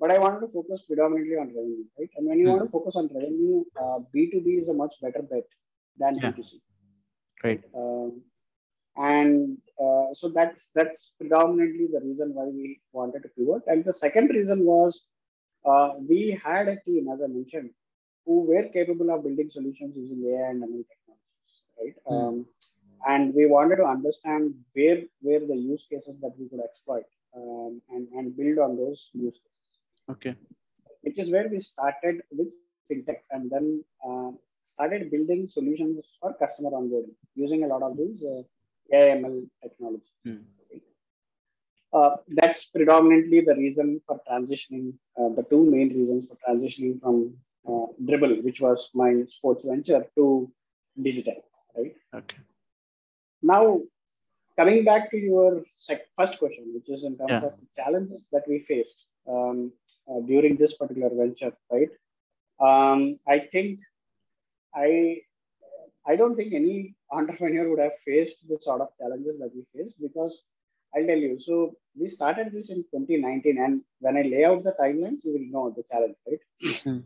but 0.00 0.10
I 0.12 0.18
wanted 0.18 0.40
to 0.46 0.52
focus 0.52 0.82
predominantly 0.88 1.36
on 1.36 1.48
revenue, 1.48 1.84
right? 1.98 2.10
And 2.16 2.26
when 2.28 2.40
you 2.40 2.48
Hmm. 2.48 2.50
want 2.50 2.64
to 2.64 2.70
focus 2.70 2.96
on 2.96 3.08
revenue, 3.14 3.64
uh, 3.80 4.00
B 4.12 4.30
two 4.30 4.42
B 4.42 4.52
is 4.62 4.68
a 4.68 4.74
much 4.74 4.94
better 5.02 5.22
bet 5.22 5.46
than 5.98 6.20
Yeah. 6.22 6.30
B 6.30 6.32
two 6.32 6.44
C. 6.44 6.62
Right. 7.44 7.64
Um, 7.74 8.22
and 8.96 9.58
uh, 9.80 10.14
so 10.14 10.28
that's 10.28 10.70
that's 10.74 11.12
predominantly 11.18 11.88
the 11.92 12.00
reason 12.00 12.34
why 12.34 12.44
we 12.46 12.80
wanted 12.92 13.22
to 13.22 13.28
pivot. 13.30 13.62
And 13.66 13.84
the 13.84 13.94
second 13.94 14.28
reason 14.30 14.64
was 14.64 15.04
uh, 15.64 15.94
we 16.08 16.40
had 16.44 16.68
a 16.68 16.80
team, 16.80 17.08
as 17.12 17.22
I 17.22 17.28
mentioned, 17.28 17.70
who 18.26 18.42
were 18.42 18.68
capable 18.68 19.10
of 19.10 19.24
building 19.24 19.50
solutions 19.50 19.96
using 19.96 20.22
AI 20.30 20.50
and 20.50 20.62
ML 20.62 20.84
technologies, 20.92 21.54
right? 21.80 21.96
Hmm. 22.08 22.24
Um, 22.28 22.46
and 23.06 23.34
we 23.34 23.46
wanted 23.46 23.76
to 23.76 23.84
understand 23.86 24.54
where 24.74 25.02
where 25.20 25.40
the 25.40 25.56
use 25.56 25.86
cases 25.90 26.18
that 26.22 26.34
we 26.38 26.48
could 26.48 26.60
exploit 26.64 27.04
um, 27.36 27.80
and 27.90 28.08
and 28.16 28.36
build 28.36 28.58
on 28.58 28.76
those 28.76 29.10
use 29.14 29.38
cases 29.44 29.78
Okay. 30.10 30.34
which 31.02 31.18
is 31.18 31.30
where 31.30 31.48
we 31.48 31.60
started 31.60 32.22
with 32.38 32.50
fintech 32.90 33.20
and 33.30 33.50
then 33.50 33.66
uh, 34.08 34.30
started 34.64 35.10
building 35.10 35.48
solutions 35.48 36.04
for 36.20 36.32
customer 36.42 36.70
onboarding 36.80 37.16
using 37.34 37.64
a 37.64 37.66
lot 37.66 37.82
of 37.82 37.96
these 37.96 38.22
uh, 38.32 38.42
AIML 38.94 39.36
technologies. 39.62 40.12
Hmm. 40.24 40.42
Uh, 41.92 42.16
that's 42.28 42.64
predominantly 42.66 43.40
the 43.40 43.54
reason 43.54 44.00
for 44.06 44.20
transitioning, 44.28 44.92
uh, 45.18 45.28
the 45.30 45.44
two 45.50 45.64
main 45.70 45.88
reasons 45.94 46.26
for 46.26 46.36
transitioning 46.46 47.00
from 47.00 47.34
uh, 47.68 47.86
Dribble, 48.04 48.42
which 48.42 48.60
was 48.60 48.90
my 48.94 49.22
sports 49.28 49.64
venture, 49.64 50.04
to 50.16 50.50
Digitap, 51.00 51.42
right? 51.76 51.94
Okay. 52.14 52.38
Now, 53.42 53.82
coming 54.56 54.84
back 54.84 55.10
to 55.10 55.18
your 55.18 55.64
sec- 55.72 56.08
first 56.16 56.38
question, 56.38 56.64
which 56.74 56.88
is 56.88 57.04
in 57.04 57.16
terms 57.18 57.30
Yeah. 57.30 57.46
of 57.48 57.54
the 57.60 57.68
challenges 57.80 58.24
that 58.32 58.44
we 58.48 58.60
faced 58.60 59.04
um, 59.28 59.72
uh, 60.08 60.20
during 60.32 60.56
this 60.56 60.74
particular 60.74 61.10
venture, 61.22 61.52
right? 61.72 61.90
Um, 62.60 63.18
I 63.26 63.38
think 63.40 63.80
I 64.74 65.22
I 66.06 66.16
don't 66.16 66.34
think 66.36 66.52
any 66.54 66.94
entrepreneur 67.10 67.68
would 67.70 67.78
have 67.80 67.96
faced 68.04 68.46
the 68.48 68.58
sort 68.60 68.80
of 68.82 68.88
challenges 68.98 69.38
that 69.40 69.52
we 69.54 69.64
faced 69.74 69.96
because 70.00 70.42
I'll 70.94 71.06
tell 71.06 71.18
you. 71.26 71.38
So 71.38 71.76
we 71.98 72.08
started 72.08 72.52
this 72.52 72.70
in 72.70 72.84
2019, 72.90 73.58
and 73.58 73.82
when 74.00 74.16
I 74.16 74.22
lay 74.22 74.44
out 74.44 74.64
the 74.64 74.74
timelines, 74.80 75.24
you 75.24 75.32
will 75.36 75.48
know 75.54 75.70
the 75.76 75.84
challenge, 75.90 76.16
right? 76.28 77.02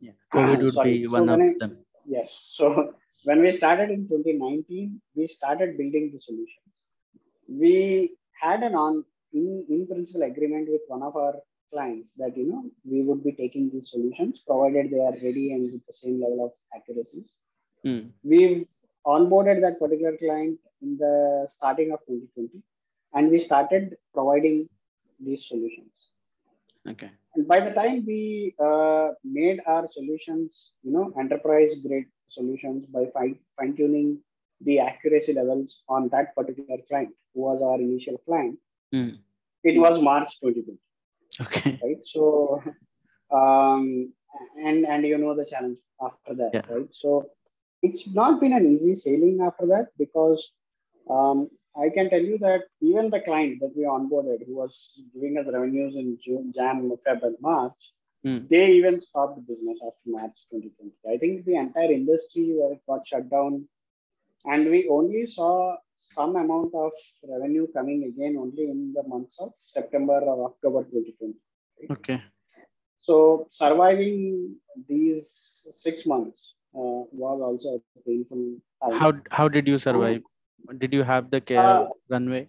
Yeah. 0.00 0.12
COVID 0.32 0.62
would 0.62 0.72
Sorry. 0.74 0.98
be 0.98 1.08
So 1.08 1.22
of 1.22 1.28
I- 1.40 1.54
them. 1.60 1.78
Yes. 2.06 2.30
So 2.52 2.94
when 3.24 3.42
we 3.42 3.52
started 3.52 3.90
in 3.90 4.08
2019, 4.08 5.00
we 5.14 5.26
started 5.26 5.76
building 5.76 6.10
the 6.12 6.20
solutions. 6.20 6.72
We 7.48 8.16
had 8.40 8.62
an 8.62 8.74
on 8.74 9.04
in, 9.32 9.64
in 9.68 9.86
principle 9.86 10.22
agreement 10.22 10.68
with 10.70 10.82
one 10.86 11.02
of 11.02 11.16
our 11.16 11.34
clients 11.72 12.12
that 12.16 12.36
you 12.36 12.46
know 12.50 12.64
we 12.84 13.02
would 13.02 13.22
be 13.22 13.32
taking 13.32 13.70
these 13.70 13.90
solutions 13.90 14.40
provided 14.40 14.90
they 14.90 15.00
are 15.00 15.16
ready 15.22 15.52
and 15.52 15.70
with 15.72 15.86
the 15.86 15.94
same 15.94 16.20
level 16.20 16.46
of 16.46 16.52
accuracies. 16.74 17.30
Hmm. 17.84 18.08
We've 18.22 18.66
onboarded 19.06 19.60
that 19.60 19.78
particular 19.78 20.16
client 20.16 20.58
in 20.82 20.96
the 20.96 21.46
starting 21.48 21.92
of 21.92 22.00
2020, 22.06 22.62
and 23.14 23.30
we 23.30 23.38
started 23.38 23.96
providing 24.14 24.68
these 25.20 25.46
solutions 25.46 25.90
Okay. 26.88 27.10
and 27.34 27.46
by 27.46 27.60
the 27.60 27.72
time 27.72 28.04
we 28.06 28.54
uh, 28.62 29.08
made 29.24 29.60
our 29.66 29.86
solutions 29.90 30.72
you 30.82 30.92
know 30.92 31.12
enterprise 31.18 31.74
grade 31.74 32.06
solutions 32.28 32.86
by 32.86 33.04
fine, 33.14 33.76
tuning 33.76 34.20
the 34.62 34.78
accuracy 34.80 35.32
levels 35.32 35.82
on 35.88 36.08
that 36.10 36.34
particular 36.34 36.78
client 36.88 37.14
was 37.46 37.62
our 37.70 37.78
initial 37.88 38.18
client 38.26 38.58
Hmm. 38.92 39.10
it 39.70 39.76
was 39.84 40.00
march 40.10 40.30
2020 40.40 40.78
Okay. 41.44 41.78
right 41.84 42.02
so 42.12 42.22
um, 43.38 44.12
and 44.68 44.86
and 44.86 45.06
you 45.06 45.18
know 45.18 45.34
the 45.40 45.44
challenge 45.52 45.78
after 46.08 46.34
that 46.40 46.52
Yeah. 46.54 46.66
right 46.72 46.88
so 47.02 47.10
it's 47.82 48.04
not 48.20 48.40
been 48.40 48.52
an 48.52 48.66
easy 48.74 48.94
sailing 48.94 49.40
after 49.48 49.66
that 49.66 49.86
because 49.98 50.50
um, 51.10 51.48
I 51.76 51.90
can 51.90 52.10
tell 52.10 52.20
you 52.30 52.38
that 52.38 52.62
even 52.80 53.10
the 53.10 53.20
client 53.20 53.60
that 53.60 53.72
we 53.76 53.84
onboarded, 53.84 54.44
who 54.46 54.56
was 54.56 54.92
giving 55.14 55.38
us 55.38 55.46
revenues 55.46 55.94
in 55.94 56.18
June, 56.20 56.52
Jan, 56.54 56.90
Feb, 57.06 57.22
and 57.22 57.36
March, 57.40 57.92
Hmm. 58.24 58.38
they 58.50 58.72
even 58.72 58.98
stopped 58.98 59.46
business 59.46 59.80
after 59.86 60.06
March 60.06 60.36
2020. 60.50 60.92
I 61.14 61.18
think 61.18 61.44
the 61.44 61.54
entire 61.54 61.92
industry 61.92 62.46
where 62.58 62.72
it 62.72 62.80
got 62.88 63.06
shut 63.06 63.30
down, 63.30 63.68
and 64.44 64.70
we 64.70 64.88
only 64.88 65.26
saw 65.26 65.76
some 65.96 66.36
amount 66.36 66.72
of 66.74 66.92
revenue 67.28 67.66
coming 67.72 68.04
again 68.04 68.36
only 68.38 68.64
in 68.70 68.92
the 68.94 69.02
months 69.08 69.36
of 69.40 69.52
September 69.58 70.18
or 70.20 70.46
October 70.46 70.84
2020. 70.84 71.34
Okay. 71.90 72.22
So 73.00 73.46
surviving 73.50 74.56
these 74.88 75.66
six 75.72 76.06
months 76.06 76.54
uh, 76.74 77.02
was 77.22 77.40
also 77.40 77.80
a 77.80 78.00
painful 78.08 78.56
time. 78.82 78.98
How 78.98 79.12
how 79.30 79.48
did 79.48 79.66
you 79.66 79.78
survive? 79.78 80.22
Did 80.78 80.92
you 80.92 81.02
have 81.02 81.30
the 81.30 81.40
care 81.40 81.64
Uh, 81.64 81.88
runway? 82.10 82.48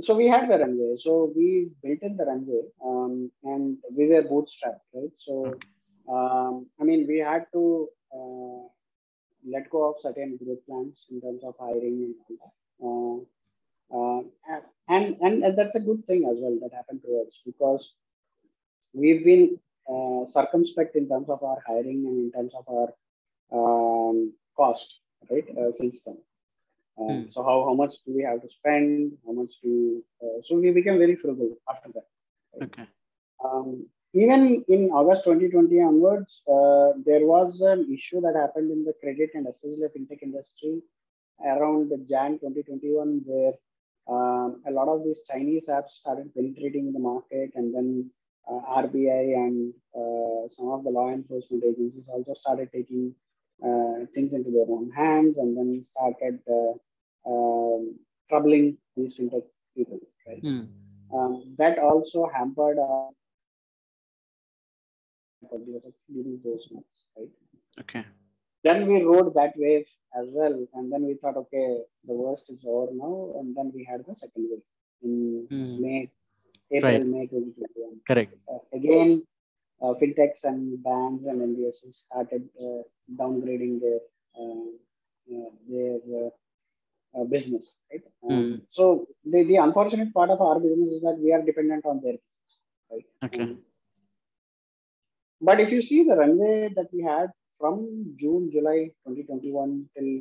so 0.00 0.14
we 0.16 0.26
had 0.26 0.48
the 0.50 0.58
runway 0.58 0.96
so 0.96 1.32
we 1.36 1.68
built 1.82 2.00
in 2.02 2.16
the 2.16 2.24
runway 2.24 2.62
um, 2.84 3.30
and 3.44 3.76
we 3.96 4.06
were 4.12 4.22
bootstrapped 4.30 4.86
right 4.94 5.14
so 5.24 5.34
Okay. 5.50 5.66
um, 6.14 6.66
i 6.80 6.84
mean 6.88 7.06
we 7.10 7.18
had 7.18 7.44
to 7.52 7.62
uh, 8.16 8.62
let 9.46 9.68
go 9.70 9.90
of 9.90 10.00
certain 10.00 10.36
growth 10.36 10.64
plans 10.66 11.06
in 11.10 11.20
terms 11.20 11.42
of 11.44 11.54
hiring 11.58 11.96
and 12.04 12.14
all 12.28 12.36
that 12.42 13.26
uh, 13.96 14.20
uh, 14.52 14.60
and, 14.88 15.16
and 15.20 15.44
and 15.44 15.58
that's 15.58 15.74
a 15.74 15.80
good 15.80 16.04
thing 16.06 16.24
as 16.30 16.36
well 16.40 16.58
that 16.60 16.74
happened 16.74 17.02
to 17.02 17.24
us 17.26 17.40
because 17.44 17.94
we've 18.92 19.24
been 19.24 19.58
uh, 19.92 20.24
circumspect 20.26 20.96
in 20.96 21.08
terms 21.08 21.28
of 21.28 21.42
our 21.42 21.62
hiring 21.66 22.06
and 22.06 22.18
in 22.24 22.32
terms 22.32 22.52
of 22.54 22.64
our 22.68 22.88
um, 23.52 24.32
cost 24.56 25.00
right 25.30 25.46
uh, 25.58 25.72
since 25.72 26.02
then 26.02 26.18
um, 26.98 27.24
Hmm. 27.24 27.30
So 27.30 27.42
how, 27.42 27.64
how 27.64 27.74
much 27.74 27.96
do 28.06 28.14
we 28.14 28.22
have 28.22 28.40
to 28.42 28.48
spend? 28.48 29.12
How 29.26 29.32
much 29.32 29.54
do 29.62 30.02
uh, 30.22 30.40
so 30.42 30.56
we 30.56 30.70
became 30.70 30.98
very 30.98 31.16
frugal 31.16 31.56
after 31.68 31.90
that. 31.94 32.06
Okay. 32.62 32.86
Um, 33.44 33.86
even 34.14 34.64
in 34.68 34.90
August 34.90 35.24
2020 35.24 35.80
onwards, 35.82 36.42
uh, 36.46 36.92
there 37.04 37.26
was 37.26 37.60
an 37.60 37.92
issue 37.92 38.20
that 38.20 38.36
happened 38.36 38.70
in 38.70 38.84
the 38.84 38.94
credit 39.02 39.30
and 39.34 39.48
especially 39.48 39.80
the 39.80 39.90
fintech 39.94 40.22
industry 40.22 40.80
around 41.44 41.90
Jan 42.08 42.38
2021, 42.38 43.22
where 43.26 43.54
um, 44.06 44.62
a 44.68 44.70
lot 44.70 44.86
of 44.86 45.02
these 45.02 45.22
Chinese 45.28 45.66
apps 45.66 45.90
started 45.90 46.32
penetrating 46.32 46.92
the 46.92 46.98
market, 47.00 47.50
and 47.56 47.74
then 47.74 48.08
uh, 48.48 48.60
RBI 48.82 49.34
and 49.34 49.74
uh, 49.96 50.48
some 50.48 50.68
of 50.68 50.84
the 50.84 50.90
law 50.90 51.10
enforcement 51.10 51.64
agencies 51.64 52.04
also 52.08 52.34
started 52.34 52.70
taking 52.72 53.12
uh, 53.64 54.06
things 54.14 54.32
into 54.32 54.50
their 54.52 54.66
own 54.68 54.92
hands, 54.92 55.38
and 55.38 55.56
then 55.56 55.82
started 55.82 56.38
uh, 56.48 56.74
um, 57.28 57.98
troubling 58.28 58.76
these 58.96 59.18
fintech 59.18 59.42
people. 59.76 59.98
Right? 60.28 60.42
Mm. 60.42 60.68
Um, 61.12 61.54
that 61.58 61.78
also 61.78 62.30
hampered 62.32 62.78
our 62.78 63.10
during 65.58 66.40
those 66.44 66.68
months, 66.72 67.06
right? 67.16 67.28
Okay. 67.80 68.04
Then 68.62 68.86
we 68.86 69.02
rode 69.02 69.34
that 69.34 69.52
wave 69.56 69.86
as 70.18 70.26
well, 70.30 70.66
and 70.74 70.90
then 70.92 71.02
we 71.06 71.14
thought, 71.14 71.36
okay, 71.36 71.78
the 72.06 72.14
worst 72.14 72.48
is 72.50 72.60
over 72.66 72.92
now, 72.94 73.34
and 73.38 73.54
then 73.56 73.70
we 73.74 73.84
had 73.84 74.04
the 74.06 74.14
second 74.14 74.48
wave 74.50 74.62
in 75.02 75.46
Mm. 75.50 75.80
May, 75.80 76.10
April, 76.70 76.92
Right. 76.92 77.06
May 77.06 77.26
2021. 77.26 78.00
Correct. 78.08 78.34
Uh, 78.50 78.58
again, 78.72 79.22
uh, 79.82 79.92
fintechs 80.00 80.44
and 80.44 80.82
banks 80.82 81.26
and 81.26 81.42
NBFCs 81.50 81.96
started 82.06 82.48
uh, 82.60 82.82
downgrading 83.20 83.80
their 83.84 84.00
uh, 84.40 84.70
uh, 85.34 85.50
their 85.68 85.98
uh, 86.20 86.30
uh, 87.20 87.24
business, 87.24 87.74
right? 87.92 88.02
Um, 88.22 88.30
Mm. 88.30 88.60
So 88.68 89.06
the, 89.24 89.44
the 89.44 89.56
unfortunate 89.56 90.12
part 90.14 90.30
of 90.30 90.40
our 90.40 90.58
business 90.58 90.88
is 90.96 91.02
that 91.02 91.18
we 91.18 91.32
are 91.34 91.42
dependent 91.42 91.84
on 91.84 92.00
their 92.02 92.14
business, 92.24 92.52
right? 92.90 93.06
Okay. 93.26 93.42
Um, 93.42 93.58
but 95.48 95.60
if 95.60 95.70
you 95.72 95.80
see 95.82 96.04
the 96.04 96.16
runway 96.16 96.70
that 96.76 96.88
we 96.92 97.02
had 97.02 97.28
from 97.58 98.14
June, 98.16 98.50
July 98.52 98.78
2021 99.04 99.88
till 99.96 100.12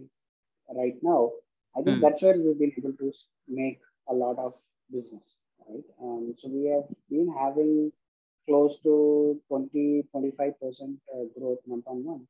right 0.75 0.97
now, 1.01 1.31
I 1.77 1.81
think 1.83 2.01
Mm. 2.01 2.01
that's 2.01 2.21
where 2.21 2.37
we've 2.37 2.59
been 2.59 2.73
able 2.77 2.93
to 2.97 3.11
make 3.47 3.79
a 4.09 4.13
lot 4.13 4.37
of 4.39 4.53
business, 4.91 5.27
right? 5.67 5.83
Um, 6.01 6.35
so 6.37 6.49
we 6.49 6.65
have 6.75 6.87
been 7.09 7.33
having 7.33 7.91
close 8.47 8.79
to 8.83 9.41
20, 9.49 10.03
25% 10.11 10.99
uh, 11.13 11.25
growth 11.39 11.59
month 11.67 11.85
on 11.87 12.05
month 12.05 12.27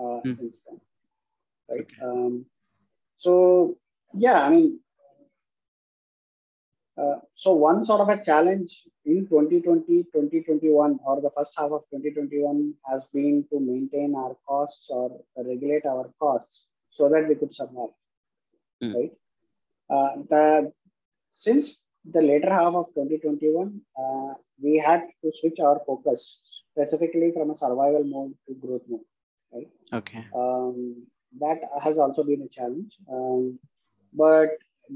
uh, 0.00 0.20
Mm. 0.24 0.38
since 0.38 0.62
then, 0.68 0.80
right? 1.70 1.88
Okay. 1.88 2.02
Um, 2.02 2.46
so 3.16 3.76
yeah, 4.14 4.42
I 4.42 4.50
mean, 4.50 4.80
uh, 6.98 7.16
so 7.34 7.52
one 7.52 7.84
sort 7.84 8.00
of 8.00 8.08
a 8.08 8.22
challenge 8.24 8.84
in 9.04 9.26
2020, 9.28 10.04
2021, 10.04 10.98
or 11.04 11.20
the 11.20 11.30
first 11.36 11.52
half 11.56 11.70
of 11.70 11.82
2021 11.92 12.74
has 12.90 13.04
been 13.12 13.44
to 13.50 13.60
maintain 13.60 14.14
our 14.14 14.36
costs 14.48 14.88
or 14.90 15.20
regulate 15.36 15.84
our 15.86 16.10
costs 16.18 16.66
so 16.90 17.08
that 17.08 17.28
we 17.28 17.34
could 17.34 17.54
survive, 17.54 17.94
Mm. 18.82 18.94
right? 18.94 19.12
Uh, 19.90 20.16
the, 20.30 20.72
since 21.30 21.82
the 22.04 22.22
later 22.22 22.50
half 22.50 22.74
of 22.74 22.86
2021, 22.94 23.80
uh, 23.98 24.34
we 24.62 24.78
had 24.78 25.02
to 25.22 25.32
switch 25.34 25.58
our 25.60 25.80
focus 25.86 26.40
specifically 26.70 27.32
from 27.32 27.50
a 27.50 27.56
survival 27.56 28.04
mode 28.04 28.34
to 28.46 28.54
growth 28.54 28.82
mode, 28.88 29.00
right? 29.52 29.68
Okay. 29.92 30.24
um, 30.34 31.06
that 31.40 31.58
has 31.82 31.98
also 31.98 32.22
been 32.24 32.42
a 32.42 32.48
challenge. 32.48 32.92
Um, 33.12 33.58
but 34.12 34.50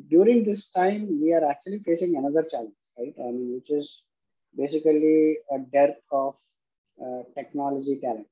during 0.09 0.45
this 0.45 0.70
time, 0.70 1.20
we 1.20 1.32
are 1.32 1.45
actually 1.51 1.80
facing 1.80 2.16
another 2.16 2.45
challenge, 2.51 2.74
right? 2.99 3.14
I 3.18 3.30
mean, 3.32 3.55
which 3.55 3.70
is 3.70 4.03
basically 4.57 5.38
a 5.51 5.59
dearth 5.72 6.01
of 6.12 6.34
uh, 7.05 7.22
technology 7.36 7.99
talent, 8.03 8.28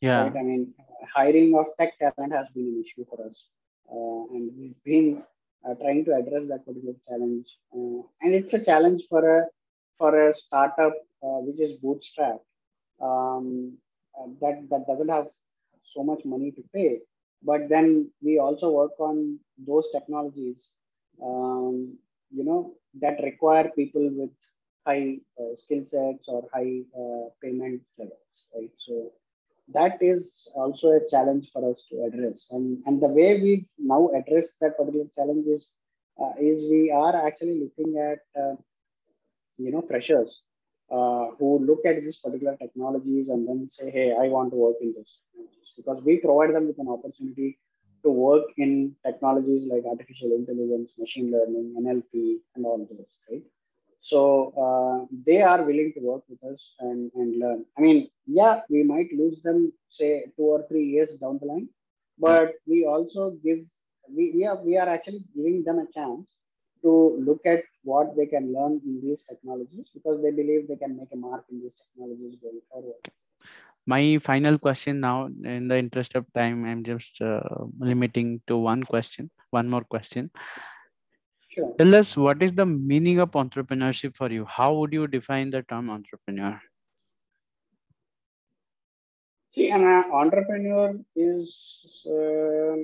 Yeah. 0.00 0.30
right? 0.30 0.34
I 0.36 0.42
mean, 0.42 0.74
hiring 1.14 1.56
of 1.58 1.66
tech 1.78 1.98
talent 1.98 2.26
has 2.26 2.42
been 2.46 2.60
an 2.64 2.76
issue 2.76 2.98
for 3.02 3.14
us, 3.20 3.36
uh, 3.92 4.22
and 4.34 4.50
we've 4.58 4.80
been 4.84 5.22
uh, 5.66 5.74
trying 5.74 6.04
to 6.06 6.14
address 6.14 6.46
that 6.48 6.64
particular 6.66 6.94
challenge. 7.08 7.46
Uh, 7.74 8.02
and 8.22 8.34
it's 8.34 8.52
a 8.54 8.64
challenge 8.64 9.02
for 9.08 9.22
a 9.38 9.46
for 9.98 10.10
a 10.28 10.32
startup 10.32 10.94
uh, 11.22 11.38
which 11.46 11.60
is 11.60 11.72
bootstrapped 11.84 12.44
um, 13.00 13.76
uh, 14.18 14.26
that 14.40 14.56
that 14.70 14.86
doesn't 14.86 15.08
have 15.08 15.28
so 15.84 16.02
much 16.02 16.22
money 16.24 16.50
to 16.52 16.62
pay. 16.74 17.00
But 17.42 17.68
then 17.68 18.10
we 18.22 18.38
also 18.38 18.70
work 18.70 18.98
on 18.98 19.38
those 19.58 19.88
technologies, 19.94 20.70
um, 21.22 21.96
you 22.30 22.44
know, 22.44 22.74
that 23.00 23.20
require 23.22 23.70
people 23.76 24.08
with 24.12 24.30
high 24.86 25.18
uh, 25.40 25.54
skill 25.54 25.84
sets 25.84 26.24
or 26.28 26.48
high 26.52 26.80
uh, 26.98 27.28
payment 27.42 27.82
levels, 27.98 28.46
right? 28.54 28.70
So 28.86 29.12
that 29.72 30.02
is 30.02 30.48
also 30.54 30.92
a 30.92 31.08
challenge 31.08 31.50
for 31.52 31.70
us 31.70 31.84
to 31.90 32.04
address. 32.04 32.48
And, 32.50 32.82
and 32.86 33.00
the 33.00 33.08
way 33.08 33.40
we've 33.40 33.66
now 33.78 34.08
addressed 34.08 34.54
that 34.60 34.76
particular 34.76 35.06
challenge 35.16 35.46
is, 35.46 35.72
uh, 36.20 36.32
is 36.40 36.64
we 36.70 36.90
are 36.90 37.14
actually 37.26 37.60
looking 37.60 37.98
at, 37.98 38.20
uh, 38.40 38.56
you 39.58 39.70
know, 39.70 39.82
freshers 39.82 40.40
uh, 40.90 41.26
who 41.38 41.64
look 41.64 41.86
at 41.86 42.02
these 42.02 42.18
particular 42.18 42.56
technologies 42.56 43.28
and 43.28 43.46
then 43.46 43.68
say, 43.68 43.90
hey, 43.90 44.12
I 44.12 44.28
want 44.28 44.50
to 44.50 44.56
work 44.56 44.76
in 44.80 44.92
those 44.92 45.18
technologies. 45.30 45.72
Because 45.76 46.02
we 46.02 46.16
provide 46.18 46.54
them 46.54 46.66
with 46.66 46.78
an 46.80 46.88
opportunity 46.88 47.59
to 48.02 48.10
work 48.10 48.44
in 48.56 48.94
technologies 49.04 49.68
like 49.70 49.84
artificial 49.84 50.32
intelligence, 50.32 50.92
machine 50.98 51.30
learning, 51.30 51.74
NLP, 51.78 52.38
and 52.54 52.64
all 52.66 52.78
those, 52.78 53.06
right? 53.30 53.42
So 54.00 54.20
uh, 54.56 55.06
they 55.26 55.42
are 55.42 55.62
willing 55.62 55.92
to 55.94 56.00
work 56.00 56.22
with 56.28 56.42
us 56.44 56.72
and, 56.80 57.10
and 57.14 57.38
learn. 57.38 57.66
I 57.76 57.82
mean, 57.82 58.08
yeah, 58.26 58.62
we 58.70 58.82
might 58.82 59.12
lose 59.12 59.42
them, 59.42 59.72
say, 59.90 60.24
two 60.36 60.42
or 60.42 60.66
three 60.68 60.84
years 60.84 61.12
down 61.14 61.38
the 61.40 61.46
line, 61.46 61.68
but 62.18 62.54
we 62.66 62.86
also 62.86 63.32
give, 63.44 63.58
we, 64.08 64.32
we, 64.34 64.46
are, 64.46 64.56
we 64.62 64.78
are 64.78 64.88
actually 64.88 65.24
giving 65.36 65.62
them 65.64 65.78
a 65.78 65.92
chance 65.92 66.34
to 66.82 67.18
look 67.20 67.40
at 67.44 67.62
what 67.82 68.16
they 68.16 68.26
can 68.26 68.52
learn 68.52 68.80
in 68.84 69.00
these 69.02 69.22
technologies 69.22 69.90
because 69.92 70.22
they 70.22 70.30
believe 70.30 70.66
they 70.66 70.76
can 70.76 70.96
make 70.96 71.08
a 71.12 71.16
mark 71.16 71.44
in 71.50 71.60
these 71.60 71.76
technologies 71.76 72.36
going 72.42 72.60
forward. 72.72 72.94
My 73.92 74.18
final 74.18 74.56
question 74.58 75.00
now, 75.00 75.28
in 75.54 75.66
the 75.66 75.76
interest 75.76 76.14
of 76.14 76.24
time, 76.32 76.64
I'm 76.64 76.82
just 76.84 77.20
uh, 77.20 77.40
limiting 77.78 78.40
to 78.46 78.56
one 78.56 78.82
question, 78.84 79.30
one 79.50 79.68
more 79.68 79.82
question. 79.82 80.30
Sure. 81.48 81.74
Tell 81.78 81.94
us 81.96 82.16
what 82.16 82.40
is 82.40 82.52
the 82.52 82.66
meaning 82.66 83.18
of 83.18 83.32
entrepreneurship 83.32 84.16
for 84.16 84.30
you? 84.30 84.44
How 84.44 84.72
would 84.74 84.92
you 84.92 85.08
define 85.08 85.50
the 85.50 85.62
term 85.62 85.90
entrepreneur? 85.90 86.60
See, 89.48 89.70
an 89.70 89.82
uh, 89.82 90.04
entrepreneur 90.12 90.94
is 91.16 92.06
uh, 92.06 92.74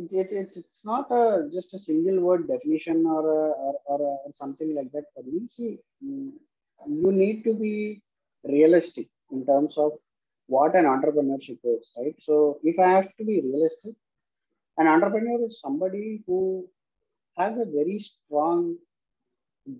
it, 0.00 0.30
it, 0.40 0.50
it's 0.56 0.80
not 0.84 1.06
a 1.12 1.48
just 1.52 1.74
a 1.74 1.78
single 1.78 2.18
word 2.20 2.48
definition 2.48 3.06
or 3.06 3.20
a, 3.20 3.42
or, 3.66 3.74
or, 3.84 4.00
a, 4.00 4.12
or 4.24 4.32
something 4.34 4.74
like 4.74 4.90
that 4.90 5.04
for 5.14 5.22
me. 5.22 5.46
See, 5.46 5.78
mm, 6.04 6.32
you 6.88 7.12
need 7.12 7.44
to 7.44 7.54
be 7.54 8.02
realistic 8.42 9.06
in 9.30 9.44
terms 9.46 9.76
of 9.78 9.92
what 10.46 10.74
an 10.76 10.84
entrepreneurship 10.84 11.58
is, 11.64 11.90
right? 11.98 12.14
So, 12.20 12.58
if 12.62 12.78
I 12.78 12.88
have 12.90 13.14
to 13.16 13.24
be 13.24 13.40
realistic, 13.42 13.94
an 14.78 14.86
entrepreneur 14.86 15.44
is 15.44 15.60
somebody 15.60 16.22
who 16.26 16.66
has 17.36 17.58
a 17.58 17.64
very 17.66 17.98
strong 17.98 18.76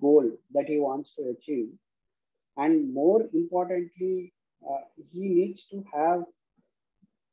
goal 0.00 0.30
that 0.52 0.68
he 0.68 0.78
wants 0.78 1.12
to 1.16 1.22
achieve, 1.30 1.68
and 2.56 2.92
more 2.92 3.22
importantly, 3.32 4.32
uh, 4.68 4.82
he 5.12 5.28
needs 5.28 5.64
to 5.66 5.84
have 5.92 6.24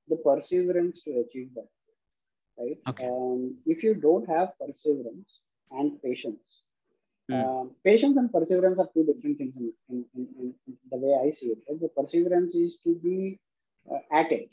the 0.07 0.15
perseverance 0.17 1.01
to 1.03 1.11
achieve 1.23 1.49
that 1.55 1.69
right 2.59 2.81
Okay. 2.87 3.09
um, 3.09 3.55
if 3.65 3.83
you 3.83 3.93
don't 3.95 4.27
have 4.29 4.49
perseverance 4.59 5.39
and 5.71 6.01
patience 6.03 6.62
Mm. 7.31 7.49
um, 7.49 7.71
patience 7.83 8.17
and 8.17 8.31
perseverance 8.31 8.79
are 8.79 8.89
two 8.93 9.03
different 9.05 9.37
things 9.37 9.53
in, 9.57 9.71
in, 9.89 10.05
in, 10.15 10.53
in 10.67 10.73
the 10.91 10.97
way 11.03 11.13
i 11.25 11.29
see 11.29 11.47
it 11.53 11.59
right? 11.69 11.79
the 11.81 11.89
perseverance 11.97 12.53
is 12.55 12.77
to 12.83 12.95
be 13.03 13.39
uh, 13.91 14.01
at 14.11 14.31
it 14.31 14.49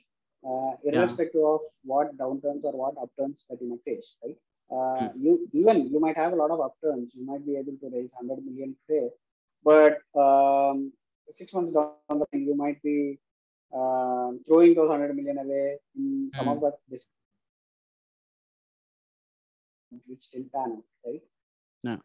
uh, 0.49 0.73
irrespective 0.85 1.45
of 1.55 1.61
what 1.85 2.16
downturns 2.16 2.64
or 2.64 2.73
what 2.83 2.95
upturns 3.03 3.45
that 3.49 3.61
you 3.61 3.68
may 3.73 3.81
face 3.91 4.16
right 4.25 4.39
uh, 4.77 5.09
Mm. 5.11 5.14
you 5.25 5.33
even 5.53 5.89
you 5.93 6.01
might 6.01 6.16
have 6.16 6.33
a 6.33 6.37
lot 6.43 6.51
of 6.55 6.61
upturns 6.68 7.12
you 7.14 7.25
might 7.27 7.45
be 7.47 7.57
able 7.57 7.77
to 7.83 7.89
raise 7.97 8.11
100 8.18 8.45
million 8.47 8.75
today 8.87 9.09
but 9.64 9.99
um, 10.25 10.93
six 11.31 11.53
months 11.53 11.73
down 11.73 11.87
the 11.93 11.95
line, 11.99 12.18
you 12.23 12.55
might 12.55 12.81
be 12.83 13.18
um 13.75 14.41
throwing 14.47 14.75
those 14.75 14.89
100 14.89 15.14
million 15.14 15.39
away 15.39 15.79
in 15.97 16.31
some 16.37 16.49
Mm. 16.49 16.53
of 16.53 16.61
the 16.61 16.71
this 16.91 17.07
which 20.07 20.31
didn't 20.31 20.53
pan 20.53 20.73
out, 20.77 20.85
right? 21.07 21.23
Yeah. 21.85 21.97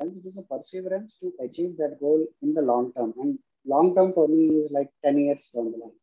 And 0.00 0.16
it 0.18 0.28
is 0.28 0.38
a 0.38 0.42
perseverance 0.42 1.16
to 1.20 1.32
achieve 1.44 1.76
that 1.78 1.98
goal 2.00 2.26
in 2.42 2.54
the 2.54 2.62
long 2.62 2.92
term. 2.94 3.14
And 3.20 3.38
long 3.66 3.94
term 3.96 4.12
for 4.14 4.28
me 4.28 4.46
is 4.58 4.70
like 4.72 4.90
10 5.04 5.18
years 5.18 5.50
down 5.54 5.72
the 5.72 5.78
line. 5.78 5.98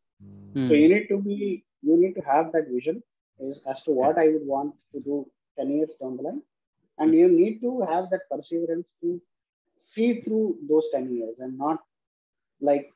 So 0.62 0.74
Mm. 0.74 0.82
you 0.82 0.88
need 0.88 1.08
to 1.08 1.18
be, 1.18 1.64
you 1.82 1.96
need 1.98 2.14
to 2.14 2.22
have 2.22 2.52
that 2.52 2.68
vision 2.68 3.02
is 3.40 3.60
as 3.70 3.82
to 3.84 3.92
what 3.92 4.18
I 4.18 4.28
would 4.28 4.46
want 4.46 4.74
to 4.94 5.00
do 5.00 5.26
10 5.58 5.70
years 5.72 5.92
down 6.00 6.16
the 6.18 6.24
line. 6.24 6.42
And 6.98 7.14
you 7.14 7.28
need 7.28 7.60
to 7.62 7.82
have 7.82 8.10
that 8.10 8.22
perseverance 8.30 8.86
to 9.02 9.20
see 9.80 10.22
through 10.22 10.58
those 10.68 10.86
10 10.94 11.14
years 11.16 11.36
and 11.40 11.58
not 11.58 11.80
like 12.60 12.90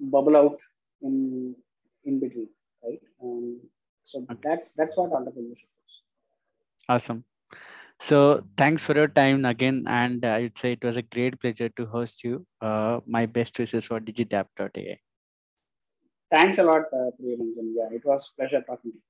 bubble 0.00 0.36
out 0.36 0.58
in 1.02 1.56
in 2.04 2.20
between, 2.20 2.48
right? 2.84 3.00
Um, 3.22 3.60
so 4.04 4.26
Okay. 4.30 4.40
that's 4.44 4.72
that's 4.72 4.96
what 4.98 5.12
entrepreneurship 5.12 5.72
is. 5.86 5.94
Awesome. 6.88 7.24
So 8.00 8.44
thanks 8.56 8.82
for 8.82 8.96
your 8.96 9.08
time 9.08 9.44
again. 9.44 9.84
And 9.86 10.24
I 10.24 10.42
would 10.42 10.58
say 10.58 10.72
it 10.72 10.84
was 10.84 10.96
a 10.96 11.02
great 11.02 11.40
pleasure 11.40 11.68
to 11.70 11.86
host 11.86 12.24
you. 12.24 12.46
Uh, 12.60 13.00
my 13.06 13.26
best 13.26 13.58
wishes 13.58 13.86
for 13.86 14.00
digitap.ai. 14.00 14.98
Thanks 16.30 16.58
a 16.58 16.64
lot, 16.64 16.92
uh, 16.92 17.10
Yeah, 17.20 17.88
it 17.92 18.04
was 18.04 18.32
pleasure 18.36 18.62
talking 18.62 18.92
to 18.92 18.96
you. 18.96 19.02